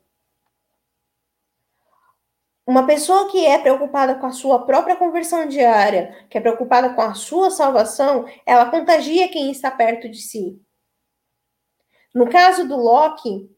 Uma 2.66 2.84
pessoa 2.84 3.30
que 3.30 3.46
é 3.46 3.58
preocupada 3.58 4.16
com 4.16 4.26
a 4.26 4.32
sua 4.32 4.66
própria 4.66 4.96
conversão 4.96 5.46
diária, 5.46 6.26
que 6.28 6.36
é 6.36 6.40
preocupada 6.40 6.94
com 6.94 7.00
a 7.00 7.14
sua 7.14 7.48
salvação, 7.50 8.26
ela 8.44 8.70
contagia 8.70 9.28
quem 9.28 9.50
está 9.52 9.70
perto 9.70 10.08
de 10.08 10.20
si. 10.20 10.60
No 12.12 12.28
caso 12.28 12.66
do 12.66 12.76
Loki, 12.76 13.48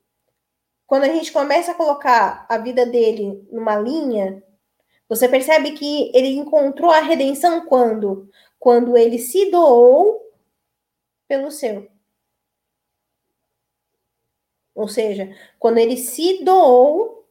quando 0.86 1.04
a 1.04 1.08
gente 1.08 1.32
começa 1.32 1.72
a 1.72 1.74
colocar 1.74 2.44
a 2.48 2.58
vida 2.58 2.84
dele 2.84 3.46
numa 3.50 3.76
linha, 3.76 4.42
você 5.08 5.26
percebe 5.26 5.72
que 5.72 6.10
ele 6.14 6.36
encontrou 6.36 6.90
a 6.90 7.00
redenção 7.00 7.64
quando? 7.64 8.28
Quando 8.58 8.96
ele 8.96 9.18
se 9.18 9.50
doou 9.50 10.20
pelo 11.26 11.50
seu. 11.50 11.88
Ou 14.78 14.86
seja, 14.86 15.36
quando 15.58 15.78
ele 15.78 15.96
se 15.96 16.44
doou 16.44 17.28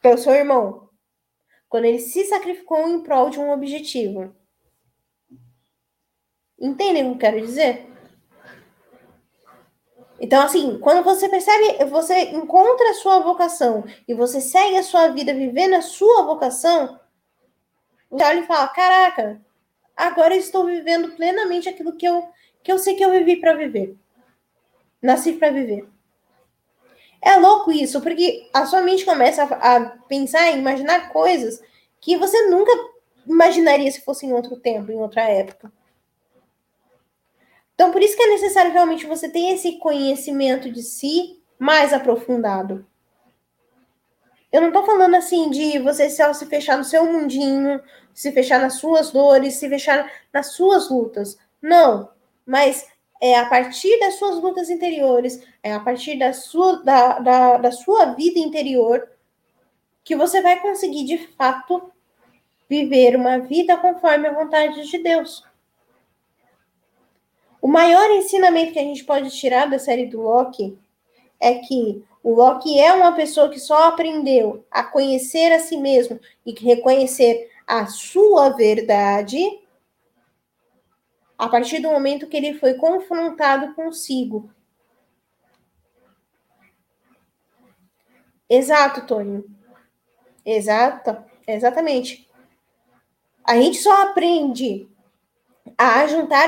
pelo 0.00 0.16
seu 0.16 0.32
irmão, 0.32 0.88
quando 1.68 1.86
ele 1.86 1.98
se 1.98 2.24
sacrificou 2.24 2.88
em 2.88 3.02
prol 3.02 3.30
de 3.30 3.40
um 3.40 3.50
objetivo. 3.50 4.32
Entendem 6.56 7.02
o 7.02 7.08
que 7.08 7.14
eu 7.14 7.18
quero 7.18 7.44
dizer? 7.44 7.90
Então, 10.20 10.40
assim, 10.40 10.78
quando 10.78 11.02
você 11.02 11.28
percebe, 11.28 11.84
você 11.86 12.30
encontra 12.30 12.90
a 12.90 12.94
sua 12.94 13.18
vocação 13.18 13.82
e 14.06 14.14
você 14.14 14.40
segue 14.40 14.76
a 14.76 14.84
sua 14.84 15.08
vida 15.08 15.34
vivendo 15.34 15.74
a 15.74 15.82
sua 15.82 16.22
vocação, 16.22 17.00
você 18.08 18.22
olha 18.22 18.38
e 18.38 18.46
fala: 18.46 18.68
Caraca, 18.68 19.44
agora 19.96 20.36
eu 20.36 20.38
estou 20.38 20.64
vivendo 20.64 21.16
plenamente 21.16 21.68
aquilo 21.68 21.96
que 21.96 22.06
eu, 22.06 22.28
que 22.62 22.70
eu 22.70 22.78
sei 22.78 22.94
que 22.94 23.04
eu 23.04 23.10
vivi 23.10 23.34
para 23.40 23.54
viver. 23.54 23.98
Nasci 25.02 25.32
para 25.34 25.50
viver. 25.50 25.88
É 27.22 27.36
louco 27.36 27.70
isso, 27.70 28.00
porque 28.00 28.48
a 28.52 28.64
sua 28.64 28.80
mente 28.80 29.04
começa 29.04 29.44
a, 29.44 29.76
a 29.76 29.80
pensar 30.08 30.50
e 30.50 30.58
imaginar 30.58 31.12
coisas 31.12 31.62
que 32.00 32.16
você 32.16 32.48
nunca 32.48 32.72
imaginaria 33.26 33.90
se 33.90 34.00
fosse 34.00 34.26
em 34.26 34.32
outro 34.32 34.56
tempo, 34.56 34.90
em 34.90 34.96
outra 34.96 35.22
época. 35.22 35.70
Então, 37.74 37.92
por 37.92 38.02
isso 38.02 38.16
que 38.16 38.22
é 38.22 38.28
necessário 38.28 38.72
realmente 38.72 39.06
você 39.06 39.28
ter 39.28 39.54
esse 39.54 39.78
conhecimento 39.78 40.70
de 40.70 40.82
si 40.82 41.42
mais 41.58 41.92
aprofundado. 41.92 42.86
Eu 44.52 44.60
não 44.60 44.72
tô 44.72 44.84
falando 44.84 45.14
assim 45.14 45.48
de 45.50 45.78
você 45.78 46.10
só 46.10 46.32
se 46.32 46.44
fechar 46.46 46.76
no 46.76 46.84
seu 46.84 47.04
mundinho, 47.04 47.80
se 48.12 48.32
fechar 48.32 48.58
nas 48.58 48.74
suas 48.74 49.10
dores, 49.12 49.54
se 49.54 49.68
fechar 49.68 50.10
nas 50.32 50.52
suas 50.52 50.90
lutas. 50.90 51.38
Não. 51.62 52.10
Mas 52.44 52.86
é 53.20 53.38
a 53.38 53.46
partir 53.46 53.98
das 54.00 54.14
suas 54.14 54.40
lutas 54.40 54.70
interiores, 54.70 55.42
é 55.62 55.72
a 55.72 55.80
partir 55.80 56.18
da 56.18 56.32
sua, 56.32 56.82
da, 56.82 57.18
da, 57.18 57.58
da 57.58 57.70
sua 57.72 58.06
vida 58.14 58.38
interior 58.38 59.08
que 60.02 60.16
você 60.16 60.40
vai 60.40 60.58
conseguir 60.60 61.04
de 61.04 61.18
fato 61.36 61.92
viver 62.68 63.16
uma 63.16 63.38
vida 63.38 63.76
conforme 63.76 64.26
a 64.26 64.32
vontade 64.32 64.88
de 64.88 64.98
Deus. 64.98 65.44
O 67.60 67.68
maior 67.68 68.10
ensinamento 68.10 68.72
que 68.72 68.78
a 68.78 68.84
gente 68.84 69.04
pode 69.04 69.30
tirar 69.30 69.66
da 69.68 69.78
série 69.78 70.06
do 70.06 70.22
Loki 70.22 70.78
é 71.38 71.56
que 71.56 72.02
o 72.22 72.34
Loki 72.34 72.78
é 72.78 72.92
uma 72.92 73.12
pessoa 73.12 73.50
que 73.50 73.58
só 73.58 73.88
aprendeu 73.88 74.64
a 74.70 74.82
conhecer 74.82 75.52
a 75.52 75.60
si 75.60 75.76
mesmo 75.76 76.18
e 76.44 76.52
reconhecer 76.52 77.50
a 77.66 77.86
sua 77.86 78.50
verdade 78.50 79.38
a 81.40 81.48
partir 81.48 81.80
do 81.80 81.90
momento 81.90 82.26
que 82.26 82.36
ele 82.36 82.58
foi 82.58 82.74
confrontado 82.74 83.74
consigo. 83.74 84.52
Exato, 88.46 89.06
Tony. 89.06 89.42
Exato, 90.44 91.16
exatamente. 91.46 92.28
A 93.42 93.56
gente 93.56 93.78
só 93.78 94.02
aprende 94.02 94.86
a 95.78 96.06
juntar 96.06 96.46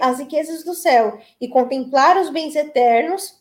as 0.00 0.18
riquezas 0.18 0.64
do 0.64 0.72
céu 0.72 1.20
e 1.38 1.46
contemplar 1.46 2.16
os 2.16 2.30
bens 2.30 2.56
eternos 2.56 3.38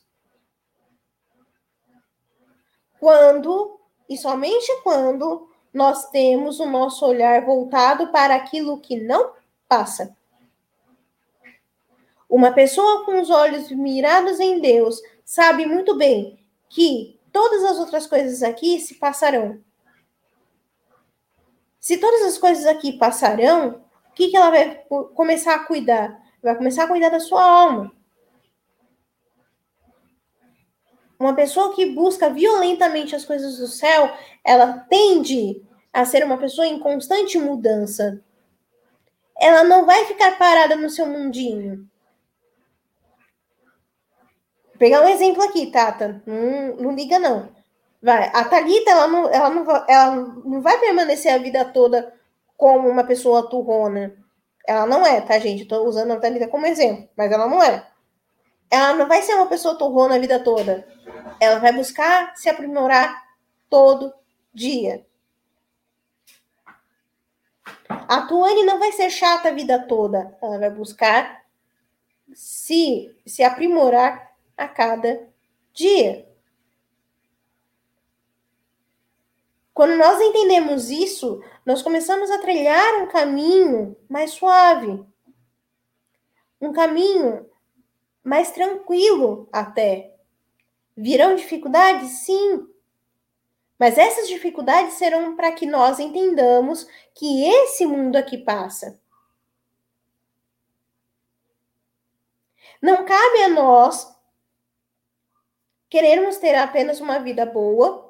quando 3.00 3.80
e 4.10 4.18
somente 4.18 4.70
quando 4.84 5.50
nós 5.74 6.10
temos 6.10 6.60
o 6.60 6.66
nosso 6.66 7.06
olhar 7.06 7.46
voltado 7.46 8.12
para 8.12 8.36
aquilo 8.36 8.82
que 8.82 9.00
não 9.00 9.32
passa. 9.70 10.18
Uma 12.32 12.54
pessoa 12.54 13.04
com 13.04 13.20
os 13.20 13.30
olhos 13.30 13.70
mirados 13.72 14.40
em 14.40 14.62
Deus 14.62 15.02
sabe 15.26 15.66
muito 15.66 15.98
bem 15.98 16.40
que 16.70 17.20
todas 17.30 17.62
as 17.66 17.78
outras 17.78 18.08
coisas 18.08 18.42
aqui 18.42 18.80
se 18.80 18.96
passarão. 18.96 19.60
Se 21.78 21.98
todas 21.98 22.22
as 22.22 22.38
coisas 22.38 22.66
aqui 22.66 22.94
passarão, 22.94 23.84
o 24.10 24.14
que, 24.14 24.30
que 24.30 24.38
ela 24.38 24.50
vai 24.50 24.82
começar 25.14 25.56
a 25.56 25.66
cuidar? 25.66 26.18
Vai 26.42 26.56
começar 26.56 26.86
a 26.86 26.88
cuidar 26.88 27.10
da 27.10 27.20
sua 27.20 27.44
alma. 27.44 27.92
Uma 31.20 31.36
pessoa 31.36 31.76
que 31.76 31.86
busca 31.86 32.30
violentamente 32.30 33.14
as 33.14 33.26
coisas 33.26 33.58
do 33.58 33.68
céu, 33.68 34.10
ela 34.42 34.86
tende 34.90 35.62
a 35.92 36.06
ser 36.06 36.24
uma 36.24 36.38
pessoa 36.38 36.66
em 36.66 36.80
constante 36.80 37.38
mudança. 37.38 38.24
Ela 39.38 39.66
não 39.66 39.86
vai 39.86 40.06
ficar 40.06 40.38
parada 40.38 40.78
no 40.78 40.90
seu 40.90 41.06
mundinho. 41.06 41.91
Pegar 44.82 45.04
um 45.04 45.10
exemplo 45.10 45.44
aqui, 45.44 45.68
Tata. 45.68 46.24
Não, 46.26 46.76
não 46.78 46.96
liga, 46.96 47.20
não. 47.20 47.50
Vai. 48.02 48.32
A 48.34 48.44
Thalita, 48.46 48.90
ela 48.90 49.08
não, 49.08 49.30
ela, 49.30 49.50
não, 49.52 49.86
ela 49.88 50.16
não 50.44 50.60
vai 50.60 50.80
permanecer 50.80 51.32
a 51.32 51.38
vida 51.38 51.64
toda 51.64 52.12
como 52.58 52.90
uma 52.90 53.04
pessoa 53.04 53.48
turrona. 53.48 54.12
Ela 54.68 54.88
não 54.88 55.06
é, 55.06 55.22
tá, 55.22 55.38
gente? 55.38 55.62
Estou 55.62 55.88
usando 55.88 56.14
a 56.14 56.20
Thalita 56.20 56.48
como 56.48 56.66
exemplo, 56.66 57.08
mas 57.16 57.32
ela 57.32 57.46
não 57.46 57.62
é. 57.62 57.88
Ela 58.72 58.96
não 58.96 59.08
vai 59.08 59.22
ser 59.22 59.36
uma 59.36 59.46
pessoa 59.46 59.78
turrona 59.78 60.16
a 60.16 60.20
vida 60.20 60.40
toda. 60.40 60.88
Ela 61.40 61.60
vai 61.60 61.74
buscar 61.74 62.36
se 62.36 62.50
aprimorar 62.50 63.22
todo 63.70 64.12
dia. 64.52 65.06
A 67.88 68.22
Tuane 68.24 68.64
não 68.64 68.80
vai 68.80 68.92
ser 68.94 69.12
chata 69.12 69.50
a 69.50 69.54
vida 69.54 69.78
toda. 69.88 70.36
Ela 70.42 70.58
vai 70.58 70.72
buscar 70.72 71.44
se, 72.34 73.16
se 73.28 73.44
aprimorar 73.44 74.31
a 74.62 74.68
cada 74.68 75.28
dia. 75.74 76.30
Quando 79.74 79.96
nós 79.96 80.22
entendemos 80.22 80.90
isso, 80.92 81.42
nós 81.66 81.82
começamos 81.82 82.30
a 82.30 82.38
trilhar 82.38 83.02
um 83.02 83.08
caminho 83.08 83.98
mais 84.08 84.32
suave, 84.32 85.04
um 86.60 86.72
caminho 86.72 87.50
mais 88.24 88.52
tranquilo 88.52 89.50
até. 89.52 90.16
Virão 90.96 91.36
dificuldades? 91.36 92.26
Sim. 92.26 92.68
Mas 93.80 93.98
essas 93.98 94.28
dificuldades 94.28 94.94
serão 94.94 95.36
para 95.36 95.52
que 95.54 95.66
nós 95.66 96.00
entendamos 96.00 96.88
que 97.16 97.44
esse 97.44 97.84
mundo 97.84 98.16
aqui 98.18 98.38
passa. 98.38 99.00
Não 102.80 103.06
cabe 103.06 103.44
a 103.44 103.50
nós 103.50 104.21
querermos 105.92 106.38
ter 106.38 106.56
apenas 106.56 107.02
uma 107.02 107.20
vida 107.20 107.46
boa 107.46 108.10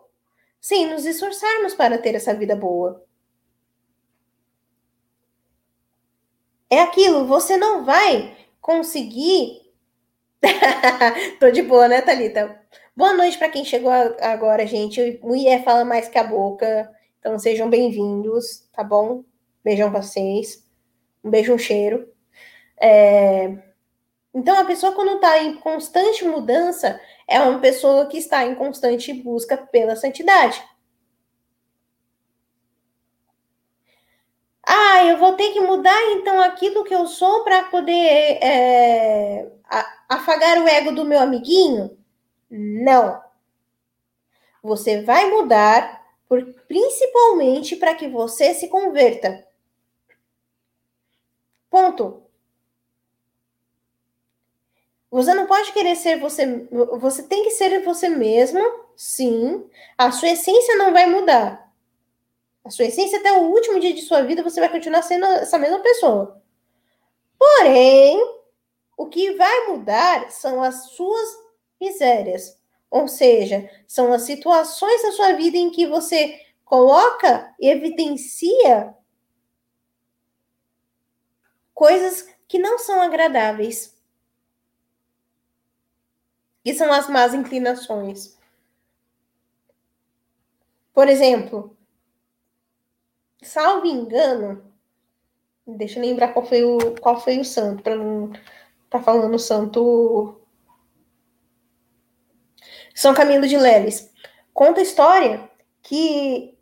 sem 0.61 0.87
nos 0.87 1.03
esforçarmos 1.03 1.73
para 1.73 1.97
ter 1.97 2.13
essa 2.13 2.31
vida 2.31 2.55
boa. 2.55 3.03
É 6.69 6.79
aquilo, 6.79 7.25
você 7.25 7.57
não 7.57 7.83
vai 7.83 8.37
conseguir. 8.61 9.61
Tô 11.39 11.49
de 11.49 11.63
boa, 11.63 11.87
né, 11.87 12.01
Thalita? 12.01 12.61
Boa 12.95 13.13
noite 13.13 13.39
para 13.39 13.49
quem 13.49 13.65
chegou 13.65 13.91
agora, 13.91 14.65
gente. 14.67 15.19
Mulher 15.23 15.63
fala 15.63 15.83
mais 15.83 16.07
que 16.07 16.19
a 16.19 16.23
boca. 16.23 16.89
Então 17.19 17.39
sejam 17.39 17.67
bem-vindos, 17.67 18.69
tá 18.71 18.83
bom? 18.83 19.23
Beijão 19.63 19.89
pra 19.89 20.03
vocês. 20.03 20.67
Um 21.23 21.31
beijo, 21.31 21.51
um 21.51 21.57
cheiro. 21.57 22.07
É... 22.79 23.57
Então, 24.33 24.57
a 24.57 24.63
pessoa, 24.63 24.93
quando 24.93 25.15
está 25.15 25.43
em 25.43 25.55
constante 25.57 26.23
mudança, 26.23 26.99
é 27.31 27.39
uma 27.41 27.59
pessoa 27.59 28.05
que 28.07 28.17
está 28.17 28.45
em 28.45 28.55
constante 28.55 29.13
busca 29.13 29.57
pela 29.57 29.95
santidade. 29.95 30.63
Ah, 34.63 35.05
eu 35.05 35.17
vou 35.17 35.33
ter 35.33 35.51
que 35.51 35.59
mudar 35.59 35.99
então 36.11 36.41
aquilo 36.41 36.83
que 36.83 36.93
eu 36.93 37.07
sou 37.07 37.43
para 37.43 37.63
poder 37.65 37.93
é, 38.41 39.51
afagar 40.07 40.59
o 40.59 40.67
ego 40.67 40.91
do 40.91 41.05
meu 41.05 41.19
amiguinho? 41.19 41.97
Não. 42.49 43.21
Você 44.61 45.01
vai 45.01 45.29
mudar 45.29 46.01
por, 46.27 46.43
principalmente 46.67 47.75
para 47.75 47.95
que 47.95 48.07
você 48.07 48.53
se 48.53 48.67
converta. 48.67 49.45
Ponto. 51.69 52.20
Você 55.11 55.33
não 55.33 55.45
pode 55.45 55.73
querer 55.73 55.95
ser 55.97 56.19
você. 56.19 56.65
Você 56.99 57.23
tem 57.23 57.43
que 57.43 57.51
ser 57.51 57.83
você 57.83 58.07
mesmo, 58.07 58.61
sim. 58.95 59.69
A 59.97 60.09
sua 60.09 60.29
essência 60.29 60.77
não 60.77 60.93
vai 60.93 61.05
mudar. 61.05 61.69
A 62.63 62.69
sua 62.69 62.85
essência 62.85 63.19
até 63.19 63.33
o 63.33 63.41
último 63.49 63.79
dia 63.79 63.93
de 63.93 64.01
sua 64.03 64.21
vida 64.21 64.41
você 64.41 64.61
vai 64.61 64.69
continuar 64.69 65.01
sendo 65.01 65.25
essa 65.25 65.57
mesma 65.57 65.79
pessoa. 65.79 66.41
Porém, 67.37 68.19
o 68.95 69.07
que 69.07 69.31
vai 69.31 69.67
mudar 69.67 70.31
são 70.31 70.63
as 70.63 70.91
suas 70.91 71.29
misérias. 71.79 72.57
Ou 72.89 73.07
seja, 73.07 73.69
são 73.85 74.13
as 74.13 74.21
situações 74.21 75.01
da 75.01 75.11
sua 75.11 75.33
vida 75.33 75.57
em 75.57 75.71
que 75.71 75.87
você 75.87 76.39
coloca 76.63 77.53
e 77.59 77.67
evidencia 77.67 78.95
coisas 81.73 82.29
que 82.47 82.59
não 82.59 82.77
são 82.77 83.01
agradáveis 83.01 83.99
que 86.63 86.73
são 86.73 86.91
as 86.91 87.07
más 87.07 87.33
inclinações. 87.33 88.37
Por 90.93 91.07
exemplo, 91.07 91.75
salvo 93.41 93.85
engano, 93.85 94.63
deixa 95.65 95.99
eu 95.99 96.03
lembrar 96.03 96.33
qual 96.33 96.45
foi 96.45 96.63
o, 96.63 96.95
qual 96.99 97.19
foi 97.19 97.39
o 97.39 97.45
santo, 97.45 97.81
para 97.81 97.95
não 97.95 98.31
estar 98.31 98.43
tá 98.89 99.01
falando 99.01 99.39
santo. 99.39 100.39
São 102.93 103.13
Camilo 103.13 103.47
de 103.47 103.57
Leles. 103.57 104.11
Conta 104.53 104.81
a 104.81 104.83
história 104.83 105.49
que 105.81 106.57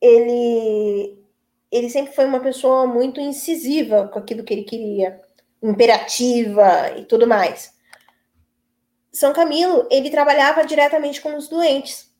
ele 0.00 1.22
ele 1.70 1.88
sempre 1.88 2.14
foi 2.14 2.26
uma 2.26 2.40
pessoa 2.40 2.86
muito 2.86 3.18
incisiva 3.18 4.06
com 4.08 4.18
aquilo 4.18 4.44
que 4.44 4.52
ele 4.52 4.64
queria, 4.64 5.18
imperativa 5.62 6.92
e 6.98 7.06
tudo 7.06 7.26
mais. 7.26 7.74
São 9.12 9.32
Camilo, 9.32 9.86
ele 9.90 10.10
trabalhava 10.10 10.64
diretamente 10.64 11.20
com 11.20 11.36
os 11.36 11.48
doentes. 11.48 12.10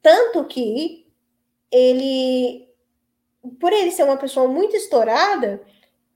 Tanto 0.00 0.44
que 0.46 1.06
ele, 1.70 2.68
por 3.60 3.72
ele 3.72 3.90
ser 3.90 4.04
uma 4.04 4.16
pessoa 4.16 4.46
muito 4.46 4.76
estourada, 4.76 5.62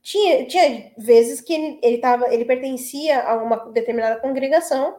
tinha, 0.01 0.45
tinha 0.45 0.93
vezes 0.97 1.41
que 1.41 1.53
ele, 1.53 1.79
ele, 1.83 1.97
tava, 1.97 2.33
ele 2.33 2.45
pertencia 2.45 3.21
a 3.23 3.35
uma 3.43 3.57
determinada 3.71 4.19
congregação, 4.21 4.97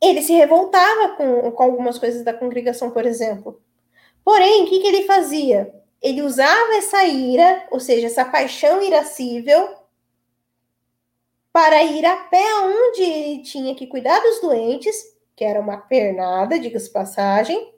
ele 0.00 0.22
se 0.22 0.32
revoltava 0.32 1.16
com, 1.16 1.50
com 1.50 1.62
algumas 1.62 1.98
coisas 1.98 2.24
da 2.24 2.32
congregação, 2.32 2.90
por 2.90 3.04
exemplo. 3.04 3.60
Porém, 4.24 4.64
o 4.64 4.68
que, 4.68 4.80
que 4.80 4.86
ele 4.86 5.04
fazia? 5.04 5.74
Ele 6.00 6.22
usava 6.22 6.74
essa 6.74 7.04
ira, 7.04 7.66
ou 7.70 7.80
seja, 7.80 8.06
essa 8.06 8.24
paixão 8.24 8.82
irascível, 8.82 9.79
para 11.52 11.82
ir 11.82 12.04
a 12.06 12.16
pé 12.16 12.44
onde 12.62 13.02
ele 13.02 13.42
tinha 13.42 13.74
que 13.74 13.86
cuidar 13.86 14.20
dos 14.20 14.40
doentes, 14.40 14.94
que 15.34 15.44
era 15.44 15.60
uma 15.60 15.78
pernada, 15.78 16.58
diga-se 16.58 16.90
passagem, 16.92 17.74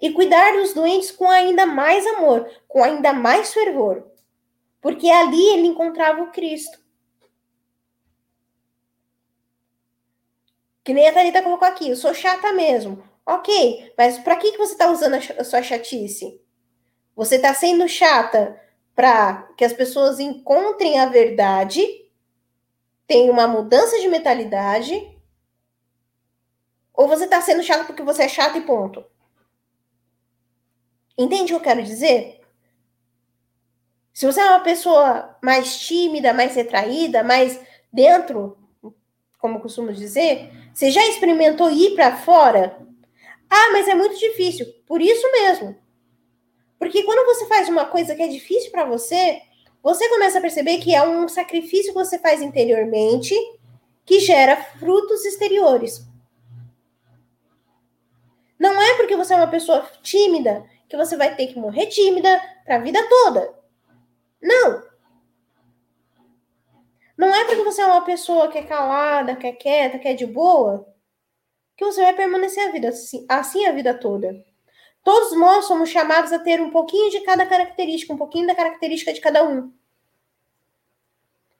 e 0.00 0.10
cuidar 0.12 0.52
dos 0.56 0.72
doentes 0.72 1.10
com 1.10 1.28
ainda 1.28 1.66
mais 1.66 2.06
amor, 2.06 2.50
com 2.66 2.82
ainda 2.82 3.12
mais 3.12 3.52
fervor, 3.52 4.10
porque 4.80 5.10
ali 5.10 5.46
ele 5.54 5.66
encontrava 5.66 6.22
o 6.22 6.30
Cristo. 6.30 6.80
Que 10.82 10.94
nem 10.94 11.06
a 11.06 11.12
Thalita 11.12 11.42
colocou 11.42 11.68
aqui, 11.68 11.90
eu 11.90 11.96
sou 11.96 12.14
chata 12.14 12.52
mesmo. 12.52 13.02
Ok, 13.26 13.92
mas 13.96 14.18
para 14.18 14.36
que, 14.36 14.52
que 14.52 14.58
você 14.58 14.72
está 14.72 14.90
usando 14.90 15.14
a 15.14 15.44
sua 15.44 15.62
chatice? 15.62 16.40
Você 17.14 17.36
está 17.36 17.52
sendo 17.52 17.86
chata 17.86 18.58
para 18.94 19.48
que 19.56 19.64
as 19.64 19.72
pessoas 19.72 20.18
encontrem 20.18 20.98
a 20.98 21.06
verdade, 21.06 21.82
tenham 23.06 23.32
uma 23.32 23.46
mudança 23.46 23.98
de 23.98 24.08
mentalidade, 24.08 24.94
ou 26.92 27.08
você 27.08 27.24
está 27.24 27.40
sendo 27.40 27.62
chato 27.62 27.86
porque 27.86 28.02
você 28.02 28.24
é 28.24 28.28
chato 28.28 28.58
e 28.58 28.60
ponto? 28.60 29.04
Entende 31.16 31.44
o 31.44 31.46
que 31.46 31.54
eu 31.54 31.60
quero 31.60 31.82
dizer? 31.82 32.40
Se 34.12 34.26
você 34.26 34.40
é 34.40 34.50
uma 34.50 34.60
pessoa 34.60 35.36
mais 35.42 35.80
tímida, 35.80 36.32
mais 36.32 36.54
retraída, 36.54 37.22
mais 37.22 37.60
dentro, 37.92 38.58
como 39.38 39.60
costumo 39.60 39.92
dizer, 39.92 40.50
você 40.74 40.90
já 40.90 41.02
experimentou 41.06 41.70
ir 41.70 41.94
para 41.94 42.16
fora? 42.16 42.78
Ah, 43.48 43.70
mas 43.72 43.88
é 43.88 43.94
muito 43.94 44.18
difícil. 44.18 44.66
Por 44.86 45.00
isso 45.00 45.30
mesmo. 45.32 45.76
Porque 46.80 47.02
quando 47.02 47.26
você 47.26 47.46
faz 47.46 47.68
uma 47.68 47.84
coisa 47.84 48.14
que 48.14 48.22
é 48.22 48.26
difícil 48.26 48.70
para 48.70 48.86
você, 48.86 49.42
você 49.82 50.08
começa 50.08 50.38
a 50.38 50.40
perceber 50.40 50.78
que 50.78 50.94
é 50.94 51.06
um 51.06 51.28
sacrifício 51.28 51.92
que 51.92 51.98
você 51.98 52.18
faz 52.18 52.40
interiormente 52.40 53.34
que 54.06 54.18
gera 54.18 54.56
frutos 54.56 55.22
exteriores. 55.26 56.08
Não 58.58 58.80
é 58.80 58.96
porque 58.96 59.14
você 59.14 59.34
é 59.34 59.36
uma 59.36 59.50
pessoa 59.50 59.86
tímida 60.02 60.64
que 60.88 60.96
você 60.96 61.18
vai 61.18 61.36
ter 61.36 61.48
que 61.48 61.58
morrer 61.58 61.86
tímida 61.86 62.40
para 62.64 62.76
a 62.76 62.80
vida 62.80 63.06
toda. 63.10 63.54
Não. 64.42 64.82
Não 67.14 67.34
é 67.34 67.44
porque 67.44 67.62
você 67.62 67.82
é 67.82 67.86
uma 67.86 68.06
pessoa 68.06 68.48
que 68.48 68.56
é 68.56 68.62
calada, 68.62 69.36
que 69.36 69.46
é 69.46 69.52
quieta, 69.52 69.98
que 69.98 70.08
é 70.08 70.14
de 70.14 70.24
boa, 70.24 70.90
que 71.76 71.84
você 71.84 72.00
vai 72.00 72.16
permanecer 72.16 72.66
a 72.66 72.72
vida 72.72 72.88
assim, 72.88 73.26
assim 73.28 73.66
a 73.66 73.72
vida 73.72 73.92
toda. 73.92 74.42
Todos 75.02 75.36
nós 75.36 75.64
somos 75.64 75.88
chamados 75.88 76.32
a 76.32 76.38
ter 76.38 76.60
um 76.60 76.70
pouquinho 76.70 77.10
de 77.10 77.20
cada 77.20 77.46
característica, 77.46 78.12
um 78.12 78.18
pouquinho 78.18 78.46
da 78.46 78.54
característica 78.54 79.12
de 79.12 79.20
cada 79.20 79.44
um. 79.44 79.72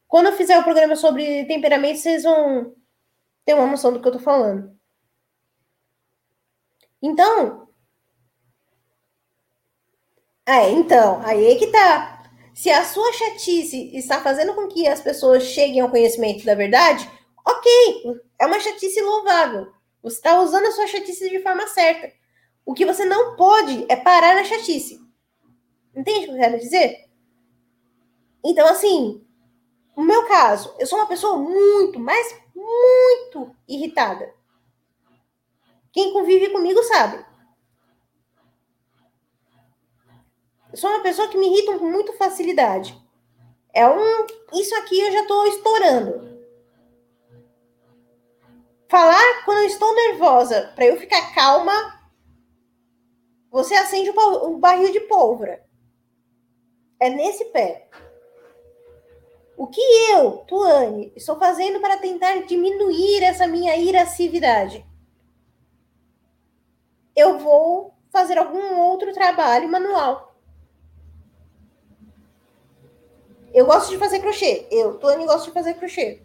Quando 0.06 0.26
eu 0.26 0.32
fizer 0.32 0.58
o 0.58 0.64
programa 0.64 0.96
sobre 0.96 1.44
temperamento, 1.44 1.98
vocês 1.98 2.24
vão 2.24 2.74
ter 3.44 3.54
uma 3.54 3.66
noção 3.66 3.92
do 3.92 4.00
que 4.00 4.08
eu 4.08 4.12
tô 4.12 4.18
falando. 4.18 4.76
Então. 7.00 7.68
É, 10.44 10.70
então, 10.70 11.20
aí 11.24 11.52
é 11.52 11.54
que 11.56 11.68
tá. 11.68 12.24
Se 12.54 12.68
a 12.70 12.84
sua 12.84 13.12
chatice 13.12 13.96
está 13.96 14.20
fazendo 14.20 14.54
com 14.54 14.68
que 14.68 14.86
as 14.86 15.00
pessoas 15.00 15.44
cheguem 15.44 15.80
ao 15.80 15.90
conhecimento 15.90 16.44
da 16.44 16.54
verdade, 16.54 17.08
ok, 17.46 18.20
é 18.38 18.46
uma 18.46 18.60
chatice 18.60 19.00
louvável. 19.00 19.72
Você 20.02 20.16
está 20.16 20.40
usando 20.40 20.66
a 20.66 20.72
sua 20.72 20.86
chatice 20.86 21.30
de 21.30 21.40
forma 21.40 21.66
certa. 21.68 22.12
O 22.70 22.72
que 22.72 22.86
você 22.86 23.04
não 23.04 23.34
pode 23.34 23.84
é 23.88 23.96
parar 23.96 24.36
na 24.36 24.44
chatice. 24.44 25.04
Entende 25.92 26.20
o 26.20 26.24
que 26.26 26.30
eu 26.30 26.36
quero 26.36 26.56
dizer? 26.60 27.10
Então, 28.44 28.64
assim, 28.68 29.26
no 29.96 30.04
meu 30.04 30.24
caso, 30.28 30.72
eu 30.78 30.86
sou 30.86 30.96
uma 30.96 31.08
pessoa 31.08 31.36
muito, 31.36 31.98
mas 31.98 32.32
muito 32.54 33.56
irritada. 33.66 34.32
Quem 35.92 36.12
convive 36.12 36.50
comigo 36.50 36.80
sabe. 36.84 37.26
Eu 40.70 40.78
sou 40.78 40.90
uma 40.90 41.02
pessoa 41.02 41.26
que 41.26 41.36
me 41.36 41.48
irrita 41.48 41.76
com 41.76 41.90
muita 41.90 42.12
facilidade. 42.12 42.96
É 43.74 43.84
um. 43.88 44.26
Isso 44.54 44.76
aqui 44.76 45.00
eu 45.00 45.10
já 45.10 45.22
estou 45.22 45.44
estourando. 45.48 46.40
Falar 48.88 49.44
quando 49.44 49.58
eu 49.58 49.66
estou 49.66 49.92
nervosa, 49.92 50.70
para 50.76 50.86
eu 50.86 50.96
ficar 51.00 51.34
calma, 51.34 51.99
você 53.50 53.74
acende 53.74 54.10
o 54.10 54.56
barril 54.58 54.92
de 54.92 55.00
pólvora. 55.00 55.64
É 57.00 57.10
nesse 57.10 57.46
pé. 57.46 57.88
O 59.56 59.66
que 59.66 59.80
eu, 60.12 60.38
Tuane, 60.46 61.12
estou 61.16 61.36
fazendo 61.36 61.80
para 61.80 61.98
tentar 61.98 62.46
diminuir 62.46 63.22
essa 63.22 63.46
minha 63.46 63.76
irascividade? 63.76 64.86
Eu 67.14 67.38
vou 67.38 67.92
fazer 68.10 68.38
algum 68.38 68.78
outro 68.78 69.12
trabalho 69.12 69.68
manual. 69.68 70.34
Eu 73.52 73.66
gosto 73.66 73.90
de 73.90 73.98
fazer 73.98 74.20
crochê. 74.20 74.66
Eu, 74.70 74.96
Tuane, 74.98 75.26
gosto 75.26 75.46
de 75.46 75.52
fazer 75.52 75.74
crochê. 75.74 76.22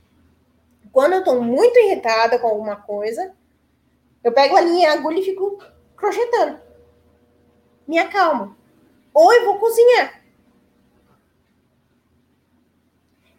Quando 0.91 1.13
eu 1.13 1.19
estou 1.19 1.41
muito 1.41 1.77
irritada 1.79 2.37
com 2.37 2.47
alguma 2.47 2.75
coisa, 2.75 3.35
eu 4.23 4.31
pego 4.31 4.55
a 4.55 4.61
minha 4.61 4.93
agulha 4.93 5.19
e 5.19 5.25
fico 5.25 5.57
crochetando 5.97 6.64
me 7.87 7.97
acalmo. 7.97 8.55
Ou 9.13 9.33
eu 9.33 9.45
vou 9.45 9.59
cozinhar. 9.59 10.21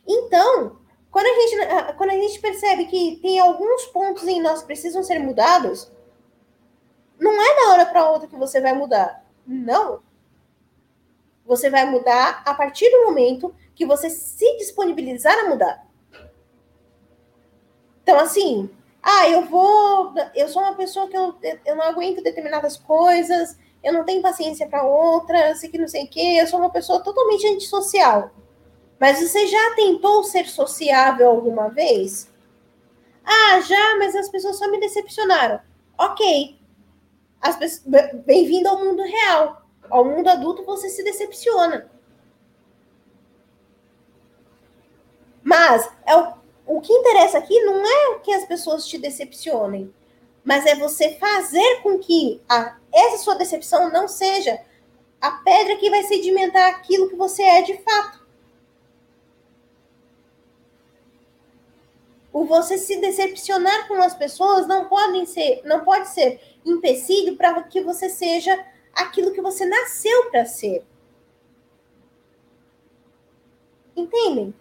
Então, 0.07 0.78
quando 1.11 1.26
a 1.26 1.40
gente, 1.40 1.97
quando 1.97 2.11
a 2.11 2.14
gente 2.14 2.38
percebe 2.40 2.86
que 2.86 3.18
tem 3.20 3.38
alguns 3.38 3.86
pontos 3.86 4.24
em 4.24 4.40
nós 4.40 4.61
que 4.61 4.66
precisam 4.66 5.03
ser 5.03 5.18
mudados, 5.18 5.90
não 7.18 7.32
é 7.32 7.57
da 7.57 7.72
hora 7.72 7.86
para 7.86 8.09
outra 8.09 8.28
que 8.28 8.36
você 8.36 8.61
vai 8.61 8.72
mudar. 8.72 9.24
Não. 9.47 10.03
Você 11.44 11.70
vai 11.70 11.86
mudar 11.86 12.42
a 12.44 12.55
partir 12.55 12.90
do 12.90 13.05
momento 13.07 13.55
que 13.74 13.86
você 13.86 14.11
se 14.11 14.57
disponibilizar 14.59 15.38
a 15.38 15.49
mudar. 15.49 15.86
Então, 18.03 18.18
assim, 18.18 18.70
ah, 19.03 19.28
eu 19.28 19.42
vou. 19.42 20.14
Eu 20.34 20.49
sou 20.49 20.62
uma 20.62 20.74
pessoa 20.74 21.09
que 21.09 21.16
eu, 21.16 21.34
eu 21.64 21.76
não 21.76 21.84
aguento 21.84 22.22
determinadas 22.22 22.76
coisas, 22.76 23.57
eu 23.87 23.93
não 23.93 24.05
tenho 24.05 24.20
paciência 24.20 24.66
para 24.66 24.82
outras, 24.82 25.62
e 25.62 25.68
que 25.68 25.78
não 25.78 25.87
sei 25.87 26.05
o 26.05 26.09
quê, 26.09 26.39
eu 26.41 26.47
sou 26.49 26.59
uma 26.59 26.70
pessoa 26.70 26.99
totalmente 26.99 27.47
antissocial. 27.47 28.32
Mas 28.99 29.20
você 29.20 29.47
já 29.47 29.74
tentou 29.76 30.24
ser 30.24 30.49
sociável 30.49 31.30
alguma 31.30 31.68
vez? 31.68 32.28
Ah, 33.24 33.61
já, 33.61 33.97
mas 33.97 34.16
as 34.16 34.28
pessoas 34.28 34.59
só 34.59 34.68
me 34.68 34.80
decepcionaram. 34.80 35.61
Ok. 35.97 36.59
Bem-vindo 38.26 38.68
ao 38.68 38.84
mundo 38.84 39.05
real. 39.05 39.62
Ao 39.89 40.05
mundo 40.05 40.28
adulto 40.28 40.64
você 40.64 40.89
se 40.89 41.05
decepciona. 41.05 41.89
Mas 45.45 45.89
é 46.05 46.16
o, 46.16 46.32
o 46.66 46.80
que 46.80 46.93
interessa 46.93 47.39
aqui 47.39 47.61
não 47.61 47.87
é 47.87 48.18
que 48.18 48.32
as 48.32 48.45
pessoas 48.47 48.84
te 48.84 48.99
decepcionem 48.99 49.95
mas 50.47 50.64
é 50.64 50.76
você 50.76 51.14
fazer 51.14 51.82
com 51.82 51.99
que 51.99 52.40
a, 52.49 52.78
essa 52.94 53.18
sua 53.18 53.34
decepção 53.34 53.90
não 53.90 54.07
seja 54.07 54.64
a 55.20 55.32
pedra 55.32 55.76
que 55.76 55.90
vai 55.90 56.05
sedimentar 56.05 56.70
aquilo 56.70 57.09
que 57.09 57.16
você 57.16 57.42
é 57.42 57.62
de 57.62 57.76
fato. 57.78 58.24
O 62.32 62.44
você 62.44 62.78
se 62.78 63.01
decepcionar 63.01 63.88
com 63.88 63.94
as 63.94 64.14
pessoas 64.14 64.68
não 64.68 64.84
pode 64.84 65.26
ser, 65.26 65.62
não 65.64 65.84
pode 65.84 66.11
ser 66.11 66.40
empecilho 66.64 67.36
para 67.36 67.64
que 67.64 67.80
você 67.80 68.09
seja 68.09 68.64
aquilo 68.92 69.32
que 69.32 69.42
você 69.42 69.66
nasceu 69.66 70.30
para 70.30 70.44
ser. 70.44 70.84
Entendem? 73.97 74.55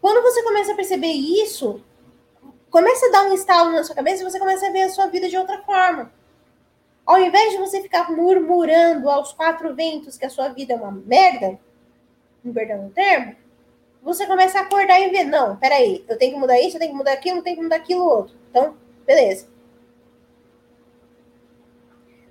Quando 0.00 0.22
você 0.22 0.40
começa 0.44 0.72
a 0.72 0.76
perceber 0.76 1.12
isso, 1.12 1.82
começa 2.74 3.06
a 3.06 3.10
dar 3.10 3.26
um 3.26 3.32
estalo 3.32 3.70
na 3.70 3.84
sua 3.84 3.94
cabeça 3.94 4.20
e 4.20 4.28
você 4.28 4.36
começa 4.36 4.66
a 4.66 4.70
ver 4.72 4.82
a 4.82 4.88
sua 4.88 5.06
vida 5.06 5.28
de 5.28 5.36
outra 5.36 5.62
forma. 5.62 6.10
Ao 7.06 7.20
invés 7.20 7.52
de 7.52 7.58
você 7.58 7.80
ficar 7.80 8.10
murmurando 8.10 9.08
aos 9.08 9.32
quatro 9.32 9.72
ventos 9.76 10.18
que 10.18 10.26
a 10.26 10.28
sua 10.28 10.48
vida 10.48 10.72
é 10.72 10.76
uma 10.76 10.90
merda, 10.90 11.56
um 12.44 12.52
perdão 12.52 12.82
no 12.82 12.90
termo, 12.90 13.36
você 14.02 14.26
começa 14.26 14.58
a 14.58 14.62
acordar 14.62 15.00
e 15.00 15.08
ver, 15.08 15.22
não, 15.22 15.56
peraí, 15.56 16.04
eu 16.08 16.18
tenho 16.18 16.32
que 16.32 16.40
mudar 16.40 16.60
isso, 16.60 16.74
eu 16.74 16.80
tenho 16.80 16.90
que 16.90 16.98
mudar 16.98 17.12
aquilo, 17.12 17.38
eu 17.38 17.42
tenho 17.44 17.56
que 17.58 17.62
mudar 17.62 17.76
aquilo 17.76 18.04
outro. 18.04 18.34
Então, 18.50 18.76
beleza. 19.06 19.46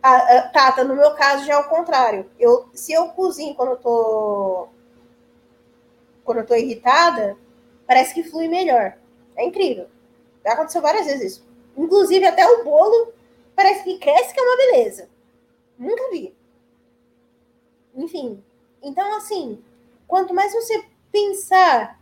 Ah, 0.02 0.18
ah, 0.18 0.42
Tata, 0.50 0.84
no 0.84 0.94
meu 0.94 1.16
caso 1.16 1.46
já 1.46 1.54
é 1.54 1.58
o 1.58 1.70
contrário. 1.70 2.30
Eu, 2.38 2.68
se 2.74 2.92
eu 2.92 3.08
cozinho 3.12 3.56
quando 3.56 3.70
eu 3.70 3.78
tô 3.78 4.68
quando 6.26 6.40
eu 6.40 6.46
tô 6.46 6.54
irritada, 6.54 7.38
parece 7.88 8.14
que 8.14 8.24
flui 8.24 8.50
melhor. 8.50 8.98
É 9.38 9.46
incrível. 9.46 9.93
Aconteceu 10.46 10.82
várias 10.82 11.06
vezes 11.06 11.34
isso. 11.34 11.48
Inclusive, 11.78 12.26
até 12.26 12.46
o 12.48 12.64
bolo 12.64 13.14
parece 13.56 13.84
que 13.84 13.98
cresce, 13.98 14.34
que 14.34 14.40
é 14.40 14.44
uma 14.44 14.58
beleza. 14.58 15.10
Nunca 15.78 16.10
vi. 16.12 16.36
Enfim. 17.96 18.44
Então, 18.82 19.16
assim, 19.16 19.64
quanto 20.08 20.34
mais 20.34 20.54
você 20.54 20.86
pensar 21.12 22.00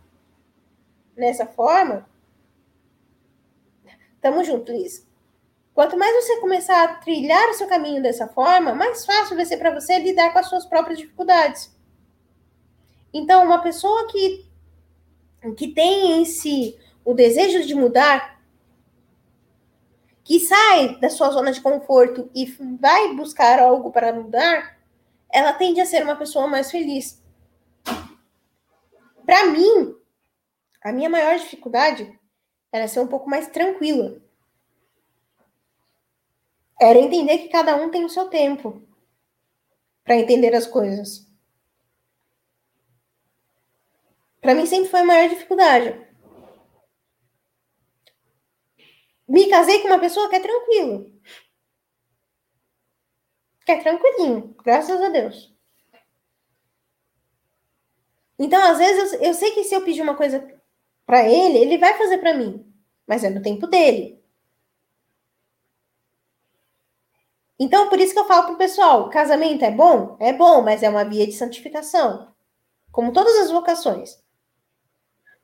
nessa 1.16 1.46
forma, 1.46 2.08
tamo 4.20 4.42
junto, 4.42 4.72
Liz. 4.72 5.06
Quanto 5.74 5.96
mais 5.96 6.14
você 6.14 6.38
começar 6.40 6.84
a 6.84 6.94
trilhar 6.96 7.48
o 7.48 7.54
seu 7.54 7.66
caminho 7.66 8.02
dessa 8.02 8.28
forma, 8.28 8.74
mais 8.74 9.06
fácil 9.06 9.36
vai 9.36 9.44
ser 9.44 9.56
para 9.56 9.72
você 9.72 9.98
lidar 9.98 10.32
com 10.32 10.38
as 10.38 10.48
suas 10.48 10.66
próprias 10.66 10.98
dificuldades. 10.98 11.74
Então, 13.12 13.44
uma 13.44 13.62
pessoa 13.62 14.06
que, 14.08 14.46
que 15.56 15.68
tem 15.68 16.20
em 16.20 16.24
si 16.24 16.78
o 17.04 17.14
desejo 17.14 17.66
de 17.66 17.74
mudar, 17.74 18.40
que 20.24 20.38
sai 20.40 20.98
da 21.00 21.10
sua 21.10 21.30
zona 21.30 21.52
de 21.52 21.60
conforto 21.60 22.30
e 22.34 22.46
vai 22.80 23.14
buscar 23.14 23.58
algo 23.58 23.90
para 23.90 24.12
mudar, 24.12 24.78
ela 25.28 25.52
tende 25.52 25.80
a 25.80 25.86
ser 25.86 26.02
uma 26.02 26.16
pessoa 26.16 26.46
mais 26.46 26.70
feliz. 26.70 27.22
Para 29.24 29.46
mim, 29.46 29.96
a 30.82 30.92
minha 30.92 31.08
maior 31.08 31.38
dificuldade 31.38 32.18
era 32.70 32.88
ser 32.88 33.00
um 33.00 33.06
pouco 33.06 33.28
mais 33.28 33.48
tranquila. 33.48 34.20
Era 36.80 36.98
entender 36.98 37.38
que 37.38 37.48
cada 37.48 37.76
um 37.76 37.90
tem 37.90 38.04
o 38.04 38.08
seu 38.08 38.28
tempo 38.28 38.82
para 40.04 40.16
entender 40.16 40.54
as 40.54 40.66
coisas. 40.66 41.26
Para 44.40 44.54
mim 44.54 44.66
sempre 44.66 44.90
foi 44.90 45.00
a 45.00 45.04
maior 45.04 45.28
dificuldade. 45.28 46.11
Me 49.28 49.48
casei 49.48 49.80
com 49.80 49.88
uma 49.88 49.98
pessoa 49.98 50.28
que 50.28 50.36
é 50.36 50.40
tranquilo. 50.40 51.10
Que 53.64 53.72
é 53.72 53.80
tranquilinho, 53.80 54.54
graças 54.64 55.00
a 55.00 55.08
Deus. 55.08 55.52
Então, 58.38 58.60
às 58.62 58.78
vezes, 58.78 59.12
eu, 59.14 59.20
eu 59.22 59.34
sei 59.34 59.52
que 59.52 59.64
se 59.64 59.74
eu 59.74 59.84
pedir 59.84 60.02
uma 60.02 60.16
coisa 60.16 60.46
para 61.06 61.28
ele, 61.28 61.58
ele 61.58 61.78
vai 61.78 61.96
fazer 61.96 62.18
para 62.18 62.34
mim. 62.34 62.66
Mas 63.06 63.24
é 63.24 63.30
no 63.30 63.42
tempo 63.42 63.66
dele. 63.66 64.22
Então, 67.58 67.88
por 67.88 68.00
isso 68.00 68.12
que 68.12 68.18
eu 68.18 68.26
falo 68.26 68.46
pro 68.46 68.56
pessoal: 68.58 69.08
casamento 69.08 69.64
é 69.64 69.70
bom? 69.70 70.16
É 70.20 70.32
bom, 70.32 70.62
mas 70.62 70.82
é 70.82 70.88
uma 70.88 71.04
via 71.04 71.26
de 71.26 71.32
santificação. 71.32 72.34
Como 72.90 73.12
todas 73.12 73.36
as 73.38 73.50
vocações. 73.50 74.22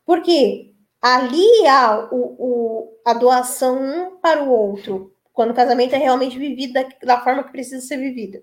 Porque 0.04 0.74
ali 1.00 1.66
há 1.66 2.08
o, 2.10 2.36
o, 2.38 3.00
a 3.04 3.14
doação 3.14 3.80
um 3.80 4.16
para 4.16 4.42
o 4.42 4.50
outro, 4.50 5.14
quando 5.32 5.50
o 5.50 5.54
casamento 5.54 5.94
é 5.94 5.98
realmente 5.98 6.38
vivido 6.38 6.72
da, 6.72 6.88
da 7.02 7.20
forma 7.20 7.44
que 7.44 7.52
precisa 7.52 7.86
ser 7.86 7.96
vivida. 7.98 8.42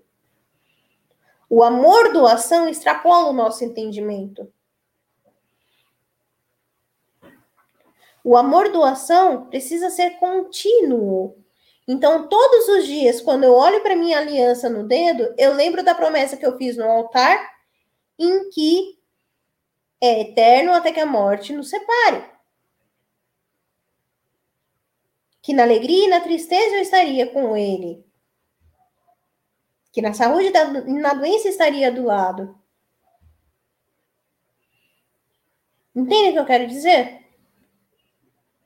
O 1.48 1.62
amor 1.62 2.12
doação 2.12 2.68
extrapola 2.68 3.28
o 3.28 3.32
nosso 3.32 3.64
entendimento. 3.64 4.50
O 8.24 8.36
amor 8.36 8.72
doação 8.72 9.46
precisa 9.46 9.88
ser 9.88 10.18
contínuo. 10.18 11.36
Então, 11.86 12.26
todos 12.26 12.66
os 12.68 12.84
dias, 12.84 13.20
quando 13.20 13.44
eu 13.44 13.54
olho 13.54 13.80
para 13.80 13.94
minha 13.94 14.18
aliança 14.18 14.68
no 14.68 14.82
dedo, 14.82 15.32
eu 15.38 15.52
lembro 15.54 15.84
da 15.84 15.94
promessa 15.94 16.36
que 16.36 16.44
eu 16.44 16.56
fiz 16.56 16.76
no 16.76 16.84
altar, 16.84 17.38
em 18.18 18.50
que 18.50 18.98
é 20.00 20.22
eterno 20.22 20.72
até 20.72 20.90
que 20.90 20.98
a 20.98 21.06
morte 21.06 21.52
nos 21.52 21.70
separe. 21.70 22.35
Que 25.46 25.54
na 25.54 25.62
alegria 25.62 26.06
e 26.06 26.08
na 26.08 26.18
tristeza 26.18 26.74
eu 26.74 26.82
estaria 26.82 27.30
com 27.30 27.56
ele 27.56 28.04
que 29.96 30.02
na 30.02 30.12
saúde 30.12 30.48
e 30.48 30.92
na 30.92 31.14
doença 31.14 31.48
estaria 31.48 31.90
do 31.90 32.04
lado. 32.04 32.54
Entende 35.94 36.28
o 36.28 36.32
que 36.34 36.38
eu 36.38 36.44
quero 36.44 36.66
dizer? 36.66 37.26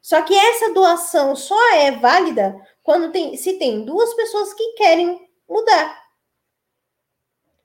Só 0.03 0.22
que 0.22 0.35
essa 0.35 0.74
doação 0.74 1.37
só 1.37 1.74
é 1.74 1.93
válida 1.93 2.61
quando 2.83 3.12
tem, 3.12 3.37
se 3.37 3.61
tem 3.61 3.85
duas 3.85 4.12
pessoas 4.14 4.53
que 4.55 4.72
querem 4.72 5.31
mudar 5.49 6.05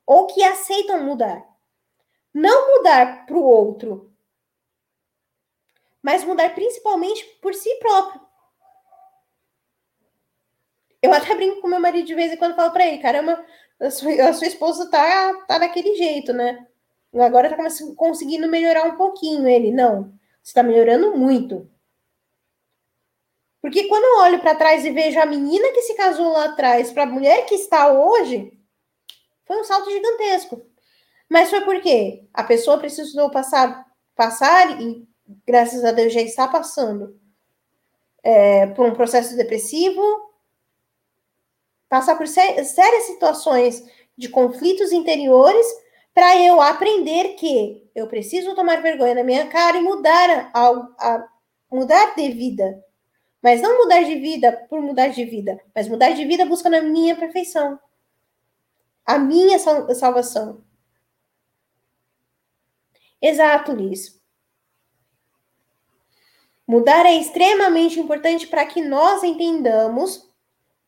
ou 0.05 0.28
que 0.28 0.43
aceitam 0.43 1.03
mudar. 1.03 1.43
Não 2.32 2.78
mudar 2.78 3.26
para 3.26 3.36
o 3.36 3.43
outro, 3.43 4.16
mas 6.03 6.24
mudar 6.24 6.53
principalmente 6.53 7.26
por 7.41 7.55
si 7.55 7.74
próprio. 7.78 8.24
Eu 11.05 11.13
até 11.13 11.35
brinco 11.35 11.61
com 11.61 11.67
meu 11.67 11.79
marido 11.79 12.05
de 12.05 12.15
vez 12.15 12.31
em 12.31 12.37
quando 12.37 12.55
falo 12.55 12.71
pra 12.71 12.85
ele, 12.85 12.97
caramba, 12.99 13.43
a 13.79 13.89
sua, 13.89 14.29
a 14.29 14.33
sua 14.33 14.47
esposa 14.47 14.89
tá, 14.89 15.33
tá 15.47 15.57
daquele 15.57 15.95
jeito, 15.95 16.33
né? 16.33 16.65
Agora 17.13 17.49
tá 17.49 17.57
conseguindo 17.95 18.47
melhorar 18.47 18.83
um 18.83 18.97
pouquinho. 18.97 19.47
Ele, 19.47 19.71
não, 19.71 20.13
você 20.43 20.53
tá 20.53 20.63
melhorando 20.63 21.15
muito. 21.15 21.69
Porque 23.61 23.87
quando 23.87 24.03
eu 24.03 24.23
olho 24.25 24.39
para 24.41 24.55
trás 24.55 24.85
e 24.85 24.91
vejo 24.91 25.19
a 25.19 25.25
menina 25.25 25.71
que 25.71 25.81
se 25.81 25.95
casou 25.95 26.31
lá 26.31 26.45
atrás 26.45 26.91
para 26.91 27.03
a 27.03 27.07
mulher 27.07 27.45
que 27.45 27.55
está 27.55 27.91
hoje, 27.91 28.53
foi 29.45 29.59
um 29.59 29.63
salto 29.63 29.89
gigantesco. 29.89 30.61
Mas 31.29 31.49
foi 31.49 31.61
porque 31.61 32.27
a 32.33 32.43
pessoa 32.43 32.77
precisou 32.77 33.31
passar, 33.31 33.85
passar 34.15 34.79
e 34.79 35.07
graças 35.47 35.83
a 35.83 35.91
Deus 35.91 36.13
já 36.13 36.21
está 36.21 36.47
passando 36.47 37.19
é, 38.23 38.67
por 38.67 38.87
um 38.87 38.93
processo 38.93 39.35
depressivo, 39.35 40.01
passar 41.89 42.15
por 42.15 42.27
sérias 42.27 43.03
situações 43.05 43.83
de 44.17 44.29
conflitos 44.29 44.91
interiores 44.91 45.65
para 46.13 46.38
eu 46.41 46.61
aprender 46.61 47.36
que 47.36 47.89
eu 47.93 48.07
preciso 48.07 48.55
tomar 48.55 48.81
vergonha 48.81 49.15
na 49.15 49.23
minha 49.23 49.47
cara 49.47 49.77
e 49.77 49.81
mudar 49.81 50.51
a, 50.53 50.67
a, 50.99 51.27
mudar 51.69 52.15
de 52.15 52.29
vida. 52.31 52.83
Mas 53.41 53.61
não 53.61 53.77
mudar 53.77 54.01
de 54.01 54.15
vida 54.15 54.65
por 54.69 54.81
mudar 54.81 55.09
de 55.09 55.23
vida, 55.25 55.59
mas 55.73 55.88
mudar 55.88 56.11
de 56.11 56.25
vida 56.25 56.45
buscando 56.45 56.77
a 56.77 56.81
minha 56.81 57.15
perfeição. 57.15 57.79
A 59.05 59.19
minha 59.19 59.59
salvação. 59.59 60.63
Exato, 63.21 63.71
Liz. 63.71 64.19
Mudar 66.67 67.05
é 67.05 67.13
extremamente 67.13 67.99
importante 67.99 68.47
para 68.47 68.65
que 68.65 68.81
nós 68.81 69.23
entendamos 69.23 70.27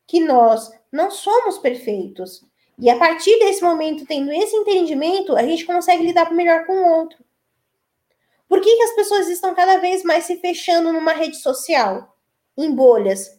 que 0.08 0.18
nós 0.20 0.72
não 0.90 1.10
somos 1.10 1.58
perfeitos. 1.58 2.42
E 2.78 2.88
a 2.88 2.98
partir 2.98 3.38
desse 3.38 3.62
momento, 3.62 4.06
tendo 4.06 4.32
esse 4.32 4.56
entendimento, 4.56 5.36
a 5.36 5.42
gente 5.42 5.66
consegue 5.66 6.02
lidar 6.02 6.32
melhor 6.32 6.64
com 6.64 6.72
o 6.72 6.98
outro. 6.98 7.22
Por 8.48 8.62
que, 8.62 8.74
que 8.74 8.82
as 8.82 8.94
pessoas 8.94 9.28
estão 9.28 9.54
cada 9.54 9.76
vez 9.76 10.02
mais 10.02 10.24
se 10.24 10.36
fechando 10.36 10.92
numa 10.92 11.12
rede 11.12 11.36
social, 11.36 12.16
em 12.56 12.74
bolhas? 12.74 13.38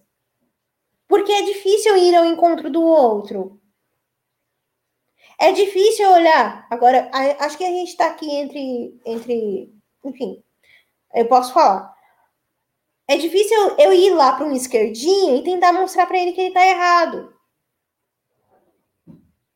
Porque 1.08 1.32
é 1.32 1.42
difícil 1.42 1.98
ir 1.98 2.16
ao 2.16 2.26
encontro 2.26 2.70
do 2.70 2.84
outro. 2.84 3.60
É 5.40 5.52
difícil 5.52 6.08
olhar. 6.12 6.68
Agora, 6.70 7.10
acho 7.40 7.58
que 7.58 7.64
a 7.64 7.70
gente 7.70 7.90
está 7.90 8.08
aqui 8.08 8.30
entre, 8.30 9.00
entre. 9.06 9.74
Enfim, 10.04 10.44
eu 11.16 11.26
posso 11.28 11.54
falar. 11.54 11.96
É 13.10 13.18
difícil 13.18 13.58
eu 13.80 13.92
ir 13.92 14.12
lá 14.12 14.34
para 14.34 14.46
um 14.46 14.54
esquerdinho 14.54 15.38
e 15.38 15.44
tentar 15.44 15.74
mostrar 15.74 16.06
para 16.06 16.20
ele 16.20 16.32
que 16.32 16.42
ele 16.42 16.50
está 16.50 16.64
errado. 16.64 17.36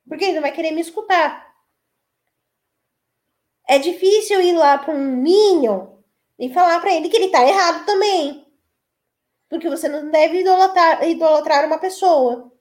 Porque 0.08 0.24
ele 0.26 0.34
não 0.34 0.42
vai 0.42 0.52
querer 0.52 0.72
me 0.72 0.82
escutar. 0.82 1.54
É 3.70 3.78
difícil 3.78 4.42
ir 4.42 4.54
lá 4.54 4.80
para 4.80 4.92
um 4.96 5.18
Minion 5.18 6.00
e 6.40 6.52
falar 6.52 6.80
para 6.80 6.96
ele 6.96 7.10
que 7.10 7.16
ele 7.16 7.28
está 7.28 7.48
errado 7.48 7.86
também. 7.86 8.44
Porque 9.48 9.70
você 9.70 9.88
não 9.88 10.10
deve 10.10 10.40
idolatrar, 10.40 11.08
idolatrar 11.08 11.68
uma 11.68 11.78
pessoa. 11.78 12.52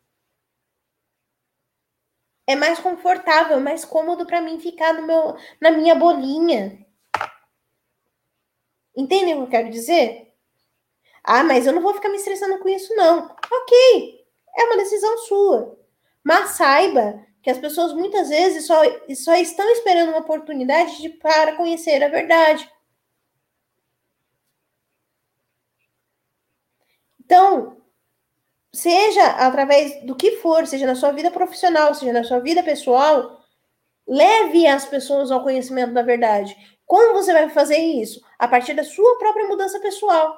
É 2.47 2.55
mais 2.55 2.79
confortável, 2.79 3.59
mais 3.61 3.83
cômodo 3.83 4.27
para 4.27 4.43
mim 4.43 4.61
ficar 4.61 4.93
no 4.93 5.07
meu, 5.07 5.37
na 5.59 5.71
minha 5.71 5.95
bolinha. 5.95 6.87
Entendem 8.95 9.33
o 9.33 9.39
que 9.39 9.43
eu 9.45 9.49
quero 9.49 9.71
dizer? 9.71 10.32
Ah, 11.25 11.43
mas 11.45 11.67
eu 11.67 11.73
não 11.73 11.83
vou 11.83 11.95
ficar 11.95 12.09
me 12.09 12.17
estressando 12.17 12.59
com 12.59 12.69
isso, 12.69 12.95
não. 12.97 13.27
Ok, 13.53 14.25
é 14.57 14.65
uma 14.65 14.77
decisão 14.77 15.17
sua. 15.19 15.79
Mas 16.25 16.51
saiba 16.51 17.21
que 17.43 17.51
as 17.51 17.59
pessoas 17.59 17.93
muitas 17.93 18.29
vezes 18.29 18.67
só, 18.67 18.81
só 19.17 19.35
estão 19.37 19.69
esperando 19.71 20.11
uma 20.11 20.19
oportunidade 20.21 21.01
de, 21.01 21.09
para 21.09 21.57
conhecer 21.57 22.03
a 22.03 22.09
verdade. 22.09 22.69
Então, 27.25 27.77
seja 28.75 29.25
através 29.49 30.05
do 30.05 30.17
que 30.17 30.33
for, 30.39 30.67
seja 30.67 30.87
na 30.87 30.95
sua 30.95 31.13
vida 31.13 31.31
profissional, 31.31 31.95
seja 31.95 32.13
na 32.13 32.25
sua 32.25 32.41
vida 32.41 32.63
pessoal, 32.63 33.41
leve 34.09 34.67
as 34.67 34.87
pessoas 34.87 35.31
ao 35.33 35.43
conhecimento 35.45 35.95
da 35.95 36.03
verdade. 36.03 36.57
Como 36.87 37.15
você 37.15 37.33
vai 37.33 37.51
fazer 37.51 37.79
isso? 37.79 38.21
A 38.39 38.49
partir 38.49 38.75
da 38.75 38.85
sua 38.85 39.19
própria 39.19 39.49
mudança 39.49 39.81
pessoal. 39.81 40.37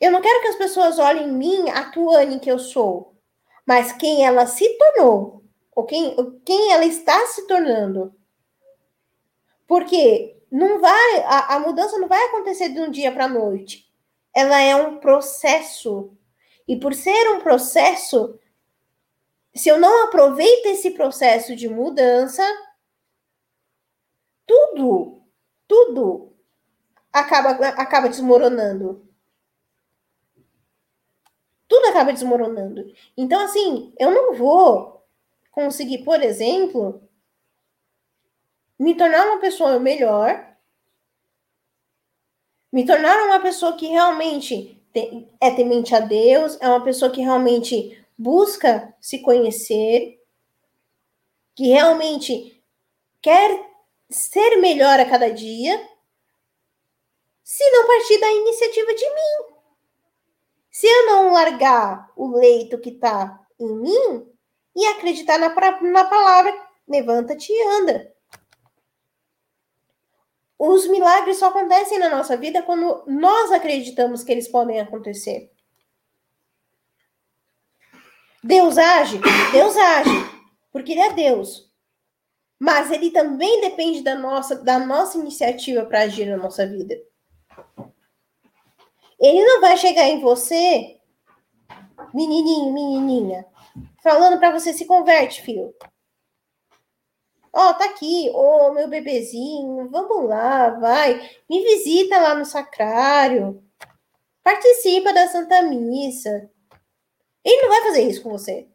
Eu 0.00 0.10
não 0.10 0.20
quero 0.20 0.40
que 0.42 0.48
as 0.48 0.56
pessoas 0.56 0.98
olhem 0.98 1.28
em 1.28 1.32
mim 1.32 1.70
a 1.70 1.90
Tuane 1.90 2.40
que 2.40 2.50
eu 2.50 2.58
sou, 2.58 3.16
mas 3.66 3.92
quem 3.92 4.26
ela 4.26 4.46
se 4.46 4.68
tornou, 4.76 5.44
ou 5.74 5.84
quem, 5.84 6.14
quem 6.44 6.72
ela 6.72 6.84
está 6.84 7.26
se 7.26 7.46
tornando. 7.46 8.14
Porque 9.66 10.36
não 10.50 10.80
vai, 10.80 11.20
a, 11.24 11.56
a 11.56 11.60
mudança 11.60 11.98
não 11.98 12.06
vai 12.06 12.22
acontecer 12.26 12.68
de 12.68 12.80
um 12.80 12.90
dia 12.90 13.10
para 13.10 13.24
a 13.24 13.28
noite. 13.28 13.90
Ela 14.34 14.60
é 14.60 14.76
um 14.76 14.98
processo. 14.98 16.16
E 16.66 16.76
por 16.76 16.94
ser 16.94 17.28
um 17.30 17.40
processo, 17.40 18.38
se 19.54 19.68
eu 19.68 19.78
não 19.78 20.04
aproveito 20.04 20.66
esse 20.66 20.90
processo 20.90 21.54
de 21.54 21.68
mudança, 21.68 22.42
tudo, 24.46 25.22
tudo 25.66 26.32
acaba, 27.12 27.50
acaba 27.68 28.08
desmoronando. 28.08 29.08
Tudo 31.74 31.88
acaba 31.88 32.12
desmoronando. 32.12 32.94
Então, 33.16 33.40
assim, 33.40 33.92
eu 33.98 34.08
não 34.12 34.32
vou 34.34 35.04
conseguir, 35.50 36.04
por 36.04 36.22
exemplo, 36.22 37.02
me 38.78 38.94
tornar 38.94 39.26
uma 39.26 39.40
pessoa 39.40 39.80
melhor, 39.80 40.54
me 42.72 42.86
tornar 42.86 43.26
uma 43.26 43.40
pessoa 43.40 43.76
que 43.76 43.88
realmente 43.88 44.80
é 45.40 45.50
temente 45.50 45.92
a 45.96 45.98
Deus, 45.98 46.56
é 46.60 46.68
uma 46.68 46.84
pessoa 46.84 47.10
que 47.10 47.20
realmente 47.20 48.00
busca 48.16 48.94
se 49.00 49.18
conhecer, 49.18 50.22
que 51.56 51.66
realmente 51.70 52.62
quer 53.20 53.68
ser 54.08 54.58
melhor 54.60 55.00
a 55.00 55.10
cada 55.10 55.28
dia, 55.28 55.90
se 57.42 57.68
não 57.72 57.84
partir 57.84 58.20
da 58.20 58.30
iniciativa 58.30 58.94
de 58.94 59.10
mim. 59.10 59.53
Se 60.74 60.88
eu 60.88 61.06
não 61.06 61.30
largar 61.30 62.10
o 62.16 62.36
leito 62.36 62.80
que 62.80 62.90
está 62.90 63.40
em 63.60 63.76
mim 63.76 64.26
e 64.74 64.84
acreditar 64.86 65.38
na, 65.38 65.54
na 65.82 66.04
palavra, 66.04 66.52
levanta-te 66.88 67.52
e 67.52 67.68
anda. 67.68 68.12
Os 70.58 70.88
milagres 70.88 71.38
só 71.38 71.46
acontecem 71.46 72.00
na 72.00 72.10
nossa 72.10 72.36
vida 72.36 72.60
quando 72.60 73.04
nós 73.06 73.52
acreditamos 73.52 74.24
que 74.24 74.32
eles 74.32 74.48
podem 74.48 74.80
acontecer. 74.80 75.48
Deus 78.42 78.76
age? 78.76 79.20
Deus 79.52 79.76
age, 79.76 80.10
porque 80.72 80.90
Ele 80.90 81.02
é 81.02 81.12
Deus. 81.12 81.72
Mas 82.58 82.90
Ele 82.90 83.12
também 83.12 83.60
depende 83.60 84.02
da 84.02 84.16
nossa, 84.16 84.56
da 84.56 84.80
nossa 84.80 85.18
iniciativa 85.18 85.86
para 85.86 86.00
agir 86.00 86.26
na 86.26 86.36
nossa 86.36 86.66
vida. 86.66 87.00
Ele 89.24 89.42
não 89.42 89.58
vai 89.58 89.74
chegar 89.78 90.06
em 90.06 90.20
você, 90.20 91.00
menininho, 92.12 92.74
menininha, 92.74 93.46
falando 94.02 94.38
para 94.38 94.50
você 94.50 94.74
se 94.74 94.84
converte, 94.84 95.40
filho. 95.40 95.74
Ó, 97.50 97.70
oh, 97.70 97.74
tá 97.74 97.86
aqui, 97.86 98.28
ô 98.34 98.66
oh, 98.66 98.74
meu 98.74 98.86
bebezinho, 98.86 99.88
vamos 99.88 100.28
lá, 100.28 100.78
vai, 100.78 101.14
me 101.48 101.62
visita 101.62 102.20
lá 102.20 102.34
no 102.34 102.44
sacrário, 102.44 103.64
participa 104.42 105.10
da 105.14 105.26
Santa 105.28 105.62
Missa, 105.62 106.50
ele 107.42 107.62
não 107.62 107.70
vai 107.70 107.82
fazer 107.84 108.02
isso 108.02 108.22
com 108.22 108.28
você. 108.28 108.68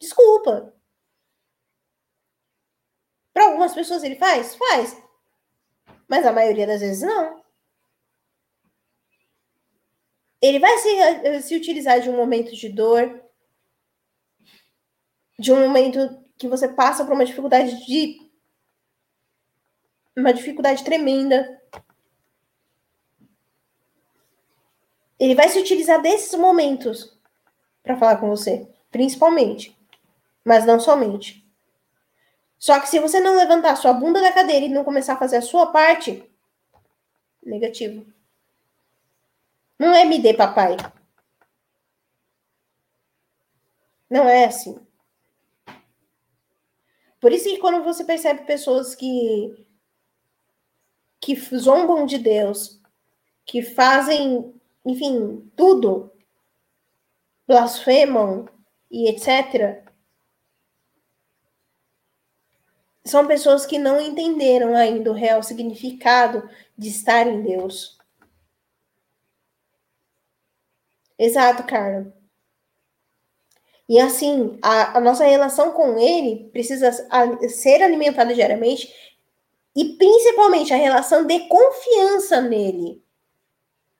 Desculpa. 0.00 0.74
Para 3.32 3.44
algumas 3.44 3.72
pessoas 3.72 4.02
ele 4.02 4.16
faz? 4.16 4.56
Faz. 4.56 5.00
Mas 6.08 6.26
a 6.26 6.32
maioria 6.32 6.66
das 6.66 6.80
vezes 6.80 7.02
não. 7.02 7.41
Ele 10.42 10.58
vai 10.58 10.76
se, 10.78 11.42
se 11.42 11.54
utilizar 11.54 12.00
de 12.00 12.10
um 12.10 12.16
momento 12.16 12.54
de 12.56 12.68
dor, 12.68 13.22
de 15.38 15.52
um 15.52 15.60
momento 15.60 16.20
que 16.36 16.48
você 16.48 16.66
passa 16.66 17.04
por 17.04 17.14
uma 17.14 17.24
dificuldade 17.24 17.86
de. 17.86 18.28
uma 20.16 20.34
dificuldade 20.34 20.82
tremenda. 20.82 21.62
Ele 25.18 25.36
vai 25.36 25.48
se 25.48 25.60
utilizar 25.60 26.02
desses 26.02 26.36
momentos 26.36 27.16
para 27.80 27.96
falar 27.96 28.16
com 28.16 28.28
você, 28.28 28.68
principalmente, 28.90 29.78
mas 30.44 30.66
não 30.66 30.80
somente. 30.80 31.48
Só 32.58 32.80
que 32.80 32.88
se 32.88 32.98
você 32.98 33.20
não 33.20 33.36
levantar 33.36 33.76
sua 33.76 33.92
bunda 33.92 34.20
da 34.20 34.32
cadeira 34.32 34.66
e 34.66 34.68
não 34.68 34.82
começar 34.82 35.12
a 35.12 35.18
fazer 35.18 35.36
a 35.36 35.42
sua 35.42 35.66
parte, 35.68 36.28
negativo. 37.44 38.04
Não 39.82 39.92
é 39.92 40.04
me 40.04 40.22
dê 40.22 40.32
papai. 40.32 40.76
Não 44.08 44.28
é 44.28 44.44
assim. 44.44 44.78
Por 47.20 47.32
isso 47.32 47.46
que 47.46 47.58
quando 47.58 47.82
você 47.82 48.04
percebe 48.04 48.46
pessoas 48.46 48.94
que 48.94 49.66
que 51.18 51.34
zombam 51.34 52.06
de 52.06 52.16
Deus, 52.18 52.80
que 53.44 53.60
fazem, 53.60 54.54
enfim, 54.86 55.50
tudo 55.56 56.12
blasfemam 57.44 58.48
e 58.88 59.08
etc., 59.08 59.84
são 63.04 63.26
pessoas 63.26 63.66
que 63.66 63.80
não 63.80 64.00
entenderam 64.00 64.76
ainda 64.76 65.10
o 65.10 65.14
real 65.14 65.42
significado 65.42 66.48
de 66.78 66.88
estar 66.88 67.26
em 67.26 67.42
Deus. 67.42 68.00
Exato, 71.22 71.62
Carla. 71.62 72.12
E 73.88 74.00
assim, 74.00 74.58
a, 74.60 74.98
a, 74.98 75.00
nossa 75.00 75.24
relação 75.24 75.70
com 75.70 75.96
ele 75.96 76.50
precisa 76.50 76.90
ser 77.48 77.80
alimentada 77.80 78.34
diariamente 78.34 78.92
e 79.76 79.84
principalmente 79.94 80.74
a 80.74 80.76
relação 80.76 81.24
de 81.24 81.38
confiança 81.46 82.40
nele 82.40 83.00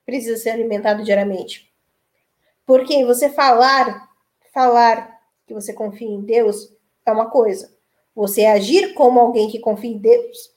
precisa 0.05 0.35
ser 0.35 0.49
alimentada 0.49 1.01
diariamente. 1.01 1.73
Porque 2.65 3.05
você 3.05 3.29
falar, 3.29 4.09
falar 4.53 5.17
que 5.47 5.53
você 5.53 5.71
confia 5.71 6.09
em 6.09 6.19
Deus 6.19 6.75
é 7.05 7.11
uma 7.13 7.29
coisa. 7.29 7.73
Você 8.13 8.45
agir 8.45 8.93
como 8.95 9.17
alguém 9.17 9.49
que 9.49 9.59
confia 9.59 9.91
em 9.91 9.97
Deus 9.97 10.53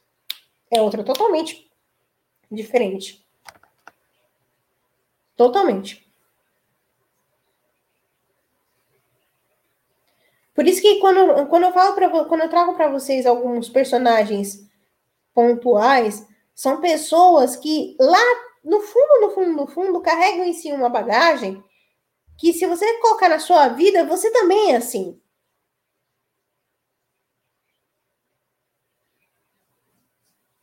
é 0.68 0.82
outra 0.82 1.04
totalmente 1.04 1.70
diferente. 2.50 3.24
Totalmente. 5.36 6.05
Por 10.56 10.66
isso 10.66 10.80
que 10.80 10.98
quando, 11.00 11.46
quando 11.48 11.64
eu 11.64 11.72
falo 11.72 11.94
para 11.94 12.08
quando 12.24 12.40
eu 12.40 12.48
trago 12.48 12.74
para 12.74 12.88
vocês 12.88 13.26
alguns 13.26 13.68
personagens 13.68 14.66
pontuais, 15.34 16.26
são 16.54 16.80
pessoas 16.80 17.56
que 17.56 17.94
lá 18.00 18.18
no 18.64 18.80
fundo, 18.80 19.20
no 19.20 19.30
fundo, 19.30 19.52
no 19.52 19.66
fundo, 19.66 20.00
carregam 20.00 20.46
em 20.46 20.54
si 20.54 20.72
uma 20.72 20.88
bagagem 20.88 21.62
que 22.38 22.54
se 22.54 22.66
você 22.66 22.98
colocar 23.00 23.28
na 23.28 23.38
sua 23.38 23.68
vida, 23.68 24.06
você 24.06 24.30
também 24.32 24.72
é 24.72 24.76
assim. 24.76 25.20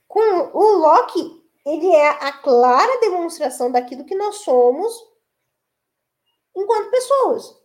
Com 0.08 0.20
o 0.54 0.78
Loki, 0.78 1.44
ele 1.64 1.88
é 1.96 2.10
a 2.10 2.32
clara 2.32 3.00
demonstração 3.00 3.72
daquilo 3.72 4.06
que 4.06 4.16
nós 4.16 4.38
somos 4.38 4.92
enquanto 6.56 6.90
pessoas. 6.90 7.63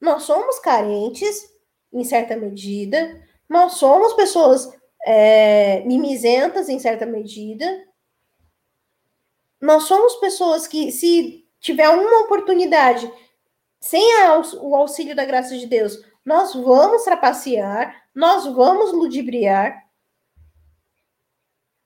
Nós 0.00 0.24
somos 0.24 0.58
carentes, 0.58 1.50
em 1.92 2.04
certa 2.04 2.36
medida, 2.36 3.22
nós 3.48 3.74
somos 3.74 4.12
pessoas 4.14 4.70
é, 5.04 5.80
mimizentas, 5.84 6.68
em 6.68 6.78
certa 6.78 7.06
medida, 7.06 7.66
nós 9.60 9.84
somos 9.84 10.16
pessoas 10.16 10.66
que, 10.66 10.90
se 10.92 11.46
tiver 11.60 11.88
uma 11.88 12.20
oportunidade, 12.20 13.10
sem 13.80 14.20
a, 14.22 14.40
o 14.60 14.74
auxílio 14.74 15.14
da 15.14 15.24
graça 15.24 15.56
de 15.56 15.66
Deus, 15.66 15.98
nós 16.24 16.54
vamos 16.54 17.04
trapacear, 17.04 18.04
nós 18.14 18.44
vamos 18.46 18.92
ludibriar. 18.92 19.86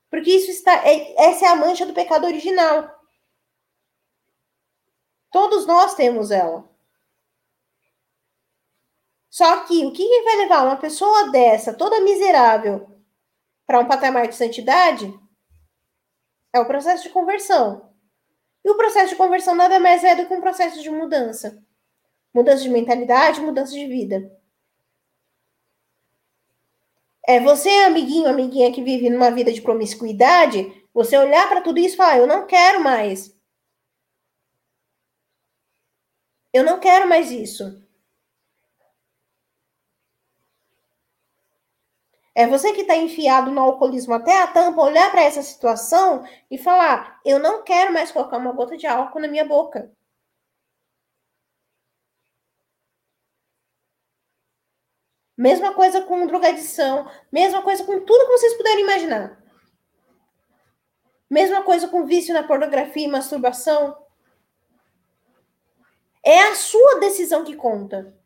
Porque 0.09 0.31
isso 0.31 0.49
está. 0.51 0.85
É, 0.85 1.13
essa 1.29 1.45
é 1.45 1.49
a 1.49 1.55
mancha 1.55 1.85
do 1.85 1.93
pecado 1.93 2.25
original. 2.25 2.89
Todos 5.31 5.65
nós 5.65 5.93
temos 5.93 6.31
ela. 6.31 6.70
Só 9.31 9.63
que 9.63 9.85
o 9.85 9.93
que 9.93 10.23
vai 10.23 10.35
levar 10.35 10.65
uma 10.65 10.75
pessoa 10.75 11.31
dessa, 11.31 11.73
toda 11.73 12.01
miserável, 12.01 12.99
para 13.65 13.79
um 13.79 13.87
patamar 13.87 14.27
de 14.27 14.35
santidade? 14.35 15.17
É 16.53 16.59
o 16.59 16.65
processo 16.65 17.03
de 17.03 17.09
conversão. 17.09 17.89
E 18.63 18.69
o 18.69 18.75
processo 18.75 19.11
de 19.11 19.15
conversão 19.15 19.55
nada 19.55 19.79
mais 19.79 20.03
é 20.03 20.15
do 20.15 20.27
que 20.27 20.33
um 20.33 20.41
processo 20.41 20.81
de 20.81 20.89
mudança. 20.89 21.63
Mudança 22.33 22.63
de 22.63 22.69
mentalidade, 22.69 23.39
mudança 23.39 23.71
de 23.71 23.87
vida. 23.87 24.37
É 27.25 27.39
você, 27.39 27.69
amiguinho, 27.85 28.27
amiguinha 28.27 28.73
que 28.73 28.83
vive 28.83 29.09
numa 29.09 29.31
vida 29.31 29.53
de 29.53 29.61
promiscuidade, 29.61 30.85
você 30.93 31.17
olhar 31.17 31.47
para 31.47 31.61
tudo 31.61 31.79
isso 31.79 31.93
e 31.95 31.97
falar: 31.97 32.17
eu 32.17 32.27
não 32.27 32.45
quero 32.45 32.83
mais. 32.83 33.33
Eu 36.53 36.63
não 36.65 36.79
quero 36.81 37.07
mais 37.07 37.31
isso. 37.31 37.80
É 42.33 42.47
você 42.47 42.71
que 42.73 42.81
está 42.81 42.95
enfiado 42.95 43.51
no 43.51 43.59
alcoolismo 43.61 44.13
até 44.13 44.41
a 44.41 44.47
tampa, 44.47 44.81
olhar 44.81 45.11
para 45.11 45.23
essa 45.23 45.41
situação 45.41 46.23
e 46.49 46.57
falar: 46.57 47.19
eu 47.25 47.39
não 47.39 47.63
quero 47.63 47.93
mais 47.93 48.11
colocar 48.11 48.37
uma 48.37 48.53
gota 48.53 48.77
de 48.77 48.87
álcool 48.87 49.19
na 49.19 49.27
minha 49.27 49.45
boca. 49.45 49.91
Mesma 55.37 55.73
coisa 55.73 56.01
com 56.01 56.27
drogadição, 56.27 57.09
mesma 57.31 57.61
coisa 57.63 57.83
com 57.83 57.99
tudo 57.99 58.25
que 58.25 58.37
vocês 58.37 58.53
puderem 58.55 58.83
imaginar. 58.83 59.41
Mesma 61.29 61.63
coisa 61.63 61.87
com 61.87 62.05
vício 62.05 62.33
na 62.33 62.43
pornografia 62.43 63.05
e 63.05 63.11
masturbação. 63.11 63.97
É 66.23 66.43
a 66.43 66.55
sua 66.55 66.99
decisão 66.99 67.43
que 67.43 67.55
conta. 67.55 68.20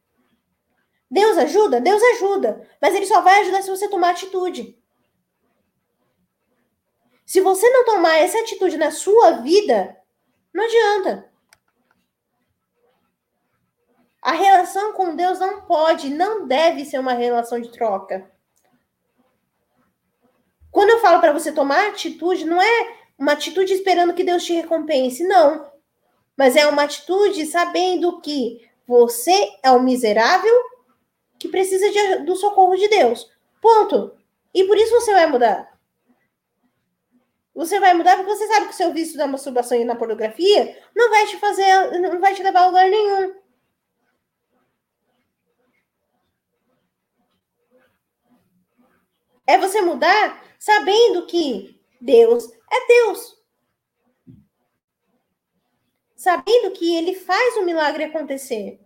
Deus 1.09 1.37
ajuda? 1.37 1.79
Deus 1.79 2.01
ajuda. 2.01 2.67
Mas 2.81 2.95
ele 2.95 3.05
só 3.05 3.21
vai 3.21 3.41
ajudar 3.41 3.61
se 3.61 3.69
você 3.69 3.87
tomar 3.87 4.11
atitude. 4.11 4.77
Se 7.25 7.41
você 7.41 7.69
não 7.69 7.85
tomar 7.85 8.17
essa 8.17 8.39
atitude 8.39 8.77
na 8.77 8.91
sua 8.91 9.31
vida, 9.41 9.97
não 10.53 10.63
adianta. 10.63 11.29
A 14.21 14.31
relação 14.31 14.93
com 14.93 15.15
Deus 15.15 15.39
não 15.39 15.61
pode, 15.61 16.09
não 16.09 16.47
deve 16.47 16.85
ser 16.85 16.99
uma 16.99 17.13
relação 17.13 17.59
de 17.59 17.71
troca. 17.71 18.31
Quando 20.71 20.89
eu 20.89 20.99
falo 20.99 21.19
para 21.21 21.31
você 21.31 21.51
tomar 21.51 21.89
atitude, 21.89 22.43
não 22.43 22.61
é 22.61 22.97
uma 23.17 23.33
atitude 23.33 23.73
esperando 23.73 24.13
que 24.13 24.23
Deus 24.23 24.43
te 24.43 24.53
recompense, 24.53 25.23
não. 25.23 25.71
Mas 26.37 26.55
é 26.55 26.67
uma 26.67 26.83
atitude 26.83 27.45
sabendo 27.45 28.19
que 28.19 28.67
você 28.87 29.57
é 29.63 29.71
um 29.71 29.81
miserável 29.81 30.53
que 31.39 31.47
precisa 31.47 31.89
de, 31.89 32.25
do 32.25 32.35
socorro 32.35 32.75
de 32.75 32.87
Deus. 32.87 33.29
Ponto. 33.61 34.15
E 34.53 34.63
por 34.65 34.77
isso 34.77 34.93
você 34.99 35.13
vai 35.13 35.27
mudar. 35.27 35.75
Você 37.53 37.79
vai 37.79 37.93
mudar 37.93 38.17
porque 38.17 38.35
você 38.35 38.47
sabe 38.47 38.65
que 38.67 38.73
o 38.73 38.75
seu 38.75 38.93
vício 38.93 39.17
da 39.17 39.25
masturbação 39.25 39.77
e 39.77 39.85
na 39.85 39.95
pornografia 39.95 40.77
não 40.93 41.09
vai 41.09 41.25
te 41.25 41.37
fazer, 41.37 41.99
não 41.99 42.19
vai 42.19 42.35
te 42.35 42.43
levar 42.43 42.63
a 42.63 42.67
lugar 42.67 42.89
nenhum. 42.89 43.33
É 49.47 49.57
você 49.57 49.81
mudar 49.81 50.43
sabendo 50.59 51.25
que 51.27 51.79
Deus 52.01 52.51
é 52.71 52.87
Deus. 52.87 53.35
Sabendo 56.15 56.71
que 56.71 56.95
ele 56.95 57.15
faz 57.15 57.55
o 57.57 57.63
milagre 57.63 58.05
acontecer. 58.05 58.84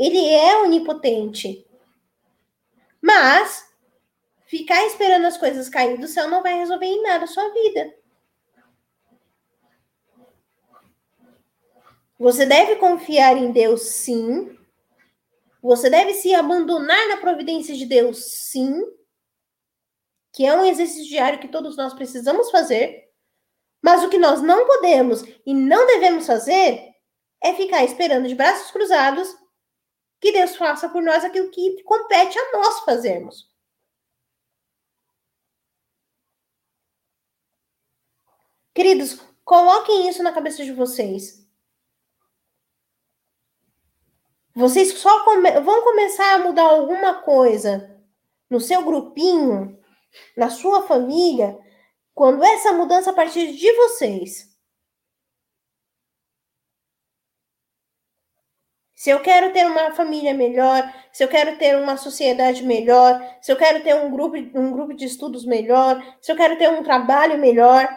Ele 0.00 0.26
é 0.28 0.62
onipotente. 0.62 1.66
Mas 3.00 3.70
ficar 4.46 4.84
esperando 4.86 5.26
as 5.26 5.36
coisas 5.36 5.68
cair 5.68 5.98
do 5.98 6.08
céu 6.08 6.28
não 6.28 6.42
vai 6.42 6.54
resolver 6.54 6.86
em 6.86 7.02
nada 7.02 7.24
a 7.24 7.28
sua 7.28 7.48
vida. 7.52 7.94
Você 12.18 12.44
deve 12.44 12.76
confiar 12.76 13.36
em 13.36 13.52
Deus, 13.52 13.82
sim. 13.82 14.58
Você 15.62 15.88
deve 15.88 16.14
se 16.14 16.34
abandonar 16.34 17.08
na 17.08 17.18
providência 17.18 17.76
de 17.76 17.86
Deus, 17.86 18.24
sim 18.24 18.82
que 20.32 20.46
é 20.46 20.56
um 20.56 20.64
exercício 20.64 21.08
diário 21.08 21.38
que 21.38 21.48
todos 21.48 21.76
nós 21.76 21.92
precisamos 21.94 22.50
fazer, 22.50 23.08
mas 23.82 24.02
o 24.02 24.08
que 24.08 24.18
nós 24.18 24.40
não 24.42 24.66
podemos 24.66 25.22
e 25.44 25.54
não 25.54 25.86
devemos 25.86 26.26
fazer 26.26 26.90
é 27.42 27.54
ficar 27.54 27.84
esperando 27.84 28.28
de 28.28 28.34
braços 28.34 28.70
cruzados 28.70 29.34
que 30.20 30.32
Deus 30.32 30.56
faça 30.56 30.88
por 30.88 31.02
nós 31.02 31.24
aquilo 31.24 31.50
que 31.50 31.82
compete 31.82 32.38
a 32.38 32.52
nós 32.52 32.80
fazermos. 32.80 33.48
Queridos, 38.74 39.20
coloquem 39.44 40.08
isso 40.08 40.22
na 40.22 40.32
cabeça 40.32 40.64
de 40.64 40.72
vocês. 40.72 41.44
Vocês 44.54 44.98
só 44.98 45.24
come 45.24 45.60
vão 45.60 45.82
começar 45.82 46.34
a 46.34 46.38
mudar 46.38 46.64
alguma 46.64 47.22
coisa 47.22 47.98
no 48.48 48.60
seu 48.60 48.84
grupinho 48.84 49.80
na 50.36 50.50
sua 50.50 50.86
família, 50.86 51.58
quando 52.14 52.44
essa 52.44 52.72
mudança 52.72 53.12
partir 53.12 53.54
de 53.54 53.72
vocês. 53.72 54.49
Se 59.00 59.08
eu 59.08 59.22
quero 59.22 59.50
ter 59.50 59.64
uma 59.64 59.94
família 59.94 60.34
melhor, 60.34 60.82
se 61.10 61.24
eu 61.24 61.28
quero 61.28 61.56
ter 61.56 61.74
uma 61.74 61.96
sociedade 61.96 62.62
melhor, 62.62 63.18
se 63.40 63.50
eu 63.50 63.56
quero 63.56 63.82
ter 63.82 63.94
um 63.94 64.10
grupo, 64.10 64.36
um 64.36 64.70
grupo 64.70 64.92
de 64.92 65.06
estudos 65.06 65.46
melhor, 65.46 65.96
se 66.20 66.30
eu 66.30 66.36
quero 66.36 66.58
ter 66.58 66.68
um 66.68 66.82
trabalho 66.82 67.38
melhor, 67.38 67.88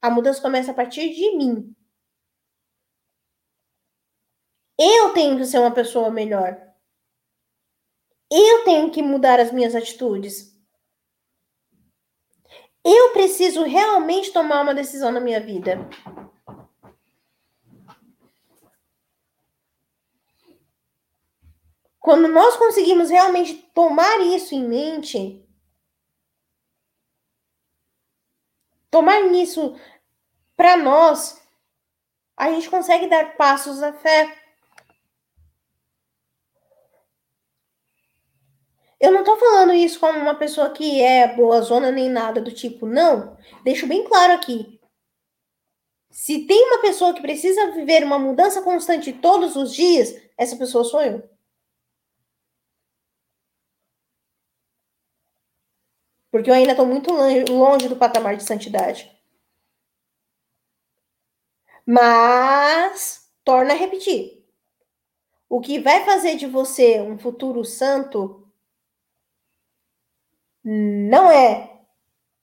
a 0.00 0.08
mudança 0.08 0.40
começa 0.40 0.70
a 0.70 0.74
partir 0.74 1.10
de 1.10 1.36
mim. 1.36 1.76
Eu 4.78 5.12
tenho 5.12 5.36
que 5.36 5.44
ser 5.44 5.58
uma 5.58 5.74
pessoa 5.74 6.10
melhor. 6.10 6.58
Eu 8.32 8.64
tenho 8.64 8.90
que 8.90 9.02
mudar 9.02 9.38
as 9.38 9.52
minhas 9.52 9.74
atitudes. 9.74 10.58
Eu 12.82 13.12
preciso 13.12 13.62
realmente 13.62 14.32
tomar 14.32 14.62
uma 14.62 14.74
decisão 14.74 15.12
na 15.12 15.20
minha 15.20 15.38
vida. 15.38 15.86
Quando 22.00 22.26
nós 22.28 22.56
conseguimos 22.56 23.10
realmente 23.10 23.54
tomar 23.74 24.20
isso 24.20 24.54
em 24.54 24.66
mente, 24.66 25.46
tomar 28.90 29.20
isso 29.32 29.78
para 30.56 30.78
nós, 30.78 31.40
a 32.36 32.50
gente 32.50 32.70
consegue 32.70 33.06
dar 33.06 33.36
passos 33.36 33.82
à 33.82 33.92
fé. 33.92 34.34
Eu 38.98 39.12
não 39.12 39.22
tô 39.22 39.36
falando 39.36 39.72
isso 39.72 40.00
como 40.00 40.18
uma 40.18 40.34
pessoa 40.34 40.70
que 40.70 41.02
é 41.02 41.34
boa 41.34 41.60
zona 41.60 41.90
nem 41.90 42.08
nada 42.08 42.40
do 42.40 42.52
tipo, 42.52 42.86
não. 42.86 43.36
Deixo 43.62 43.86
bem 43.86 44.04
claro 44.04 44.32
aqui. 44.32 44.80
Se 46.10 46.46
tem 46.46 46.66
uma 46.66 46.82
pessoa 46.82 47.14
que 47.14 47.22
precisa 47.22 47.72
viver 47.72 48.04
uma 48.04 48.18
mudança 48.18 48.62
constante 48.62 49.12
todos 49.12 49.54
os 49.54 49.72
dias, 49.74 50.14
essa 50.36 50.56
pessoa 50.56 50.84
sou 50.84 51.02
eu. 51.02 51.39
Porque 56.32 56.48
eu 56.48 56.54
ainda 56.54 56.72
estou 56.72 56.86
muito 56.86 57.10
longe 57.12 57.88
do 57.88 57.96
patamar 57.96 58.36
de 58.36 58.44
santidade. 58.44 59.10
Mas, 61.86 63.28
torna 63.44 63.72
a 63.74 63.76
repetir. 63.76 64.40
O 65.48 65.60
que 65.60 65.80
vai 65.80 66.04
fazer 66.04 66.36
de 66.36 66.46
você 66.46 67.00
um 67.00 67.18
futuro 67.18 67.64
santo 67.64 68.46
não 70.64 71.30
é 71.30 71.70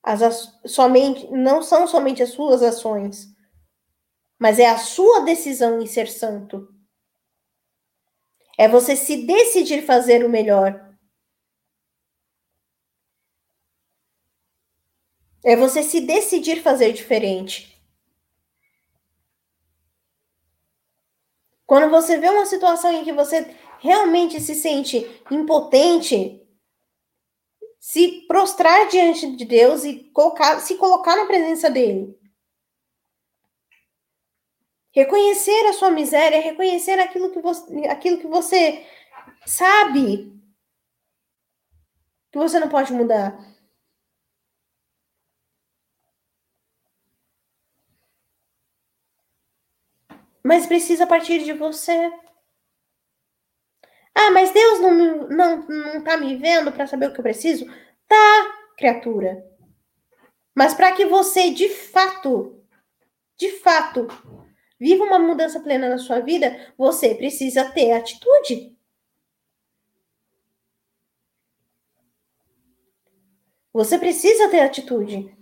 as 0.04 0.54
somente 0.66 1.28
não 1.32 1.62
são 1.62 1.88
somente 1.88 2.24
as 2.24 2.32
suas 2.32 2.64
ações, 2.64 3.28
mas 4.40 4.60
é 4.60 4.68
a 4.68 4.78
sua 4.78 5.22
decisão 5.22 5.82
em 5.82 5.88
ser 5.88 6.08
santo. 6.08 6.68
É 8.58 8.68
você 8.68 8.96
se 8.96 9.26
decidir 9.28 9.84
fazer 9.84 10.26
o 10.26 10.30
melhor. 10.30 10.87
É 15.48 15.56
você 15.56 15.82
se 15.82 16.02
decidir 16.02 16.62
fazer 16.62 16.92
diferente. 16.92 17.82
Quando 21.66 21.90
você 21.90 22.18
vê 22.18 22.28
uma 22.28 22.46
situação 22.46 22.92
em 22.92 23.06
que 23.06 23.14
você 23.14 23.56
realmente 23.80 24.42
se 24.42 24.54
sente 24.54 24.98
impotente, 25.32 26.46
se 27.80 28.26
prostrar 28.28 28.90
diante 28.90 29.38
de 29.38 29.46
Deus 29.46 29.86
e 29.86 30.12
colocar, 30.12 30.60
se 30.60 30.76
colocar 30.76 31.16
na 31.16 31.26
presença 31.26 31.70
dele. 31.70 32.20
Reconhecer 34.92 35.66
a 35.68 35.74
sua 35.74 35.92
miséria, 35.92 36.42
reconhecer 36.42 37.00
aquilo 37.00 37.32
que 37.32 37.40
você, 37.40 37.88
aquilo 37.88 38.18
que 38.18 38.28
você 38.28 38.86
sabe 39.46 40.30
que 42.34 42.38
você 42.38 42.60
não 42.60 42.68
pode 42.68 42.92
mudar. 42.92 43.57
Mas 50.48 50.66
precisa 50.66 51.06
partir 51.06 51.44
de 51.44 51.52
você. 51.52 52.10
Ah, 54.16 54.32
mas 54.32 54.50
Deus 54.52 54.80
não, 54.80 55.28
não, 55.28 55.68
não 55.68 56.02
tá 56.02 56.16
me 56.16 56.38
vendo 56.38 56.72
para 56.72 56.88
saber 56.88 57.08
o 57.10 57.14
que 57.14 57.20
eu 57.20 57.24
preciso? 57.24 57.66
Tá, 58.08 58.58
criatura. 58.78 59.46
Mas 60.56 60.74
para 60.74 60.94
que 60.94 61.06
você, 61.06 61.50
de 61.50 61.68
fato, 61.68 62.64
de 63.36 63.60
fato, 63.60 64.08
viva 64.80 65.04
uma 65.04 65.20
mudança 65.20 65.60
plena 65.60 65.90
na 65.90 65.98
sua 65.98 66.22
vida, 66.22 66.74
você 66.78 67.14
precisa 67.14 67.70
ter 67.72 67.92
atitude. 67.92 68.74
Você 73.74 74.00
precisa 74.00 74.48
ter 74.48 74.62
atitude. 74.62 75.38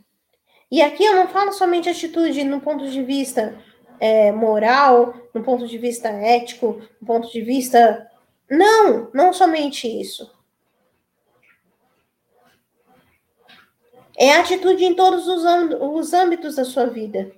E 0.72 0.82
aqui 0.82 1.06
eu 1.06 1.16
não 1.16 1.28
falo 1.28 1.52
somente 1.54 1.88
atitude 1.88 2.44
no 2.44 2.60
ponto 2.60 2.90
de 2.90 3.04
vista 3.04 3.64
é, 4.00 4.32
moral, 4.32 5.14
no 5.34 5.44
ponto 5.44 5.68
de 5.68 5.78
vista 5.78 6.10
ético, 6.10 6.82
no 7.02 7.08
ponto 7.08 7.32
de 7.32 7.42
vista. 7.42 8.10
Não, 8.50 9.10
não 9.14 9.34
somente 9.34 9.88
isso. 9.88 10.32
É 14.18 14.34
atitude 14.34 14.86
em 14.86 14.94
todos 14.94 15.28
os, 15.28 15.44
os 15.82 16.14
âmbitos 16.14 16.56
da 16.56 16.64
sua 16.64 16.86
vida. 16.86 17.32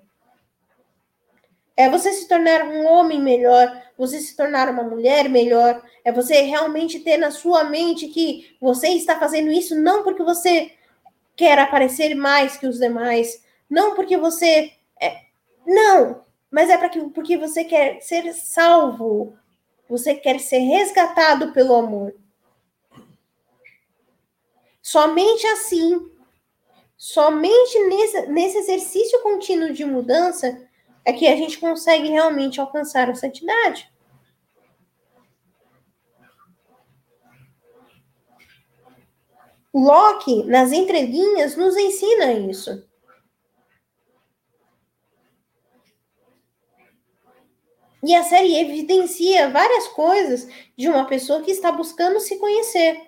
É 1.75 1.89
você 1.89 2.11
se 2.11 2.27
tornar 2.27 2.63
um 2.63 2.85
homem 2.85 3.21
melhor, 3.21 3.81
você 3.97 4.19
se 4.19 4.35
tornar 4.35 4.69
uma 4.69 4.84
mulher 4.84 5.29
melhor, 5.29 5.84
é 6.03 6.11
você 6.11 6.41
realmente 6.41 6.99
ter 6.99 7.17
na 7.17 7.31
sua 7.31 7.63
mente 7.63 8.07
que 8.07 8.55
você 8.59 8.89
está 8.89 9.19
fazendo 9.19 9.51
isso 9.51 9.75
não 9.75 10.03
porque 10.03 10.23
você 10.23 10.71
quer 11.35 11.59
aparecer 11.59 12.15
mais 12.15 12.57
que 12.57 12.65
os 12.65 12.79
demais, 12.79 13.43
não 13.69 13.93
porque 13.93 14.17
você 14.17 14.71
é, 14.99 15.21
não, 15.65 16.23
mas 16.49 16.69
é 16.69 16.78
para 16.78 16.90
que 16.90 16.99
porque 17.10 17.38
você 17.38 17.64
quer 17.64 18.02
ser 18.02 18.34
salvo, 18.34 19.38
você 19.88 20.15
quer 20.15 20.40
ser 20.40 20.60
resgatado 20.60 21.52
pelo 21.53 21.76
amor. 21.76 22.15
Somente 24.82 25.45
assim, 25.48 26.10
somente 26.95 27.80
nesse, 27.88 28.28
nesse 28.28 28.57
exercício 28.57 29.22
contínuo 29.22 29.74
de 29.74 29.84
mudança 29.84 30.65
é 31.03 31.14
que 31.14 31.28
a 31.28 31.36
gente 31.36 31.60
consegue 31.60 32.10
realmente 32.10 32.60
alcançar 32.60 33.10
a 33.10 33.15
santidade. 33.15 33.91
Locke, 39.74 40.44
nas 40.45 40.72
entrelinhas, 40.72 41.56
nos 41.56 41.78
ensina 41.78 42.34
isso. 42.34 42.84
E 48.03 48.14
a 48.14 48.24
série 48.24 48.56
evidencia 48.56 49.49
várias 49.49 49.88
coisas 49.90 50.48
de 50.78 50.88
uma 50.88 51.06
pessoa 51.06 51.41
que 51.41 51.52
está 51.52 51.72
buscando 51.72 52.19
se 52.19 52.38
conhecer. 52.38 53.02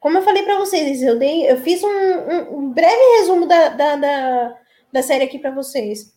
Como 0.00 0.18
eu 0.18 0.22
falei 0.22 0.42
para 0.44 0.58
vocês, 0.58 1.02
eu, 1.02 1.18
dei, 1.18 1.50
eu 1.50 1.56
fiz 1.58 1.82
um, 1.82 1.88
um, 1.88 2.58
um 2.58 2.70
breve 2.70 3.18
resumo 3.18 3.46
da, 3.46 3.68
da, 3.70 3.96
da, 3.96 4.60
da 4.92 5.02
série 5.02 5.24
aqui 5.24 5.38
para 5.38 5.50
vocês. 5.50 6.16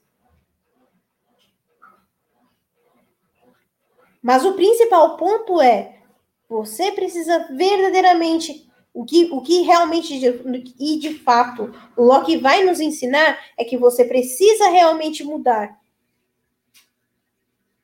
Mas 4.21 4.45
o 4.45 4.53
principal 4.53 5.17
ponto 5.17 5.59
é 5.61 5.99
você 6.47 6.91
precisa 6.91 7.47
verdadeiramente 7.55 8.70
o 8.93 9.05
que, 9.05 9.29
o 9.31 9.41
que 9.41 9.61
realmente 9.61 10.13
e 10.79 10.99
de 10.99 11.13
fato 11.19 11.73
o 11.95 12.03
Locke 12.03 12.37
vai 12.37 12.63
nos 12.63 12.79
ensinar 12.79 13.39
é 13.57 13.63
que 13.63 13.77
você 13.77 14.03
precisa 14.05 14.69
realmente 14.69 15.23
mudar. 15.23 15.79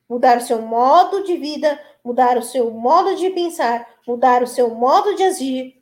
Mudar 0.10 0.38
o 0.38 0.42
seu 0.42 0.62
modo 0.62 1.24
de 1.24 1.38
vida, 1.38 1.80
mudar 2.04 2.38
o 2.38 2.44
seu 2.44 2.72
modo 2.72 3.16
de 3.16 3.30
pensar, 3.30 3.88
mudar 4.08 4.44
o 4.44 4.48
seu 4.48 4.74
modo 4.74 5.16
de 5.16 5.24
agir. 5.24 5.82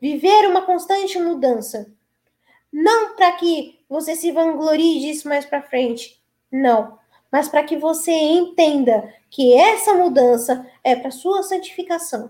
Viver 0.00 0.48
uma 0.48 0.62
constante 0.62 1.18
mudança. 1.18 1.92
Não 2.72 3.14
para 3.14 3.32
que 3.32 3.80
você 3.88 4.16
se 4.16 4.32
vanglorie 4.32 5.00
disso 5.00 5.28
mais 5.28 5.44
para 5.44 5.62
frente. 5.62 6.20
Não 6.50 6.98
mas 7.32 7.48
para 7.48 7.64
que 7.64 7.78
você 7.78 8.12
entenda 8.12 9.10
que 9.30 9.54
essa 9.54 9.94
mudança 9.94 10.70
é 10.84 10.94
para 10.94 11.10
sua 11.10 11.42
santificação. 11.42 12.28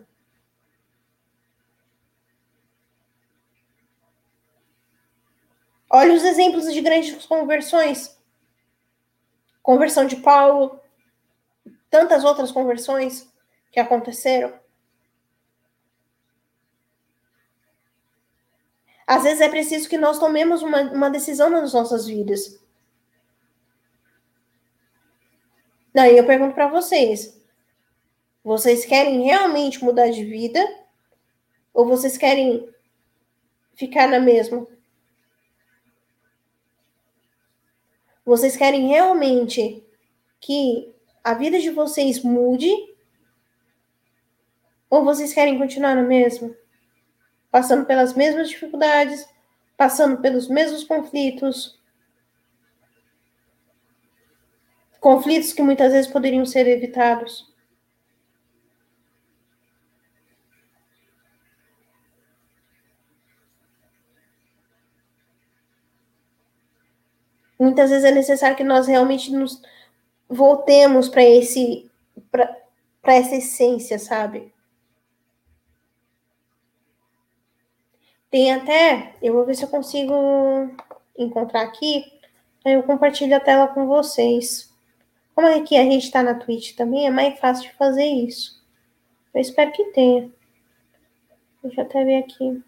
Olha 5.95 6.15
os 6.15 6.25
exemplos 6.25 6.73
de 6.73 6.81
grandes 6.81 7.27
conversões. 7.27 8.19
Conversão 9.63 10.07
de 10.07 10.17
Paulo, 10.17 10.81
tantas 11.91 12.25
outras 12.25 12.51
conversões 12.51 13.31
que 13.71 13.79
aconteceram. 13.79 14.59
Às 19.07 19.25
vezes 19.25 19.43
é 19.43 19.49
preciso 19.51 19.87
que 19.87 19.99
nós 19.99 20.19
tomemos 20.19 20.63
uma, 20.63 20.81
uma 20.81 21.11
decisão 21.11 21.51
nas 21.51 21.75
nossas 21.75 22.07
vidas. 22.07 22.59
Daí 25.95 26.17
eu 26.17 26.25
pergunto 26.25 26.55
para 26.55 26.69
vocês: 26.69 27.39
vocês 28.43 28.87
querem 28.87 29.25
realmente 29.25 29.85
mudar 29.85 30.09
de 30.09 30.25
vida? 30.25 30.59
Ou 31.75 31.87
vocês 31.87 32.17
querem 32.17 32.67
ficar 33.75 34.09
na 34.09 34.19
mesma? 34.19 34.67
Vocês 38.25 38.57
querem 38.57 38.89
realmente 38.89 39.85
que 40.41 40.95
a 41.25 41.35
vida 41.35 41.59
de 41.61 41.71
vocês 41.71 42.23
mude? 42.23 42.71
Ou 44.89 45.05
vocês 45.05 45.33
querem 45.33 45.59
continuar 45.59 45.95
na 45.95 46.03
mesma? 46.03 46.55
Passando 47.51 47.85
pelas 47.85 48.15
mesmas 48.15 48.49
dificuldades, 48.49 49.29
passando 49.77 50.21
pelos 50.21 50.49
mesmos 50.49 50.85
conflitos, 50.85 51.81
conflitos 55.01 55.53
que 55.53 55.63
muitas 55.63 55.93
vezes 55.93 56.11
poderiam 56.11 56.47
ser 56.47 56.67
evitados. 56.69 57.52
Muitas 67.63 67.91
vezes 67.91 68.05
é 68.05 68.11
necessário 68.11 68.57
que 68.57 68.65
nós 68.65 68.89
realmente 68.89 69.31
nos 69.31 69.63
voltemos 70.29 71.09
para 71.09 71.23
esse 71.23 71.89
para 72.29 73.15
essa 73.15 73.37
essência, 73.37 74.01
sabe? 74.01 74.53
Tem 78.29 78.53
até, 78.53 79.15
eu 79.23 79.33
vou 79.33 79.45
ver 79.45 79.55
se 79.55 79.63
eu 79.63 79.69
consigo 79.69 80.13
encontrar 81.17 81.63
aqui, 81.63 82.05
aí 82.65 82.73
eu 82.73 82.83
compartilho 82.83 83.37
a 83.37 83.41
tela 83.41 83.69
com 83.69 83.87
vocês. 83.87 84.75
Como 85.33 85.47
aqui 85.47 85.77
a 85.77 85.85
gente 85.85 86.07
está 86.07 86.21
na 86.21 86.35
Twitch 86.35 86.75
também, 86.75 87.07
é 87.07 87.11
mais 87.11 87.39
fácil 87.39 87.71
de 87.71 87.77
fazer 87.77 88.07
isso. 88.07 88.61
Eu 89.33 89.41
espero 89.41 89.71
que 89.71 89.85
tenha. 89.93 90.29
Deixa 91.63 91.81
eu 91.81 91.85
até 91.85 92.05
ver 92.05 92.17
aqui. 92.17 92.61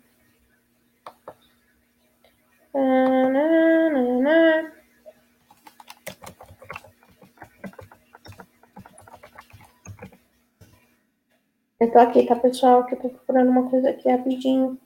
Eu 11.81 11.91
tô 11.91 11.99
aqui, 11.99 12.25
tá, 12.25 12.37
pessoal? 12.37 12.87
Que 12.87 12.95
eu 12.95 13.01
tô 13.01 13.09
procurando 13.11 13.51
uma 13.51 13.69
coisa 13.69 13.91
aqui 13.91 14.09
rapidinho 14.09 14.79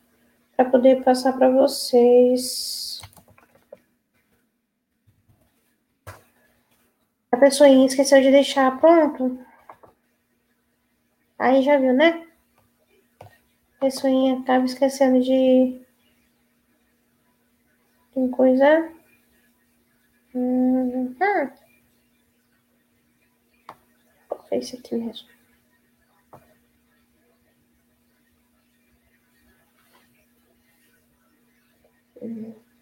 para 0.56 0.64
poder 0.64 1.04
passar 1.04 1.34
para 1.34 1.50
vocês. 1.50 3.00
A 7.30 7.36
pessoinha 7.36 7.86
esqueceu 7.86 8.20
de 8.22 8.30
deixar 8.30 8.80
pronto. 8.80 9.38
Aí 11.38 11.62
já 11.62 11.78
viu, 11.78 11.92
né? 11.92 12.26
A 13.76 13.80
pessoinha 13.80 14.42
tava 14.44 14.64
esquecendo 14.64 15.20
de. 15.20 15.80
Tem 18.14 18.30
coisa. 18.30 18.90
Hum. 20.34 21.14
hum. 21.20 21.50
Foi 24.48 24.58
esse 24.58 24.76
aqui 24.76 24.96
mesmo. 24.96 25.37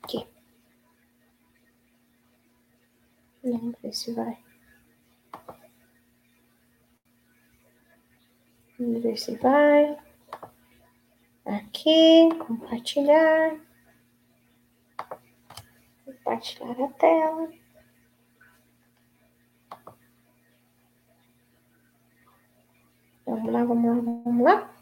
Aqui. 0.02 0.26
Ver 3.82 3.92
se 3.92 4.12
vai. 4.12 4.38
Vamos 8.78 9.02
ver 9.02 9.16
se 9.16 9.36
vai. 9.36 9.98
Aqui, 11.44 12.28
compartilhar. 12.46 13.60
Compartilhar 16.04 16.82
a 16.82 16.88
tela. 16.94 17.52
Vamos 23.26 23.52
lá, 23.52 23.64
vamos 23.64 23.96
lá, 23.96 24.22
vamos 24.24 24.44
lá. 24.44 24.75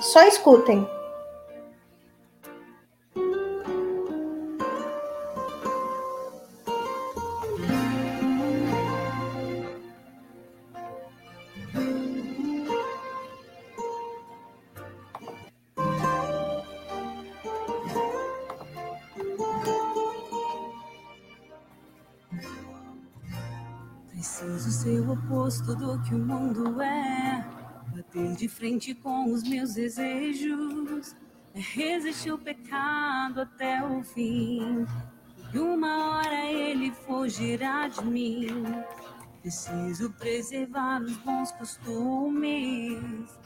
Só 0.00 0.22
escutem. 0.22 0.95
Que 26.06 26.14
o 26.14 26.18
mundo 26.18 26.80
é. 26.80 27.44
Bater 27.88 28.36
de 28.36 28.48
frente 28.48 28.94
com 28.94 29.32
os 29.32 29.42
meus 29.42 29.74
desejos. 29.74 31.16
É 31.54 31.60
resistir 31.60 32.32
o 32.32 32.38
pecado 32.38 33.40
até 33.40 33.82
o 33.82 34.02
fim. 34.04 34.86
E 35.52 35.58
uma 35.58 36.18
hora 36.18 36.44
ele 36.46 36.92
fugirá 36.92 37.88
de 37.88 38.04
mim. 38.04 38.64
Preciso 39.40 40.12
preservar 40.12 41.02
os 41.02 41.16
bons 41.18 41.50
costumes. 41.52 43.38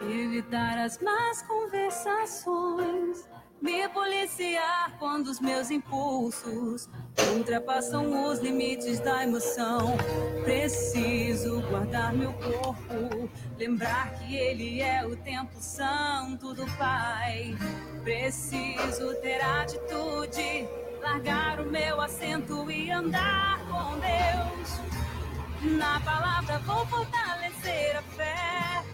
Evitar 0.00 0.78
as 0.78 1.00
más 1.00 1.42
conversações. 1.42 3.28
Me 3.60 3.88
policiar 3.88 4.96
quando 4.98 5.28
os 5.28 5.40
meus 5.40 5.70
impulsos 5.70 6.88
ultrapassam 7.34 8.28
os 8.28 8.38
limites 8.40 9.00
da 9.00 9.24
emoção. 9.24 9.96
Preciso 10.44 11.62
guardar 11.62 12.12
meu 12.12 12.32
corpo, 12.34 13.30
lembrar 13.58 14.12
que 14.18 14.36
ele 14.36 14.82
é 14.82 15.04
o 15.06 15.16
templo 15.16 15.60
santo 15.60 16.52
do 16.52 16.66
Pai. 16.76 17.56
Preciso 18.04 19.14
ter 19.22 19.40
atitude, 19.42 20.68
largar 21.00 21.60
o 21.60 21.70
meu 21.70 22.00
assento 22.00 22.70
e 22.70 22.90
andar 22.90 23.58
com 23.66 23.98
Deus. 23.98 25.76
Na 25.78 25.98
palavra 26.00 26.58
vou 26.58 26.86
fortalecer 26.86 27.96
a 27.96 28.02
fé, 28.02 28.84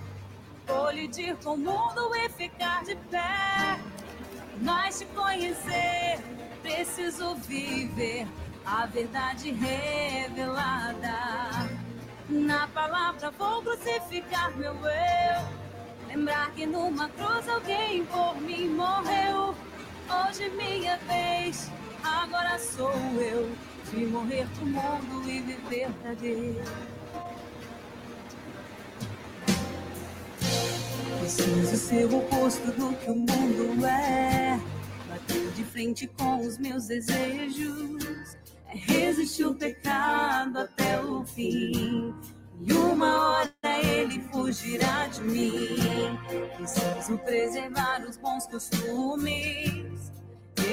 colidir 0.66 1.36
com 1.42 1.54
o 1.54 1.58
mundo 1.58 2.14
e 2.14 2.28
ficar 2.28 2.84
de 2.84 2.94
pé. 3.10 3.80
Mas 4.60 4.98
te 4.98 5.06
conhecer, 5.06 6.18
preciso 6.62 7.34
viver 7.36 8.26
a 8.64 8.86
verdade 8.86 9.50
revelada. 9.50 11.68
Na 12.28 12.66
palavra 12.68 13.30
vou 13.32 13.62
crucificar 13.62 14.56
meu 14.56 14.74
eu. 14.74 15.62
Lembrar 16.08 16.50
que 16.52 16.66
numa 16.66 17.08
cruz 17.08 17.48
alguém 17.48 18.04
por 18.06 18.40
mim 18.40 18.68
morreu. 18.68 19.54
Hoje 20.08 20.48
minha 20.50 20.96
vez, 20.98 21.70
agora 22.02 22.58
sou 22.58 22.92
eu. 23.20 23.50
De 23.90 24.06
morrer 24.06 24.46
pro 24.56 24.66
mundo 24.66 25.28
e 25.28 25.40
viver 25.40 25.90
pra 26.00 26.14
Deus. 26.14 26.91
Preciso 31.22 31.76
ser 31.76 32.06
o 32.06 32.18
oposto 32.18 32.72
do 32.72 32.92
que 32.96 33.08
o 33.08 33.14
mundo 33.14 33.86
é. 33.86 34.58
Bater 35.08 35.52
de 35.52 35.62
frente 35.62 36.08
com 36.08 36.44
os 36.44 36.58
meus 36.58 36.88
desejos. 36.88 38.36
É 38.66 38.76
resistir 38.76 39.46
o 39.46 39.54
pecado 39.54 40.58
até 40.58 41.00
o 41.00 41.24
fim. 41.24 42.12
E 42.60 42.72
uma 42.72 43.30
hora 43.30 43.52
ele 43.84 44.20
fugirá 44.32 45.06
de 45.06 45.22
mim. 45.22 46.18
Preciso 46.56 47.16
preservar 47.18 48.02
os 48.02 48.16
bons 48.16 48.44
costumes. 48.48 50.10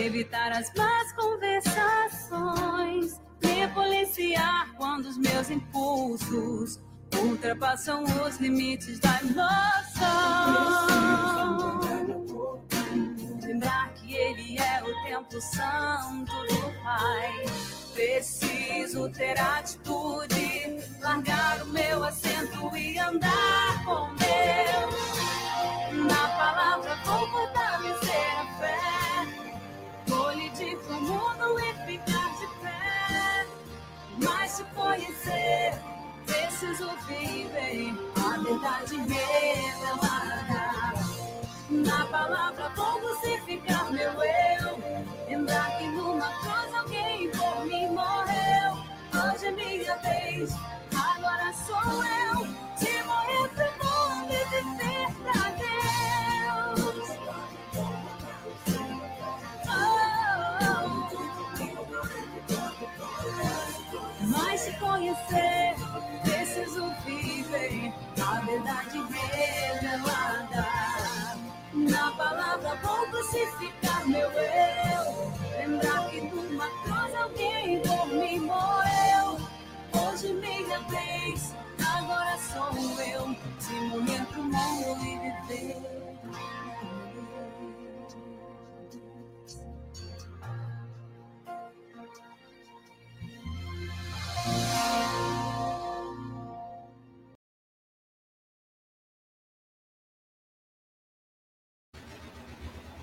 Evitar 0.03 0.51
as 0.51 0.73
más 0.73 1.13
conversações. 1.13 3.21
Me 3.43 3.67
policiar 3.67 4.73
quando 4.77 5.05
os 5.05 5.17
meus 5.19 5.51
impulsos 5.51 6.79
ultrapassam 7.23 8.03
os 8.03 8.37
limites 8.37 8.99
da 8.99 9.19
emoção. 9.21 9.39
Lembrar 13.41 13.93
que 13.93 14.13
Ele 14.13 14.57
é 14.57 14.83
o 14.83 15.03
templo 15.03 15.41
santo 15.41 16.31
do 16.47 16.83
Pai. 16.83 17.45
Preciso 17.93 19.09
ter 19.09 19.37
atitude, 19.39 20.79
largar 21.01 21.61
o 21.63 21.67
meu 21.67 22.03
assento 22.03 22.75
e 22.77 22.97
andar 22.97 23.83
com 23.83 24.15
Deus. 24.15 25.09
Na 26.07 26.29
palavra 26.29 26.95
vou 27.05 27.27
a 38.15 38.37
verdade 38.39 38.97
revelada. 38.97 40.61
Na 41.69 42.05
palavra 42.05 42.69
vou 42.75 42.99
crucificar 42.99 43.38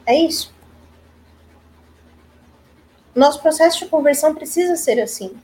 É 0.07 0.15
isso. 0.15 0.55
Nosso 3.15 3.43
processo 3.43 3.79
de 3.81 3.87
conversão 3.87 4.35
precisa 4.35 4.77
ser 4.77 5.01
assim. 5.01 5.37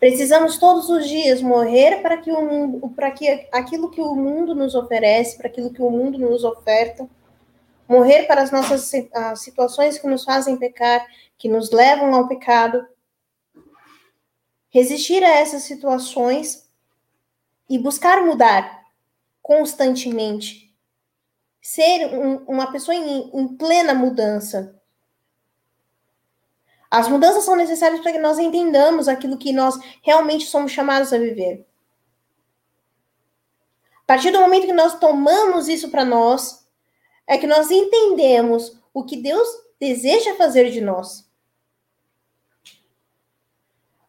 Precisamos 0.00 0.58
todos 0.58 0.88
os 0.88 1.06
dias 1.06 1.40
morrer 1.40 2.02
para 2.02 2.16
que, 2.16 2.32
o 2.32 2.40
mundo, 2.40 2.88
para 2.90 3.10
que 3.12 3.48
aquilo 3.52 3.90
que 3.90 4.00
o 4.00 4.16
mundo 4.16 4.54
nos 4.54 4.74
oferece, 4.74 5.36
para 5.36 5.46
aquilo 5.46 5.72
que 5.72 5.82
o 5.82 5.90
mundo 5.90 6.18
nos 6.18 6.42
oferta, 6.42 7.08
morrer 7.86 8.24
para 8.24 8.42
as 8.42 8.50
nossas 8.50 8.90
as 9.12 9.40
situações 9.42 9.98
que 9.98 10.06
nos 10.08 10.24
fazem 10.24 10.56
pecar, 10.56 11.06
que 11.36 11.48
nos 11.48 11.70
levam 11.70 12.14
ao 12.14 12.26
pecado, 12.26 12.84
resistir 14.70 15.22
a 15.22 15.36
essas 15.36 15.64
situações 15.64 16.68
e 17.68 17.78
buscar 17.78 18.24
mudar, 18.24 18.84
constantemente. 19.42 20.71
Ser 21.62 22.06
um, 22.12 22.44
uma 22.44 22.70
pessoa 22.70 22.94
em, 22.94 23.30
em 23.32 23.48
plena 23.56 23.94
mudança. 23.94 24.78
As 26.90 27.08
mudanças 27.08 27.44
são 27.44 27.56
necessárias 27.56 28.00
para 28.00 28.12
que 28.12 28.18
nós 28.18 28.38
entendamos 28.38 29.08
aquilo 29.08 29.38
que 29.38 29.50
nós 29.50 29.78
realmente 30.02 30.44
somos 30.44 30.72
chamados 30.72 31.10
a 31.10 31.18
viver. 31.18 31.66
A 34.02 34.06
partir 34.06 34.30
do 34.30 34.40
momento 34.40 34.66
que 34.66 34.74
nós 34.74 34.98
tomamos 34.98 35.68
isso 35.68 35.90
para 35.90 36.04
nós, 36.04 36.66
é 37.26 37.38
que 37.38 37.46
nós 37.46 37.70
entendemos 37.70 38.78
o 38.92 39.04
que 39.04 39.16
Deus 39.16 39.48
deseja 39.80 40.34
fazer 40.34 40.70
de 40.70 40.82
nós. 40.82 41.26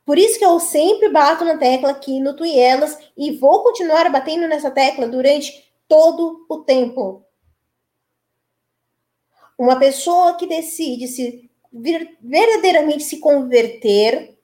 Por 0.05 0.17
isso 0.17 0.37
que 0.37 0.45
eu 0.45 0.59
sempre 0.59 1.07
bato 1.09 1.45
na 1.45 1.57
tecla 1.57 1.91
aqui 1.91 2.19
no 2.19 2.35
Tuielas 2.35 2.97
e 3.15 3.37
vou 3.37 3.63
continuar 3.63 4.11
batendo 4.11 4.47
nessa 4.47 4.69
tecla 4.69 5.07
durante 5.07 5.71
todo 5.87 6.45
o 6.49 6.59
tempo. 6.59 7.22
Uma 9.57 9.77
pessoa 9.77 10.35
que 10.35 10.47
decide 10.47 11.07
se 11.07 11.49
verdadeiramente 11.71 13.03
se 13.03 13.19
converter, 13.19 14.37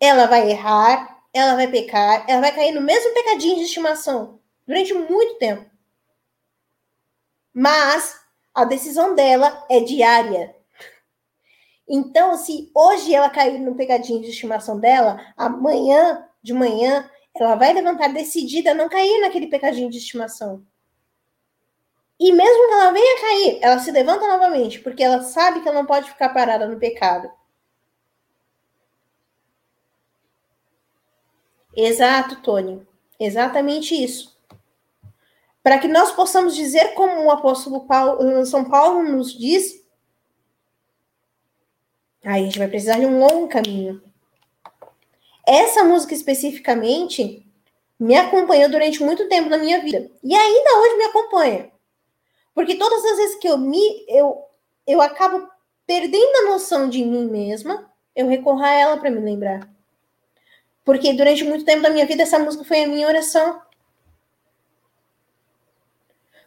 ela 0.00 0.26
vai 0.26 0.50
errar, 0.50 1.22
ela 1.32 1.54
vai 1.54 1.68
pecar, 1.68 2.24
ela 2.28 2.40
vai 2.40 2.54
cair 2.54 2.72
no 2.72 2.80
mesmo 2.80 3.12
pecadinho 3.12 3.56
de 3.56 3.62
estimação 3.64 4.40
durante 4.66 4.92
muito 4.94 5.38
tempo. 5.38 5.68
Mas 7.52 8.20
a 8.54 8.64
decisão 8.64 9.14
dela 9.14 9.64
é 9.70 9.80
diária. 9.80 10.54
Então, 11.88 12.36
se 12.36 12.70
hoje 12.74 13.14
ela 13.14 13.28
cair 13.28 13.58
no 13.58 13.74
pegadinho 13.74 14.22
de 14.22 14.30
estimação 14.30 14.80
dela, 14.80 15.20
amanhã 15.36 16.26
de 16.42 16.52
manhã 16.52 17.08
ela 17.34 17.56
vai 17.56 17.72
levantar 17.72 18.08
decidida 18.12 18.70
a 18.70 18.74
não 18.74 18.88
cair 18.88 19.20
naquele 19.20 19.48
pecadinho 19.48 19.90
de 19.90 19.98
estimação. 19.98 20.64
E 22.18 22.32
mesmo 22.32 22.68
que 22.68 22.74
ela 22.74 22.92
venha 22.92 23.20
cair, 23.20 23.58
ela 23.60 23.78
se 23.78 23.90
levanta 23.90 24.26
novamente, 24.28 24.80
porque 24.80 25.02
ela 25.02 25.22
sabe 25.22 25.60
que 25.60 25.68
ela 25.68 25.78
não 25.78 25.86
pode 25.86 26.10
ficar 26.10 26.28
parada 26.30 26.66
no 26.66 26.78
pecado. 26.78 27.30
Exato, 31.76 32.40
Tony. 32.42 32.86
Exatamente 33.18 33.94
isso. 33.94 34.34
Para 35.62 35.78
que 35.78 35.88
nós 35.88 36.12
possamos 36.12 36.54
dizer 36.54 36.94
como 36.94 37.24
o 37.24 37.30
apóstolo 37.30 37.86
Paulo, 37.86 38.46
São 38.46 38.64
Paulo 38.64 39.02
nos 39.02 39.36
diz, 39.36 39.84
Aí 42.24 42.40
a 42.40 42.44
gente 42.44 42.58
vai 42.58 42.68
precisar 42.68 42.98
de 42.98 43.04
um 43.04 43.18
longo 43.18 43.48
caminho. 43.48 44.02
Essa 45.46 45.84
música 45.84 46.14
especificamente 46.14 47.46
me 48.00 48.16
acompanhou 48.16 48.70
durante 48.70 49.02
muito 49.02 49.28
tempo 49.28 49.50
na 49.50 49.58
minha 49.58 49.80
vida. 49.82 50.10
E 50.22 50.34
ainda 50.34 50.78
hoje 50.80 50.96
me 50.96 51.04
acompanha. 51.04 51.70
Porque 52.54 52.76
todas 52.76 53.04
as 53.04 53.16
vezes 53.16 53.36
que 53.36 53.48
eu 53.48 53.58
me 53.58 54.04
eu, 54.08 54.44
eu 54.86 55.02
acabo 55.02 55.48
perdendo 55.86 56.36
a 56.38 56.50
noção 56.50 56.88
de 56.88 57.04
mim 57.04 57.26
mesma, 57.26 57.90
eu 58.14 58.28
recorro 58.28 58.62
a 58.62 58.70
ela 58.70 58.96
para 58.96 59.10
me 59.10 59.20
lembrar. 59.20 59.68
Porque 60.84 61.12
durante 61.12 61.44
muito 61.44 61.64
tempo 61.64 61.82
da 61.82 61.90
minha 61.90 62.06
vida 62.06 62.22
essa 62.22 62.38
música 62.38 62.64
foi 62.64 62.84
a 62.84 62.86
minha 62.86 63.08
oração. 63.08 63.60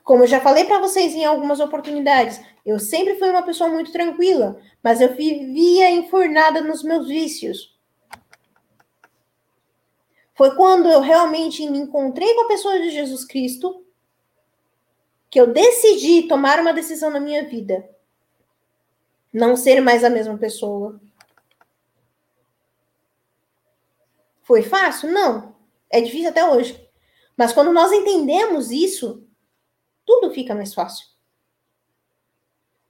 Como 0.03 0.23
eu 0.23 0.27
já 0.27 0.39
falei 0.39 0.63
para 0.63 0.79
vocês 0.79 1.13
em 1.13 1.25
algumas 1.25 1.59
oportunidades, 1.59 2.39
eu 2.65 2.79
sempre 2.79 3.15
fui 3.15 3.29
uma 3.29 3.43
pessoa 3.43 3.69
muito 3.69 3.91
tranquila, 3.91 4.57
mas 4.81 5.01
eu 5.01 5.13
vivia 5.13 5.91
enfurnada 5.91 6.61
nos 6.61 6.81
meus 6.81 7.09
vícios. 7.09 7.75
Foi 10.33 10.55
quando 10.55 10.87
eu 10.87 11.01
realmente 11.01 11.67
me 11.69 11.79
encontrei 11.79 12.33
com 12.35 12.41
a 12.41 12.47
pessoa 12.47 12.79
de 12.79 12.91
Jesus 12.91 13.25
Cristo 13.25 13.83
que 15.29 15.39
eu 15.39 15.47
decidi 15.47 16.27
tomar 16.27 16.59
uma 16.59 16.73
decisão 16.73 17.09
na 17.09 17.19
minha 17.19 17.43
vida. 17.47 17.89
Não 19.33 19.55
ser 19.55 19.81
mais 19.81 20.03
a 20.03 20.09
mesma 20.09 20.37
pessoa. 20.37 20.99
Foi 24.41 24.61
fácil? 24.61 25.11
Não. 25.11 25.55
É 25.89 25.99
difícil 26.01 26.29
até 26.29 26.49
hoje. 26.49 26.89
Mas 27.35 27.53
quando 27.53 27.71
nós 27.71 27.91
entendemos 27.91 28.71
isso, 28.71 29.27
tudo 30.05 30.33
fica 30.33 30.55
mais 30.55 30.73
fácil. 30.73 31.05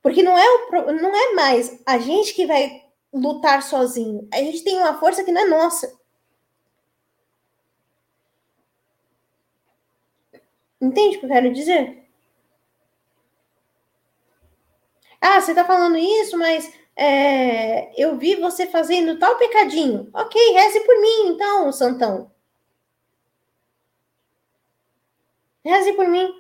Porque 0.02 0.22
não 0.24 0.38
é, 0.38 0.46
o, 0.48 0.92
não 0.94 1.16
é 1.16 1.34
mais 1.34 1.82
a 1.86 1.98
gente 1.98 2.34
que 2.34 2.46
vai 2.46 2.86
lutar 3.12 3.64
sozinho. 3.64 4.28
A 4.32 4.38
gente 4.38 4.64
tem 4.64 4.78
uma 4.78 5.00
força 5.00 5.24
que 5.24 5.32
não 5.32 5.42
é 5.42 5.46
nossa. 5.46 6.00
Entende 10.80 11.18
o 11.18 11.20
que 11.20 11.26
eu 11.26 11.30
quero 11.30 11.54
dizer? 11.54 12.07
Ah, 15.22 15.42
você 15.42 15.54
tá 15.54 15.66
falando 15.66 15.98
isso, 15.98 16.38
mas 16.38 16.72
é, 16.96 17.92
eu 18.02 18.18
vi 18.18 18.36
você 18.36 18.68
fazendo 18.68 19.20
tal 19.20 19.38
pecadinho. 19.38 20.10
Ok, 20.14 20.54
reze 20.54 20.80
por 20.82 21.00
mim, 21.00 21.28
então, 21.28 21.72
Santão. 21.72 22.32
Reze 25.64 25.94
por 25.94 26.08
mim. 26.08 26.34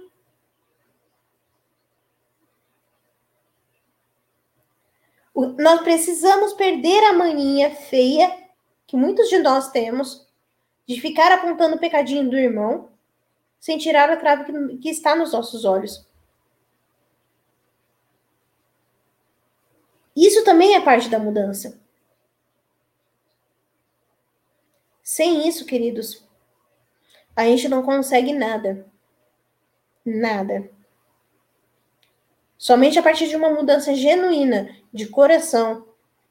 Nós 5.59 5.81
precisamos 5.81 6.53
perder 6.53 7.03
a 7.03 7.13
mania 7.13 7.69
feia 7.75 8.35
que 8.87 8.95
muitos 8.95 9.29
de 9.29 9.37
nós 9.37 9.69
temos 9.69 10.25
de 10.87 10.99
ficar 10.99 11.31
apontando 11.31 11.75
o 11.75 11.79
pecadinho 11.79 12.27
do 12.27 12.37
irmão 12.37 12.89
sem 13.59 13.77
tirar 13.77 14.09
a 14.09 14.17
trave 14.17 14.77
que 14.77 14.89
está 14.89 15.15
nos 15.15 15.33
nossos 15.33 15.65
olhos. 15.65 16.07
Isso 20.18 20.44
também 20.44 20.73
é 20.73 20.81
parte 20.81 21.10
da 21.10 21.19
mudança. 21.19 21.80
Sem 25.03 25.48
isso, 25.48 25.64
queridos, 25.64 26.27
a 27.35 27.45
gente 27.45 27.69
não 27.69 27.84
consegue 27.84 28.34
nada. 28.34 28.88
Nada. 30.03 30.72
Somente 32.57 32.98
a 32.98 33.03
partir 33.03 33.27
de 33.27 33.35
uma 33.35 33.52
mudança 33.52 33.94
genuína 33.94 34.76
de 34.91 35.07
coração 35.07 35.85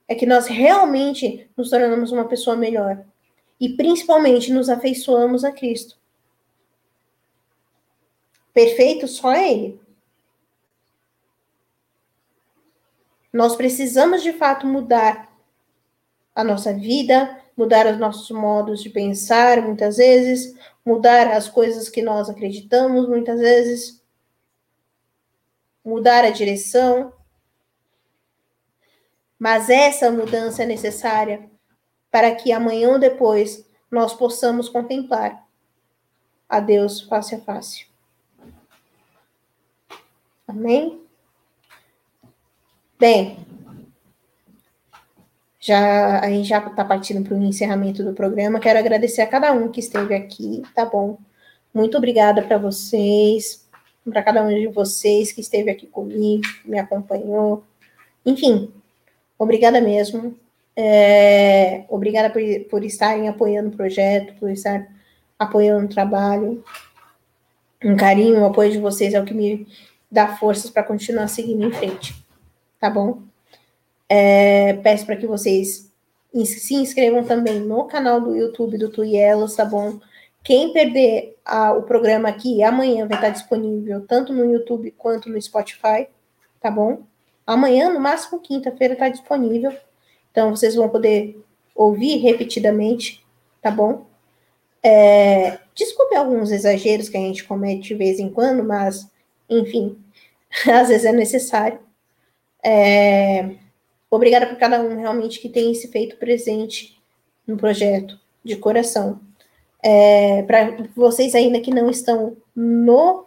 é 0.08 0.16
que 0.16 0.26
nós 0.26 0.48
realmente 0.48 1.48
nos 1.56 1.70
tornamos 1.70 2.10
uma 2.10 2.26
pessoa 2.26 2.56
melhor 2.56 3.04
e 3.60 3.68
principalmente 3.68 4.52
nos 4.52 4.68
afeiçoamos 4.68 5.44
a 5.44 5.52
Cristo. 5.52 5.96
Perfeito 8.52 9.06
só 9.06 9.30
é 9.30 9.52
Ele. 9.52 9.85
Nós 13.36 13.54
precisamos 13.54 14.22
de 14.22 14.32
fato 14.32 14.66
mudar 14.66 15.30
a 16.34 16.42
nossa 16.42 16.72
vida, 16.72 17.38
mudar 17.54 17.86
os 17.86 17.98
nossos 17.98 18.30
modos 18.30 18.82
de 18.82 18.88
pensar, 18.88 19.60
muitas 19.60 19.98
vezes, 19.98 20.58
mudar 20.82 21.30
as 21.30 21.46
coisas 21.46 21.90
que 21.90 22.00
nós 22.00 22.30
acreditamos, 22.30 23.06
muitas 23.06 23.38
vezes 23.38 24.02
mudar 25.84 26.24
a 26.24 26.30
direção. 26.30 27.12
Mas 29.38 29.68
essa 29.68 30.10
mudança 30.10 30.62
é 30.62 30.66
necessária 30.66 31.46
para 32.10 32.34
que 32.34 32.52
amanhã 32.52 32.88
ou 32.92 32.98
depois 32.98 33.68
nós 33.90 34.14
possamos 34.14 34.66
contemplar 34.66 35.46
a 36.48 36.58
Deus 36.58 37.02
face 37.02 37.34
a 37.34 37.40
face. 37.42 37.86
Amém? 40.48 41.05
Bem, 42.98 43.38
já 45.60 46.20
a 46.20 46.28
gente 46.30 46.48
já 46.48 46.58
está 46.58 46.84
partindo 46.84 47.22
para 47.22 47.36
o 47.36 47.42
encerramento 47.42 48.02
do 48.02 48.14
programa. 48.14 48.60
Quero 48.60 48.78
agradecer 48.78 49.22
a 49.22 49.26
cada 49.26 49.52
um 49.52 49.70
que 49.70 49.80
esteve 49.80 50.14
aqui, 50.14 50.62
tá 50.74 50.84
bom? 50.84 51.18
Muito 51.74 51.96
obrigada 51.98 52.42
para 52.42 52.56
vocês 52.58 53.66
para 54.10 54.22
cada 54.22 54.42
um 54.42 54.48
de 54.48 54.68
vocês 54.68 55.32
que 55.32 55.40
esteve 55.40 55.70
aqui 55.70 55.86
comigo, 55.86 56.44
me 56.64 56.78
acompanhou. 56.78 57.64
Enfim, 58.24 58.72
obrigada 59.38 59.80
mesmo. 59.80 60.36
É, 60.76 61.84
obrigada 61.88 62.30
por, 62.30 62.40
por 62.70 62.84
estarem 62.84 63.28
apoiando 63.28 63.70
o 63.70 63.76
projeto, 63.76 64.34
por 64.38 64.50
estar 64.50 64.86
apoiando 65.38 65.86
o 65.86 65.88
trabalho. 65.88 66.64
Um 67.82 67.96
carinho, 67.96 68.40
o 68.40 68.46
apoio 68.46 68.70
de 68.70 68.78
vocês 68.78 69.14
é 69.14 69.20
o 69.20 69.24
que 69.24 69.34
me 69.34 69.66
dá 70.10 70.36
forças 70.36 70.70
para 70.70 70.82
continuar 70.82 71.28
seguindo 71.28 71.66
em 71.66 71.72
frente. 71.72 72.25
Tá 72.86 72.90
bom? 72.90 73.18
É, 74.08 74.74
peço 74.74 75.04
para 75.04 75.16
que 75.16 75.26
vocês 75.26 75.90
se 76.44 76.74
inscrevam 76.76 77.24
também 77.24 77.58
no 77.58 77.82
canal 77.86 78.20
do 78.20 78.36
YouTube 78.36 78.78
do 78.78 78.88
Tuielos, 78.88 79.56
tá 79.56 79.64
bom? 79.64 79.98
Quem 80.44 80.72
perder 80.72 81.36
a, 81.44 81.72
o 81.72 81.82
programa 81.82 82.28
aqui, 82.28 82.62
amanhã 82.62 83.04
vai 83.08 83.18
estar 83.18 83.30
disponível 83.30 84.06
tanto 84.06 84.32
no 84.32 84.44
YouTube 84.44 84.92
quanto 84.92 85.28
no 85.28 85.42
Spotify, 85.42 86.06
tá 86.60 86.70
bom? 86.70 87.02
Amanhã, 87.44 87.92
no 87.92 87.98
máximo 87.98 88.38
quinta-feira, 88.38 88.94
está 88.94 89.08
disponível. 89.08 89.76
Então, 90.30 90.54
vocês 90.54 90.76
vão 90.76 90.88
poder 90.88 91.44
ouvir 91.74 92.18
repetidamente, 92.18 93.26
tá 93.60 93.68
bom? 93.68 94.06
É, 94.80 95.58
desculpe 95.74 96.14
alguns 96.14 96.52
exageros 96.52 97.08
que 97.08 97.16
a 97.16 97.20
gente 97.20 97.42
comete 97.42 97.88
de 97.88 97.94
vez 97.96 98.20
em 98.20 98.30
quando, 98.30 98.62
mas, 98.62 99.10
enfim, 99.50 99.98
às 100.72 100.86
vezes 100.86 101.04
é 101.04 101.10
necessário. 101.10 101.84
É, 102.68 103.54
obrigada 104.10 104.44
por 104.48 104.58
cada 104.58 104.82
um 104.82 104.98
realmente 104.98 105.38
que 105.38 105.48
tem 105.48 105.72
se 105.72 105.86
feito 105.86 106.16
presente 106.16 107.00
no 107.46 107.56
projeto, 107.56 108.18
de 108.42 108.56
coração. 108.56 109.20
É, 109.80 110.42
Para 110.42 110.76
vocês 110.96 111.36
ainda 111.36 111.60
que 111.60 111.70
não 111.70 111.88
estão 111.88 112.36
no 112.56 113.24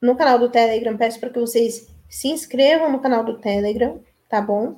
no 0.00 0.14
canal 0.14 0.38
do 0.38 0.50
Telegram, 0.50 0.96
peço 0.98 1.18
para 1.18 1.30
que 1.30 1.40
vocês 1.40 1.88
se 2.10 2.28
inscrevam 2.28 2.92
no 2.92 3.00
canal 3.00 3.24
do 3.24 3.38
Telegram, 3.38 3.98
tá 4.28 4.38
bom? 4.38 4.76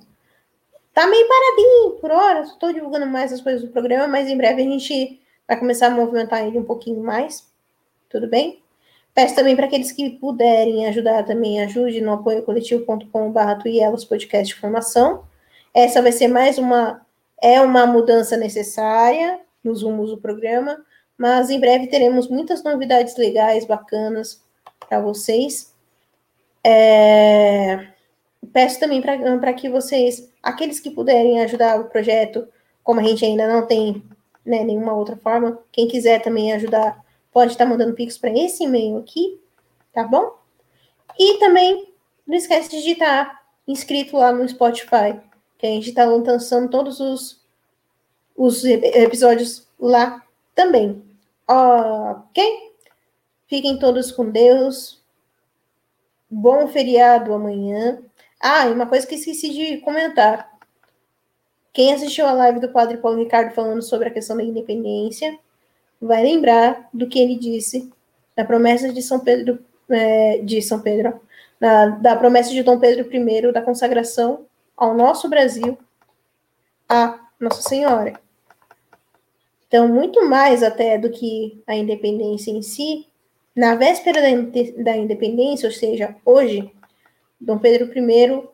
Tá 0.94 1.06
meio 1.08 1.26
paradinho 1.26 1.90
por 2.00 2.12
hora, 2.12 2.42
estou 2.42 2.72
divulgando 2.72 3.06
mais 3.06 3.32
as 3.32 3.40
coisas 3.40 3.60
do 3.60 3.68
programa, 3.68 4.06
mas 4.06 4.28
em 4.28 4.36
breve 4.36 4.62
a 4.62 4.64
gente 4.64 5.20
vai 5.46 5.58
começar 5.58 5.88
a 5.88 5.90
movimentar 5.90 6.46
ele 6.46 6.58
um 6.58 6.64
pouquinho 6.64 7.02
mais, 7.02 7.44
tudo 8.08 8.28
bem? 8.28 8.62
Peço 9.16 9.34
também 9.34 9.56
para 9.56 9.64
aqueles 9.64 9.90
que 9.92 10.10
puderem 10.10 10.86
ajudar 10.88 11.24
também, 11.24 11.62
ajude 11.62 12.02
no 12.02 12.12
apoio 12.12 12.42
coletivo.com.br 12.42 13.62
Tuielos 13.62 14.04
Podcast 14.04 14.54
de 14.54 14.60
Formação. 14.60 15.24
Essa 15.72 16.02
vai 16.02 16.12
ser 16.12 16.28
mais 16.28 16.58
uma, 16.58 17.00
é 17.40 17.58
uma 17.62 17.86
mudança 17.86 18.36
necessária 18.36 19.40
nos 19.64 19.82
rumos 19.82 20.10
do 20.10 20.18
programa, 20.18 20.84
mas 21.16 21.48
em 21.48 21.58
breve 21.58 21.86
teremos 21.86 22.28
muitas 22.28 22.62
novidades 22.62 23.16
legais, 23.16 23.64
bacanas, 23.64 24.44
para 24.86 25.00
vocês. 25.00 25.74
É, 26.62 27.86
peço 28.52 28.78
também 28.78 29.00
para 29.00 29.54
que 29.54 29.70
vocês, 29.70 30.30
aqueles 30.42 30.78
que 30.78 30.90
puderem 30.90 31.40
ajudar 31.42 31.80
o 31.80 31.88
projeto, 31.88 32.46
como 32.84 33.00
a 33.00 33.02
gente 33.02 33.24
ainda 33.24 33.48
não 33.48 33.66
tem 33.66 34.02
né, 34.44 34.62
nenhuma 34.62 34.92
outra 34.92 35.16
forma, 35.16 35.58
quem 35.72 35.88
quiser 35.88 36.20
também 36.20 36.52
ajudar, 36.52 37.02
pode 37.36 37.52
estar 37.52 37.66
mandando 37.66 37.92
pix 37.92 38.16
para 38.16 38.30
esse 38.30 38.64
e-mail 38.64 38.96
aqui, 38.96 39.38
tá 39.92 40.04
bom? 40.04 40.38
E 41.18 41.38
também 41.38 41.92
não 42.26 42.34
esquece 42.34 42.70
de 42.70 42.92
estar 42.92 43.42
inscrito 43.68 44.16
lá 44.16 44.32
no 44.32 44.48
Spotify, 44.48 45.20
que 45.58 45.66
a 45.66 45.68
gente 45.68 45.90
está 45.90 46.06
lançando 46.06 46.70
todos 46.70 46.98
os, 46.98 47.44
os 48.34 48.64
episódios 48.64 49.68
lá 49.78 50.24
também. 50.54 51.04
Ok? 51.46 52.42
Fiquem 53.46 53.78
todos 53.78 54.10
com 54.10 54.30
Deus. 54.30 55.04
Bom 56.30 56.66
feriado 56.68 57.34
amanhã. 57.34 58.02
Ah, 58.40 58.66
e 58.66 58.72
uma 58.72 58.86
coisa 58.86 59.06
que 59.06 59.14
esqueci 59.14 59.50
de 59.50 59.76
comentar. 59.82 60.58
Quem 61.70 61.92
assistiu 61.92 62.26
a 62.26 62.32
live 62.32 62.60
do 62.60 62.72
Padre 62.72 62.96
Paulo 62.96 63.18
Ricardo 63.18 63.52
falando 63.54 63.82
sobre 63.82 64.08
a 64.08 64.10
questão 64.10 64.38
da 64.38 64.42
independência, 64.42 65.38
vai 66.00 66.22
lembrar 66.22 66.88
do 66.92 67.08
que 67.08 67.18
ele 67.18 67.36
disse 67.36 67.90
na 68.36 68.44
promessa 68.44 68.92
de 68.92 69.00
São 69.02 69.20
Pedro, 69.20 69.58
é, 69.88 70.38
de 70.38 70.60
São 70.60 70.80
Pedro, 70.80 71.20
na, 71.58 71.86
da 71.86 72.16
promessa 72.16 72.50
de 72.50 72.62
Dom 72.62 72.78
Pedro 72.78 73.08
I 73.12 73.52
da 73.52 73.62
consagração 73.62 74.46
ao 74.76 74.94
nosso 74.94 75.28
Brasil, 75.28 75.78
a 76.88 77.18
Nossa 77.40 77.62
Senhora. 77.62 78.20
Então, 79.66 79.88
muito 79.88 80.24
mais 80.28 80.62
até 80.62 80.98
do 80.98 81.10
que 81.10 81.62
a 81.66 81.74
independência 81.74 82.50
em 82.50 82.62
si, 82.62 83.06
na 83.54 83.74
véspera 83.74 84.20
da 84.20 84.96
independência, 84.96 85.66
ou 85.66 85.74
seja, 85.74 86.14
hoje, 86.24 86.70
Dom 87.40 87.58
Pedro 87.58 87.90
I 87.98 88.48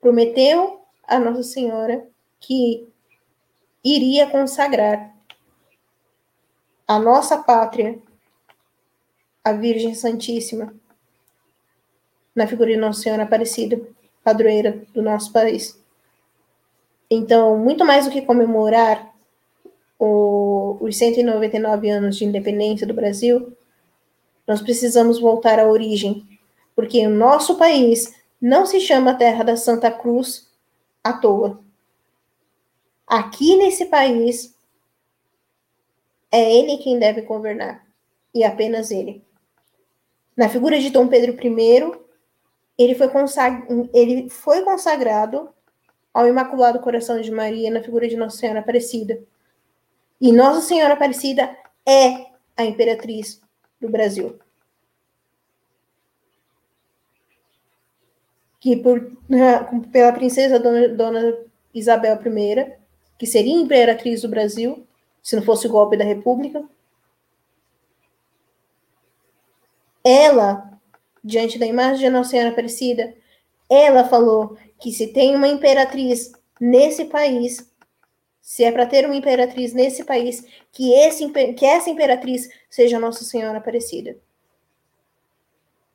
prometeu 0.00 0.80
a 1.06 1.18
Nossa 1.18 1.44
Senhora 1.44 2.04
que 2.40 2.88
iria 3.84 4.26
consagrar 4.26 5.14
a 6.90 6.98
nossa 6.98 7.38
pátria, 7.38 8.00
a 9.44 9.52
Virgem 9.52 9.94
Santíssima, 9.94 10.74
na 12.34 12.48
figura 12.48 12.72
de 12.72 12.76
Nossa 12.76 13.02
Senhora 13.02 13.22
Aparecida, 13.22 13.80
padroeira 14.24 14.82
do 14.92 15.00
nosso 15.00 15.32
país. 15.32 15.80
Então, 17.08 17.56
muito 17.56 17.84
mais 17.84 18.06
do 18.06 18.10
que 18.10 18.22
comemorar 18.22 19.08
o, 20.00 20.78
os 20.80 20.96
199 20.96 21.88
anos 21.88 22.16
de 22.16 22.24
independência 22.24 22.84
do 22.84 22.92
Brasil, 22.92 23.56
nós 24.44 24.60
precisamos 24.60 25.20
voltar 25.20 25.60
à 25.60 25.68
origem, 25.68 26.26
porque 26.74 27.06
o 27.06 27.10
nosso 27.10 27.56
país 27.56 28.20
não 28.42 28.66
se 28.66 28.80
chama 28.80 29.14
Terra 29.14 29.44
da 29.44 29.56
Santa 29.56 29.92
Cruz 29.92 30.50
à 31.04 31.12
toa. 31.12 31.60
Aqui 33.06 33.54
nesse 33.54 33.86
país, 33.86 34.58
é 36.30 36.56
ele 36.56 36.78
quem 36.78 36.98
deve 36.98 37.22
governar, 37.22 37.84
e 38.34 38.44
apenas 38.44 38.90
ele. 38.90 39.24
Na 40.36 40.48
figura 40.48 40.78
de 40.78 40.90
Dom 40.90 41.08
Pedro 41.08 41.34
I, 41.34 42.00
ele 42.78 42.94
foi, 42.94 43.08
consag... 43.08 43.62
ele 43.92 44.30
foi 44.30 44.62
consagrado 44.62 45.50
ao 46.14 46.26
Imaculado 46.26 46.80
Coração 46.80 47.20
de 47.20 47.30
Maria 47.30 47.70
na 47.70 47.82
figura 47.82 48.08
de 48.08 48.16
Nossa 48.16 48.38
Senhora 48.38 48.60
Aparecida. 48.60 49.22
E 50.20 50.32
Nossa 50.32 50.62
Senhora 50.62 50.94
Aparecida 50.94 51.56
é 51.86 52.26
a 52.56 52.64
imperatriz 52.64 53.40
do 53.80 53.88
Brasil. 53.88 54.38
Que 58.58 58.76
por, 58.76 59.16
né, 59.28 59.58
pela 59.90 60.12
princesa 60.12 60.58
Dona, 60.58 60.88
Dona 60.88 61.38
Isabel 61.72 62.16
I, 62.16 62.72
que 63.18 63.26
seria 63.26 63.54
imperatriz 63.54 64.22
do 64.22 64.28
Brasil, 64.28 64.86
se 65.22 65.36
não 65.36 65.42
fosse 65.42 65.66
o 65.66 65.70
golpe 65.70 65.96
da 65.96 66.04
República, 66.04 66.64
ela, 70.04 70.80
diante 71.22 71.58
da 71.58 71.66
imagem 71.66 72.00
de 72.00 72.10
Nossa 72.10 72.30
Senhora 72.30 72.50
Aparecida, 72.50 73.14
ela 73.68 74.04
falou 74.04 74.56
que 74.78 74.92
se 74.92 75.08
tem 75.08 75.36
uma 75.36 75.48
imperatriz 75.48 76.32
nesse 76.60 77.04
país, 77.04 77.70
se 78.40 78.64
é 78.64 78.72
para 78.72 78.86
ter 78.86 79.04
uma 79.04 79.14
imperatriz 79.14 79.72
nesse 79.72 80.04
país, 80.04 80.44
que, 80.72 80.92
esse, 80.92 81.28
que 81.54 81.64
essa 81.64 81.90
imperatriz 81.90 82.48
seja 82.68 82.98
Nossa 82.98 83.24
Senhora 83.24 83.58
Aparecida. 83.58 84.16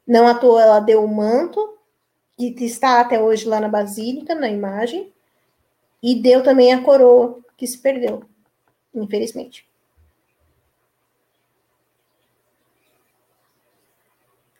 Não 0.08 0.28
à 0.28 0.36
toa 0.36 0.62
ela 0.62 0.80
deu 0.80 1.04
o 1.04 1.08
manto, 1.08 1.78
que 2.38 2.54
está 2.60 3.02
até 3.02 3.20
hoje 3.20 3.48
lá 3.48 3.60
na 3.60 3.68
Basílica, 3.68 4.36
na 4.36 4.50
imagem, 4.50 5.12
e 6.02 6.16
deu 6.16 6.44
também 6.44 6.72
a 6.74 6.84
coroa, 6.84 7.40
que 7.58 7.66
se 7.66 7.78
perdeu, 7.80 8.24
infelizmente. 8.96 9.68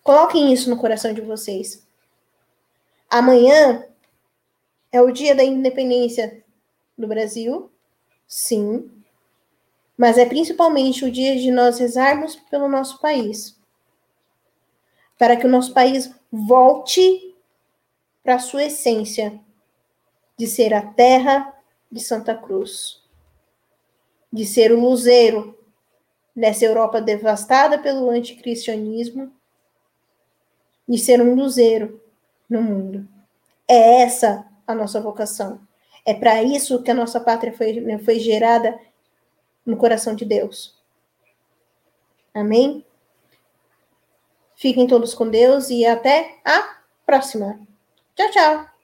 Coloquem 0.04 0.54
isso 0.54 0.70
no 0.70 0.78
coração 0.78 1.14
de 1.14 1.22
vocês. 1.22 1.86
Amanhã 3.10 3.88
é 4.92 5.02
o 5.02 5.12
dia 5.12 5.34
da 5.34 5.44
independência 5.44 6.44
do 6.98 7.08
Brasil 7.08 7.72
sim, 8.28 8.92
mas 9.98 10.18
é 10.18 10.26
principalmente 10.26 11.06
o 11.06 11.12
dia 11.12 11.36
de 11.38 11.52
nós 11.52 11.80
rezarmos 11.80 12.36
pelo 12.36 12.68
nosso 12.68 13.00
país, 13.00 13.58
para 15.18 15.38
que 15.38 15.46
o 15.46 15.50
nosso 15.50 15.74
país 15.74 16.14
volte 16.32 17.36
para 18.24 18.36
a 18.36 18.40
sua 18.40 18.66
essência 18.66 19.40
de 20.38 20.48
ser 20.48 20.74
a 20.74 20.82
terra 20.82 21.54
de 21.92 22.00
Santa 22.00 22.36
Cruz, 22.36 23.02
de 24.32 24.46
ser 24.46 24.72
o 24.72 24.80
luzeiro 24.80 25.58
nessa 26.36 26.66
Europa 26.66 27.02
devastada 27.02 27.80
pelo 27.80 28.10
anticristianismo, 28.10 29.32
de 30.88 30.98
ser 30.98 31.22
um 31.22 31.34
luzeiro 31.34 32.02
no 32.50 32.62
mundo. 32.62 33.08
É 33.68 34.02
essa 34.02 34.46
a 34.68 34.76
nossa 34.76 35.00
vocação. 35.00 35.60
É 36.06 36.14
para 36.14 36.44
isso 36.44 36.84
que 36.84 36.92
a 36.92 36.96
nossa 36.96 37.20
pátria 37.20 37.54
foi, 37.54 37.80
né, 37.80 37.98
foi 37.98 38.20
gerada 38.20 38.78
no 39.66 39.78
coração 39.78 40.14
de 40.14 40.26
Deus. 40.26 40.76
Amém? 42.34 42.86
Fiquem 44.56 44.88
todos 44.88 45.14
com 45.14 45.30
Deus 45.30 45.70
e 45.70 45.86
até 45.86 46.40
a 46.46 46.80
próxima. 47.06 47.60
Tchau, 48.16 48.30
tchau. 48.32 48.75